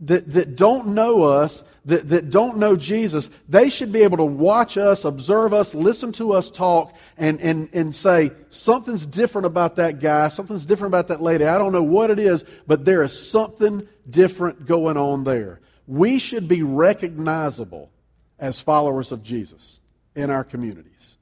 that, 0.01 0.29
that 0.31 0.55
don't 0.55 0.93
know 0.95 1.23
us, 1.23 1.63
that, 1.85 2.07
that 2.09 2.29
don't 2.29 2.57
know 2.57 2.75
Jesus, 2.75 3.29
they 3.47 3.69
should 3.69 3.91
be 3.91 4.03
able 4.03 4.17
to 4.17 4.25
watch 4.25 4.77
us, 4.77 5.05
observe 5.05 5.53
us, 5.53 5.73
listen 5.73 6.11
to 6.13 6.33
us 6.33 6.51
talk, 6.51 6.95
and, 7.17 7.39
and, 7.41 7.69
and 7.73 7.95
say, 7.95 8.31
something's 8.49 9.05
different 9.05 9.45
about 9.47 9.77
that 9.77 9.99
guy, 9.99 10.27
something's 10.29 10.65
different 10.65 10.91
about 10.91 11.07
that 11.07 11.21
lady. 11.21 11.45
I 11.45 11.57
don't 11.57 11.73
know 11.73 11.83
what 11.83 12.11
it 12.11 12.19
is, 12.19 12.43
but 12.67 12.85
there 12.85 13.03
is 13.03 13.29
something 13.29 13.87
different 14.09 14.65
going 14.65 14.97
on 14.97 15.23
there. 15.23 15.61
We 15.87 16.19
should 16.19 16.47
be 16.47 16.63
recognizable 16.63 17.89
as 18.37 18.59
followers 18.59 19.11
of 19.11 19.23
Jesus 19.23 19.79
in 20.15 20.29
our 20.29 20.43
communities. 20.43 21.17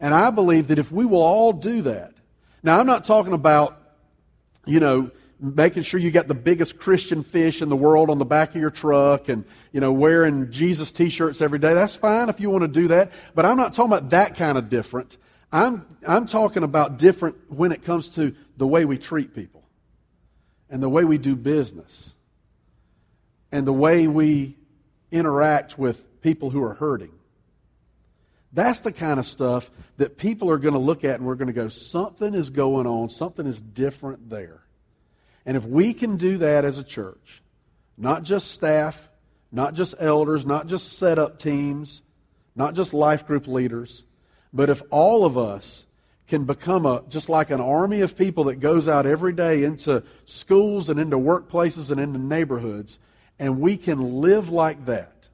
And 0.00 0.12
I 0.12 0.30
believe 0.30 0.68
that 0.68 0.78
if 0.78 0.90
we 0.90 1.04
will 1.04 1.22
all 1.22 1.52
do 1.52 1.82
that, 1.82 2.14
now 2.62 2.78
I'm 2.78 2.86
not 2.86 3.04
talking 3.04 3.32
about, 3.32 3.80
you 4.66 4.80
know, 4.80 5.10
making 5.42 5.82
sure 5.82 5.98
you 5.98 6.12
got 6.12 6.28
the 6.28 6.34
biggest 6.34 6.78
Christian 6.78 7.24
fish 7.24 7.62
in 7.62 7.68
the 7.68 7.76
world 7.76 8.10
on 8.10 8.18
the 8.18 8.24
back 8.24 8.50
of 8.50 8.60
your 8.60 8.70
truck 8.70 9.28
and, 9.28 9.44
you 9.72 9.80
know, 9.80 9.92
wearing 9.92 10.52
Jesus 10.52 10.92
t-shirts 10.92 11.40
every 11.40 11.58
day. 11.58 11.74
That's 11.74 11.96
fine 11.96 12.28
if 12.28 12.38
you 12.38 12.48
want 12.48 12.62
to 12.62 12.68
do 12.68 12.88
that. 12.88 13.10
But 13.34 13.44
I'm 13.44 13.56
not 13.56 13.74
talking 13.74 13.92
about 13.92 14.10
that 14.10 14.36
kind 14.36 14.56
of 14.56 14.68
different. 14.68 15.18
I'm, 15.50 15.84
I'm 16.06 16.26
talking 16.26 16.62
about 16.62 16.96
different 16.96 17.36
when 17.50 17.72
it 17.72 17.84
comes 17.84 18.10
to 18.10 18.36
the 18.56 18.66
way 18.66 18.84
we 18.84 18.98
treat 18.98 19.34
people 19.34 19.64
and 20.70 20.80
the 20.80 20.88
way 20.88 21.04
we 21.04 21.18
do 21.18 21.34
business 21.34 22.14
and 23.50 23.66
the 23.66 23.72
way 23.72 24.06
we 24.06 24.56
interact 25.10 25.76
with 25.76 26.22
people 26.22 26.50
who 26.50 26.62
are 26.62 26.74
hurting. 26.74 27.12
That's 28.52 28.80
the 28.80 28.92
kind 28.92 29.18
of 29.18 29.26
stuff 29.26 29.70
that 29.96 30.18
people 30.18 30.50
are 30.50 30.58
going 30.58 30.74
to 30.74 30.80
look 30.80 31.04
at 31.04 31.18
and 31.18 31.26
we're 31.26 31.34
going 31.34 31.48
to 31.48 31.52
go, 31.52 31.68
something 31.68 32.32
is 32.32 32.50
going 32.50 32.86
on, 32.86 33.10
something 33.10 33.46
is 33.46 33.60
different 33.60 34.30
there. 34.30 34.61
And 35.44 35.56
if 35.56 35.64
we 35.64 35.92
can 35.92 36.16
do 36.16 36.38
that 36.38 36.64
as 36.64 36.78
a 36.78 36.84
church, 36.84 37.42
not 37.96 38.22
just 38.22 38.50
staff, 38.50 39.08
not 39.50 39.74
just 39.74 39.94
elders, 39.98 40.46
not 40.46 40.66
just 40.66 40.98
setup 40.98 41.38
teams, 41.38 42.02
not 42.54 42.74
just 42.74 42.94
life 42.94 43.26
group 43.26 43.46
leaders, 43.46 44.04
but 44.52 44.70
if 44.70 44.82
all 44.90 45.24
of 45.24 45.36
us 45.36 45.86
can 46.28 46.44
become 46.44 46.86
a 46.86 47.02
just 47.08 47.28
like 47.28 47.50
an 47.50 47.60
army 47.60 48.00
of 48.00 48.16
people 48.16 48.44
that 48.44 48.56
goes 48.56 48.88
out 48.88 49.04
every 49.04 49.32
day 49.32 49.64
into 49.64 50.02
schools 50.24 50.88
and 50.88 50.98
into 50.98 51.18
workplaces 51.18 51.90
and 51.90 52.00
into 52.00 52.18
neighborhoods, 52.18 52.98
and 53.38 53.60
we 53.60 53.76
can 53.76 54.20
live 54.20 54.50
like 54.50 54.86
that, 54.86 55.28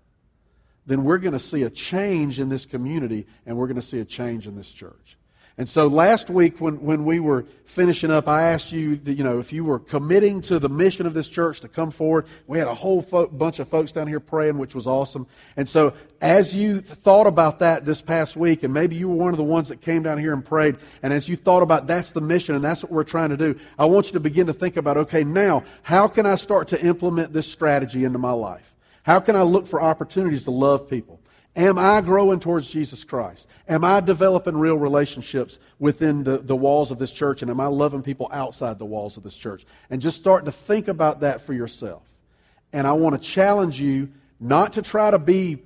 then 0.87 1.05
we're 1.05 1.19
going 1.19 1.35
to 1.35 1.39
see 1.39 1.63
a 1.63 1.71
change 1.71 2.41
in 2.41 2.49
this 2.49 2.65
community 2.65 3.27
and 3.45 3.57
we're 3.57 3.67
going 3.67 3.77
to 3.81 3.83
see 3.83 4.01
a 4.01 4.05
change 4.05 4.47
in 4.47 4.57
this 4.57 4.73
church. 4.73 5.19
And 5.59 5.69
so 5.69 5.89
last 5.89 6.31
week 6.31 6.61
when, 6.61 6.81
when 6.81 7.05
we 7.05 7.19
were 7.19 7.45
finishing 7.65 8.13
up, 8.13 8.29
I 8.29 8.45
asked 8.45 8.71
you, 8.71 9.01
you 9.05 9.25
know, 9.25 9.41
if 9.41 9.53
you 9.53 9.65
were 9.65 9.81
committing 9.81 10.41
to 10.43 10.61
the 10.61 10.69
mission 10.69 11.05
of 11.05 11.15
this 11.15 11.29
church 11.29 11.61
to 11.63 11.69
come 11.69 11.91
forward. 11.91 12.27
We 12.47 12.61
had 12.61 12.69
a 12.69 12.75
whole 12.75 13.03
fo- 13.03 13.27
bunch 13.27 13.59
of 13.59 13.67
folks 13.67 13.91
down 13.91 14.07
here 14.07 14.21
praying, 14.21 14.59
which 14.59 14.73
was 14.77 14.87
awesome. 14.87 15.27
And 15.57 15.69
so 15.69 15.95
as 16.21 16.55
you 16.55 16.81
thought 16.81 17.27
about 17.27 17.59
that 17.59 17.85
this 17.85 18.01
past 18.01 18.37
week, 18.37 18.63
and 18.63 18.73
maybe 18.73 18.95
you 18.95 19.09
were 19.09 19.17
one 19.17 19.35
of 19.35 19.37
the 19.37 19.43
ones 19.43 19.69
that 19.69 19.81
came 19.81 20.05
down 20.05 20.19
here 20.19 20.33
and 20.33 20.45
prayed, 20.45 20.77
and 21.03 21.13
as 21.13 21.29
you 21.29 21.35
thought 21.35 21.65
about 21.65 21.89
that's 21.89 22.13
the 22.13 22.21
mission 22.21 22.55
and 22.55 22.63
that's 22.63 22.85
what 22.85 22.93
we're 22.93 23.03
trying 23.03 23.31
to 23.31 23.37
do, 23.37 23.59
I 23.77 23.87
want 23.87 24.07
you 24.07 24.13
to 24.13 24.21
begin 24.21 24.47
to 24.47 24.53
think 24.53 24.77
about, 24.77 24.97
okay, 24.97 25.25
now, 25.25 25.65
how 25.83 26.07
can 26.07 26.25
I 26.25 26.37
start 26.37 26.69
to 26.69 26.81
implement 26.81 27.33
this 27.33 27.51
strategy 27.51 28.05
into 28.05 28.19
my 28.19 28.33
life? 28.33 28.77
How 29.03 29.19
can 29.19 29.35
I 29.35 29.43
look 29.43 29.67
for 29.67 29.83
opportunities 29.83 30.45
to 30.45 30.53
love 30.53 30.89
people? 30.89 31.21
Am 31.59 31.77
I 31.77 32.01
growing 32.03 32.39
towards 32.39 32.71
Jesus 32.71 33.03
Christ? 33.03 33.49
Am 33.69 33.83
I 33.83 33.99
developing 33.99 34.57
real 34.57 34.77
relationships 34.77 35.59
within 35.81 36.23
the, 36.23 36.39
the 36.39 36.55
walls 36.55 36.93
of 36.93 37.01
this 37.01 37.11
church? 37.11 37.43
And 37.43 37.51
am 37.51 37.59
I 37.59 37.67
loving 37.67 38.03
people 38.03 38.29
outside 38.31 38.79
the 38.79 38.85
walls 38.85 39.17
of 39.17 39.25
this 39.25 39.35
church? 39.35 39.67
And 39.91 40.01
just 40.01 40.17
start 40.17 40.45
to 40.45 40.53
think 40.53 40.87
about 40.87 41.21
that 41.21 41.41
for 41.41 41.53
yourself. 41.53 42.05
And 42.73 42.87
I 42.87 42.93
want 42.93 43.21
to 43.21 43.29
challenge 43.29 43.81
you 43.81 44.11
not 44.39 44.75
to 44.75 44.83
try 44.83 45.11
to 45.11 45.19
be 45.19 45.59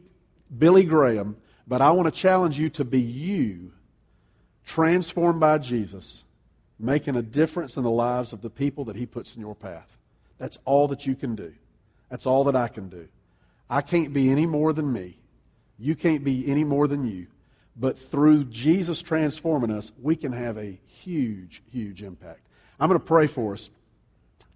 Billy 0.56 0.84
Graham, 0.84 1.36
but 1.68 1.82
I 1.82 1.90
want 1.90 2.12
to 2.12 2.18
challenge 2.18 2.58
you 2.58 2.70
to 2.70 2.86
be 2.86 3.02
you, 3.02 3.72
transformed 4.64 5.40
by 5.40 5.58
Jesus, 5.58 6.24
making 6.78 7.16
a 7.16 7.22
difference 7.22 7.76
in 7.76 7.82
the 7.82 7.90
lives 7.90 8.32
of 8.32 8.40
the 8.40 8.48
people 8.48 8.86
that 8.86 8.96
He 8.96 9.04
puts 9.04 9.34
in 9.34 9.42
your 9.42 9.54
path. 9.54 9.98
That's 10.38 10.56
all 10.64 10.88
that 10.88 11.04
you 11.04 11.14
can 11.14 11.34
do. 11.36 11.52
That's 12.08 12.24
all 12.24 12.44
that 12.44 12.56
I 12.56 12.68
can 12.68 12.88
do. 12.88 13.08
I 13.68 13.82
can't 13.82 14.14
be 14.14 14.30
any 14.30 14.46
more 14.46 14.72
than 14.72 14.90
me. 14.90 15.18
You 15.78 15.94
can't 15.94 16.24
be 16.24 16.46
any 16.48 16.64
more 16.64 16.86
than 16.86 17.06
you. 17.06 17.26
But 17.76 17.98
through 17.98 18.44
Jesus 18.44 19.00
transforming 19.02 19.70
us, 19.70 19.92
we 20.00 20.16
can 20.16 20.32
have 20.32 20.58
a 20.58 20.78
huge, 20.86 21.62
huge 21.72 22.02
impact. 22.02 22.42
I'm 22.78 22.88
going 22.88 23.00
to 23.00 23.06
pray 23.06 23.26
for 23.26 23.54
us. 23.54 23.70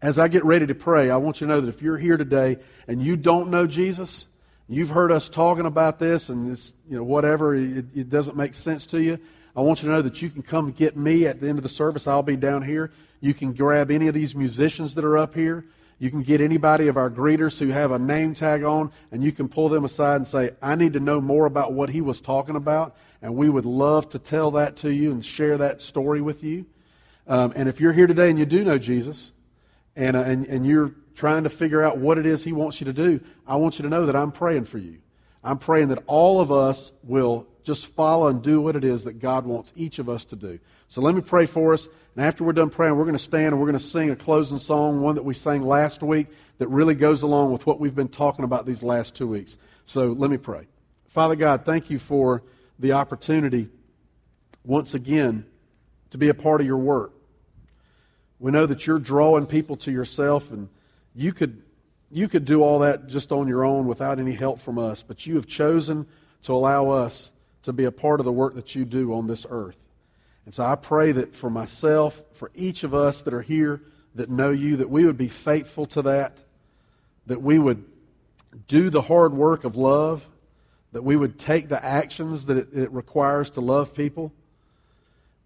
As 0.03 0.19
I 0.19 0.29
get 0.29 0.45
ready 0.45 0.67
to 0.67 0.75
pray, 0.75 1.11
I 1.11 1.17
want 1.17 1.41
you 1.41 1.47
to 1.47 1.53
know 1.53 1.61
that 1.63 1.69
if 1.69 1.81
you're 1.81 1.97
here 1.97 2.17
today 2.17 2.59
and 2.87 3.03
you 3.03 3.17
don't 3.17 3.51
know 3.51 3.67
Jesus, 3.67 4.29
you've 4.69 4.91
heard 4.91 5.11
us 5.11 5.29
talking 5.29 5.65
about 5.65 5.99
this 5.99 6.29
and 6.29 6.53
it's, 6.53 6.75
you 6.89 6.97
know, 6.97 7.03
whatever, 7.03 7.55
it, 7.55 7.87
it 7.95 8.11
doesn't 8.11 8.37
make 8.37 8.53
sense 8.53 8.87
to 8.89 9.01
you. 9.01 9.19
I 9.57 9.61
want 9.63 9.83
you 9.83 9.89
to 9.89 9.95
know 9.95 10.03
that 10.03 10.21
you 10.21 10.29
can 10.29 10.43
come 10.43 10.73
get 10.73 10.97
me 10.97 11.27
at 11.27 11.41
the 11.41 11.49
end 11.49 11.59
of 11.59 11.63
the 11.63 11.71
service. 11.71 12.07
I'll 12.07 12.23
be 12.23 12.37
down 12.37 12.63
here. 12.63 12.93
You 13.21 13.33
can 13.33 13.55
grab 13.55 13.91
any 13.91 14.07
of 14.09 14.15
these 14.15 14.35
musicians 14.35 14.95
that 14.97 15.05
are 15.05 15.17
up 15.17 15.35
here. 15.35 15.65
You 15.99 16.11
can 16.11 16.23
get 16.23 16.43
anybody 16.43 16.89
of 16.89 16.97
our 16.97 17.11
greeters 17.11 17.59
who 17.59 17.69
have 17.69 17.91
a 17.91 17.99
name 17.99 18.35
tag 18.35 18.63
on, 18.63 18.93
and 19.11 19.25
you 19.25 19.33
can 19.33 19.49
pull 19.49 19.69
them 19.71 19.85
aside 19.85 20.17
and 20.17 20.29
say, 20.29 20.51
I 20.61 20.75
need 20.75 20.93
to 20.93 21.01
know 21.01 21.21
more 21.21 21.47
about 21.47 21.73
what 21.73 21.89
he 21.89 22.03
was 22.03 22.21
talking 22.21 22.55
about, 22.55 22.95
and 23.23 23.35
we 23.35 23.49
would 23.49 23.65
love 23.65 24.09
to 24.11 24.19
tell 24.19 24.51
that 24.53 24.77
to 24.79 24.93
you 24.93 25.11
and 25.11 25.25
share 25.25 25.57
that 25.57 25.81
story 25.81 26.21
with 26.21 26.45
you. 26.45 26.67
Um, 27.27 27.53
and 27.57 27.69
if 27.69 27.81
you're 27.81 27.95
here 27.95 28.07
today 28.07 28.29
and 28.29 28.39
you 28.39 28.45
do 28.45 28.63
know 28.63 28.79
Jesus, 28.79 29.33
and, 29.97 30.17
uh, 30.17 30.21
and, 30.21 30.47
and 30.47 30.67
you're 30.67 30.95
trying 31.15 31.45
to 31.45 31.49
figure 31.49 31.83
out 31.83 31.97
what 31.97 32.19
it 32.19 32.27
is 32.27 32.45
he 32.45 32.53
wants 32.53 32.79
you 32.81 32.85
to 32.85 32.93
do, 32.93 33.21
I 33.47 33.57
want 33.57 33.79
you 33.79 33.83
to 33.85 33.89
know 33.89 34.05
that 34.05 34.15
I'm 34.15 34.33
praying 34.33 34.67
for 34.67 34.79
you. 34.79 34.99
I'm 35.43 35.59
praying 35.59 35.89
that 35.89 36.03
all 36.07 36.41
of 36.41 36.53
us 36.53 36.93
will 37.03 37.47
just 37.63 37.87
follow 37.87 38.29
and 38.29 38.43
do 38.43 38.61
what 38.61 38.77
it 38.77 38.85
is 38.85 39.05
that 39.05 39.15
God 39.15 39.47
wants 39.47 39.73
each 39.75 39.99
of 39.99 40.09
us 40.09 40.25
to 40.27 40.37
do. 40.37 40.59
So 40.89 41.01
let 41.01 41.15
me 41.15 41.21
pray 41.21 41.47
for 41.47 41.75
us. 41.75 41.89
And 42.15 42.25
after 42.25 42.45
we're 42.45 42.53
done 42.53 42.71
praying, 42.71 42.97
we're 42.97 43.05
going 43.05 43.17
to 43.17 43.23
stand 43.23 43.49
and 43.49 43.61
we're 43.61 43.67
going 43.67 43.79
to 43.79 43.85
sing 43.85 44.11
a 44.11 44.17
closing 44.17 44.59
song, 44.59 45.01
one 45.01 45.17
that 45.17 45.25
we 45.25 45.35
sang 45.35 45.63
last 45.63 46.03
week 46.03 46.29
that 46.59 46.69
really 46.69 46.95
goes 46.95 47.23
along 47.23 47.53
with 47.53 47.67
what 47.67 47.79
we've 47.79 47.95
been 47.95 48.09
talking 48.09 48.45
about 48.45 48.65
these 48.65 48.83
last 48.83 49.15
two 49.15 49.27
weeks. 49.27 49.59
So 49.85 50.13
let 50.13 50.31
me 50.31 50.37
pray. 50.37 50.67
Father 51.09 51.37
God, 51.37 51.65
thank 51.65 51.91
you 51.91 51.99
for 51.99 52.43
the 52.79 52.93
opportunity 52.93 53.69
once 54.65 54.95
again 54.95 55.47
to 56.11 56.19
be 56.19 56.29
a 56.29 56.35
part 56.35 56.61
of 56.61 56.67
your 56.67 56.79
work. 56.79 57.13
We 58.39 58.53
know 58.53 58.67
that 58.67 58.87
you're 58.87 58.99
drawing 58.99 59.47
people 59.47 59.77
to 59.79 59.91
yourself, 59.91 60.51
and 60.51 60.69
you 61.15 61.33
could, 61.33 61.63
you 62.11 62.29
could 62.29 62.45
do 62.45 62.63
all 62.63 62.81
that 62.81 63.07
just 63.07 63.33
on 63.33 63.49
your 63.49 63.65
own 63.65 63.87
without 63.87 64.19
any 64.19 64.33
help 64.33 64.61
from 64.61 64.79
us, 64.79 65.03
but 65.03 65.27
you 65.27 65.37
have 65.37 65.47
chosen 65.47 66.07
to 66.43 66.53
allow 66.53 66.91
us 66.91 67.31
to 67.63 67.73
be 67.73 67.85
a 67.85 67.93
part 67.93 68.21
of 68.21 68.27
the 68.27 68.33
work 68.33 68.55
that 68.55 68.75
you 68.75 68.85
do 68.85 69.15
on 69.15 69.27
this 69.27 69.47
earth. 69.49 69.86
And 70.47 70.55
so 70.55 70.65
I 70.65 70.77
pray 70.77 71.13
that 71.13 71.35
for 71.35 71.51
myself, 71.51 72.23
for 72.33 72.51
each 72.55 72.85
of 72.85 72.95
us 72.95 73.23
that 73.23 73.35
are 73.35 73.43
here 73.43 73.83
that 74.15 74.31
know 74.31 74.51
you, 74.51 74.79
that 74.79 74.89
we 74.89 75.05
would 75.05 75.19
be 75.19 75.29
faithful 75.29 75.87
to 75.87 76.03
that, 76.03 76.39
that 77.27 77.43
we 77.43 77.59
would 77.59 77.85
do 78.69 78.89
the 78.89 79.03
hard 79.03 79.35
work 79.35 79.65
of 79.65 79.77
love, 79.77 80.29
that 80.93 81.03
we 81.03 81.17
would 81.17 81.39
take 81.39 81.69
the 81.69 81.85
actions 81.85 82.47
that 82.47 82.57
it, 82.57 82.69
it 82.73 82.91
requires 82.93 83.51
to 83.51 83.61
love 83.61 83.93
people. 83.93 84.33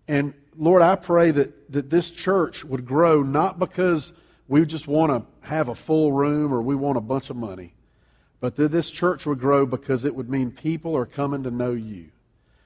And 0.06 0.34
Lord, 0.56 0.82
I 0.82 0.96
pray 0.96 1.30
that, 1.32 1.72
that 1.72 1.90
this 1.90 2.10
church 2.10 2.64
would 2.64 2.86
grow 2.86 3.22
not 3.22 3.58
because 3.58 4.12
we 4.48 4.64
just 4.66 4.86
want 4.86 5.12
to 5.12 5.48
have 5.48 5.68
a 5.68 5.74
full 5.74 6.12
room 6.12 6.52
or 6.52 6.60
we 6.62 6.74
want 6.74 6.98
a 6.98 7.00
bunch 7.00 7.30
of 7.30 7.36
money, 7.36 7.72
but 8.38 8.56
that 8.56 8.70
this 8.70 8.90
church 8.90 9.26
would 9.26 9.40
grow 9.40 9.66
because 9.66 10.04
it 10.04 10.14
would 10.14 10.28
mean 10.28 10.50
people 10.50 10.96
are 10.96 11.06
coming 11.06 11.42
to 11.44 11.50
know 11.50 11.72
you 11.72 12.10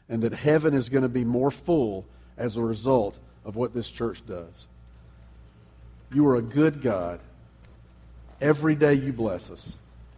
and 0.08 0.22
that 0.22 0.32
heaven 0.32 0.74
is 0.74 0.88
going 0.88 1.02
to 1.02 1.08
be 1.08 1.24
more 1.24 1.50
full 1.50 2.06
as 2.36 2.56
a 2.56 2.62
result 2.62 3.18
of 3.44 3.56
what 3.56 3.74
this 3.74 3.90
church 3.90 4.24
does. 4.26 4.68
You 6.12 6.26
are 6.28 6.36
a 6.36 6.42
good 6.42 6.82
God. 6.82 7.20
Every 8.40 8.74
day 8.74 8.94
you 8.94 9.12
bless 9.12 9.50
us. 9.50 9.76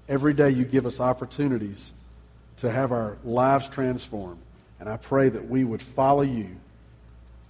Every 0.09 0.35
day 0.35 0.51
you 0.51 0.65
give 0.65 0.87
us 0.87 1.01
opportunities 1.01 1.93
to 2.59 2.71
have 2.71 2.93
our 2.93 3.19
lives 3.25 3.69
transformed. 3.69 4.41
And 4.79 4.89
I 4.89 4.97
pray 4.97 5.29
that 5.29 5.49
we 5.49 5.65
would 5.65 5.83
follow 5.83 6.23
you 6.23 6.57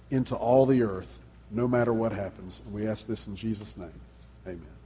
into 0.09 0.35
all 0.35 0.65
the 0.65 0.81
earth, 0.83 1.19
no 1.51 1.67
matter 1.67 1.93
what 1.93 2.11
happens. 2.13 2.61
And 2.65 2.73
we 2.73 2.87
ask 2.87 3.05
this 3.05 3.27
in 3.27 3.35
Jesus' 3.35 3.75
name. 3.77 3.99
Amen. 4.45 4.76